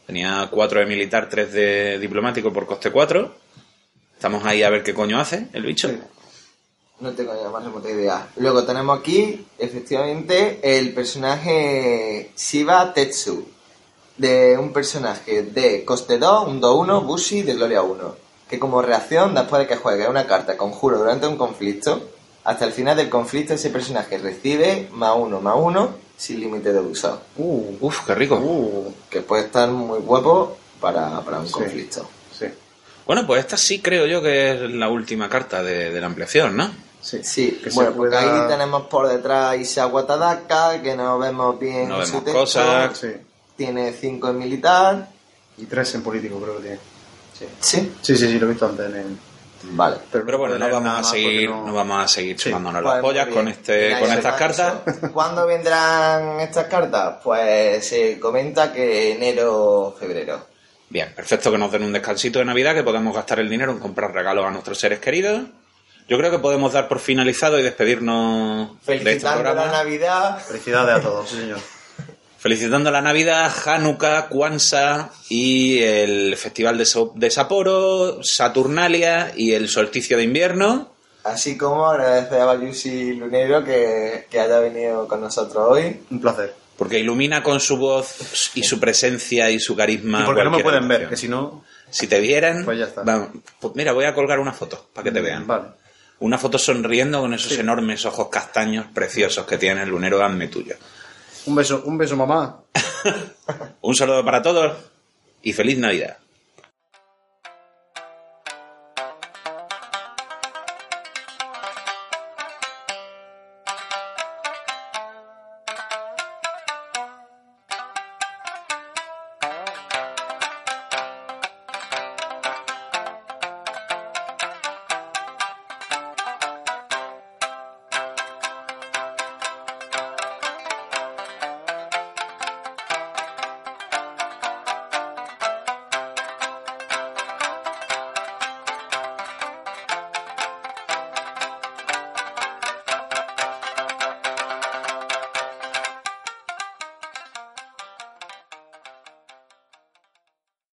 Tenía 0.07 0.49
4 0.51 0.81
de 0.81 0.87
militar, 0.87 1.29
3 1.31 1.53
de 1.53 1.99
diplomático 1.99 2.53
por 2.53 2.67
coste 2.67 2.91
4. 2.91 3.35
Estamos 4.15 4.45
ahí 4.45 4.63
a 4.63 4.71
ver 4.71 4.83
qué 4.83 4.95
coño 4.95 5.19
hace 5.19 5.47
el 5.53 5.65
bicho. 5.65 5.91
No 7.01 7.13
tengo 7.13 7.35
ni 7.35 7.43
la 7.43 7.51
más 7.51 7.63
remota 7.65 7.91
idea. 7.91 8.29
Luego 8.37 8.65
tenemos 8.65 8.99
aquí, 8.99 9.47
efectivamente, 9.59 10.61
el 10.63 10.95
personaje 10.95 12.31
Shiba 12.37 12.93
Tetsu. 12.95 13.47
De 14.17 14.57
un 14.57 14.73
personaje 14.73 15.43
de 15.43 15.85
coste 15.85 16.17
2, 16.17 16.49
un 16.49 16.61
2-1, 16.63 17.05
Bushi 17.05 17.43
de 17.43 17.53
Gloria 17.55 17.83
1. 17.83 18.17
Que 18.49 18.59
como 18.59 18.81
reacción, 18.81 19.35
después 19.35 19.61
de 19.61 19.67
que 19.69 19.77
juegue 19.77 20.09
una 20.09 20.27
carta 20.27 20.57
conjuro 20.57 20.97
durante 20.99 21.27
un 21.27 21.37
conflicto, 21.37 22.09
hasta 22.45 22.65
el 22.65 22.73
final 22.73 22.97
del 22.97 23.11
conflicto 23.11 23.53
ese 23.53 23.69
personaje 23.69 24.17
recibe 24.17 24.89
más 24.93 25.13
1, 25.17 25.41
más 25.43 25.57
1, 25.59 25.91
sin 26.17 26.41
límite 26.41 26.73
de 26.73 26.81
uso. 26.81 27.21
Uh, 27.37 27.77
Uf, 27.81 28.07
qué 28.07 28.15
rico. 28.15 28.37
uh, 28.37 28.91
Que 29.11 29.21
puede 29.21 29.43
estar 29.45 29.69
muy 29.69 29.99
guapo 29.99 30.57
para, 30.81 31.21
para 31.21 31.41
un 31.41 31.47
Sí. 31.47 31.53
conflicto. 31.53 32.09
sí. 32.39 32.47
Bueno, 33.05 33.27
pues 33.27 33.41
esta 33.41 33.59
sí 33.59 33.81
creo 33.81 34.07
yo 34.07 34.23
que 34.23 34.53
es 34.53 34.61
la 34.71 34.89
última 34.89 35.29
carta 35.29 35.63
de, 35.63 35.91
de 35.93 36.01
la 36.01 36.07
ampliación, 36.07 36.57
¿no? 36.57 36.71
Sí. 37.01 37.21
Sí, 37.23 37.61
Que 37.63 37.71
se 37.71 37.77
bueno, 37.77 37.93
porque 37.95 38.17
pueda- 38.17 38.45
ahí 38.45 38.49
tenemos 38.49 38.83
por 38.89 39.07
detrás 39.09 39.51
a 39.51 39.57
Isagua 39.57 40.07
Tadaka, 40.07 40.83
que 40.83 40.97
no 40.97 41.19
vemos 41.19 41.59
bien 41.59 41.89
No 41.89 42.05
su 42.05 42.21
vemos 42.23 42.33
cosas. 42.43 42.99
Sí. 42.99 43.13
Tiene 43.57 43.93
5 43.93 44.31
en 44.31 44.39
militar. 44.39 45.09
Y 45.57 45.65
tres 45.67 45.95
en 45.95 46.03
político, 46.03 46.39
creo 46.41 46.57
que 46.57 46.63
tiene. 46.63 46.79
Sí. 47.39 47.47
Sí. 47.61 47.97
Sí, 48.03 48.17
sí, 48.17 48.27
sí, 48.29 48.39
lo 48.39 48.47
he 48.47 48.51
visto 48.51 48.67
antes 48.67 48.87
en 48.87 48.97
el. 48.97 49.19
Vale. 49.69 49.97
Pero 50.13 50.39
bueno, 50.39 50.59
no 50.59 50.69
vamos 50.71 51.01
a 51.09 51.11
seguir, 51.11 51.49
porque 51.49 51.61
no- 51.63 51.67
no 51.69 51.75
vamos 51.75 52.05
a 52.05 52.09
seguir 52.09 52.39
Sí. 52.39 52.45
chupándonos 52.51 52.83
Pues 52.83 52.95
las 52.95 53.03
muy 53.03 53.11
pollas 53.11 53.29
con 53.29 53.49
este, 53.49 53.87
Mira, 53.89 54.01
con 54.01 54.13
estas 54.13 54.35
cartas. 54.37 54.75
eso. 54.87 55.13
¿Cuándo 55.13 55.47
vendrán 55.47 56.41
estas 56.41 56.67
cartas? 56.67 57.17
Pues 57.25 57.87
se 57.89 58.21
comenta 58.21 58.73
que 58.73 59.13
enero, 59.15 59.97
febrero. 59.99 60.47
Bien, 60.89 61.13
perfecto 61.17 61.51
que 61.51 61.59
nos 61.59 61.73
den 61.73 61.83
un 61.85 61.93
descansito 61.93 62.39
de 62.39 62.45
Navidad, 62.45 62.75
que 62.75 62.83
podamos 62.85 63.15
gastar 63.15 63.41
el 63.41 63.49
dinero 63.49 63.73
en 63.73 63.79
comprar 63.81 64.13
regalos 64.13 64.45
a 64.45 64.51
nuestros 64.51 64.79
seres 64.79 65.01
queridos. 65.01 65.41
Yo 66.09 66.19
creo 66.19 66.31
que 66.31 66.39
podemos 66.39 66.73
dar 66.73 66.87
por 66.89 67.01
finalizado 67.01 67.59
y 67.59 67.63
despedirnos 67.63 68.69
de 68.87 68.95
este 68.95 69.05
Felicitando 69.05 69.43
la 69.43 69.51
programa. 69.53 69.73
Navidad. 69.73 70.39
Felicidades 70.39 70.97
a 70.97 71.01
todos, 71.01 71.29
sí, 71.29 71.37
señor. 71.37 71.59
Felicitando 72.39 72.91
la 72.93 73.01
Navidad, 73.03 73.51
Hanukkah, 73.65 74.29
Kwanzaa 74.29 75.11
y 75.29 75.79
el 75.81 76.37
Festival 76.37 76.79
de, 76.79 76.85
So- 76.85 77.13
de 77.17 77.29
Sapporo, 77.31 78.23
Saturnalia 78.23 79.33
y 79.37 79.53
el 79.55 79.69
solsticio 79.69 80.17
de 80.17 80.23
invierno. 80.25 80.93
Así 81.25 81.59
como 81.59 81.89
agradecer 81.89 82.41
a 82.41 82.45
Bayushi 82.45 83.15
Lunero 83.15 83.65
que, 83.65 84.27
que 84.31 84.39
haya 84.39 84.61
venido 84.61 85.09
con 85.09 85.21
nosotros 85.23 85.67
hoy. 85.71 86.03
Un 86.11 86.21
placer. 86.21 86.55
Porque 86.79 87.01
ilumina 87.01 87.43
con 87.43 87.59
su 87.59 87.79
voz 87.79 88.53
y 88.55 88.63
su 88.63 88.79
presencia 88.79 89.51
y 89.51 89.59
su 89.59 89.75
carisma. 89.75 90.21
Y 90.21 90.25
porque 90.25 90.45
no 90.45 90.51
me 90.51 90.63
pueden 90.63 90.87
ver, 90.87 91.09
que 91.09 91.17
si 91.17 91.27
no. 91.27 91.65
Si 91.91 92.07
te 92.07 92.21
vieran, 92.21 92.65
Pues 92.65 92.79
ya 92.79 92.85
está. 92.85 93.03
vamos, 93.03 93.31
pues 93.59 93.75
mira, 93.75 93.93
voy 93.93 94.05
a 94.05 94.15
colgar 94.15 94.39
una 94.39 94.53
foto 94.53 94.87
para 94.93 95.05
que 95.05 95.11
te 95.11 95.21
vean. 95.21 95.47
Vale. 95.47 95.65
Una 96.19 96.39
foto 96.39 96.59
sonriendo 96.59 97.21
con 97.21 97.35
esos 97.35 97.53
enormes 97.59 98.05
ojos 98.07 98.29
castaños 98.29 98.87
preciosos 98.95 99.47
que 99.47 99.59
tiene 99.59 99.83
el 99.83 99.91
lunero 99.91 100.25
Hazme 100.25 100.49
tuyo. 100.49 100.77
Un 101.47 101.55
beso, 101.55 101.83
un 101.85 101.99
beso, 101.99 102.17
mamá. 102.17 102.63
Un 103.83 103.95
saludo 103.95 104.25
para 104.25 104.43
todos 104.43 104.77
y 105.43 105.53
feliz 105.53 105.79
Navidad. 105.79 106.19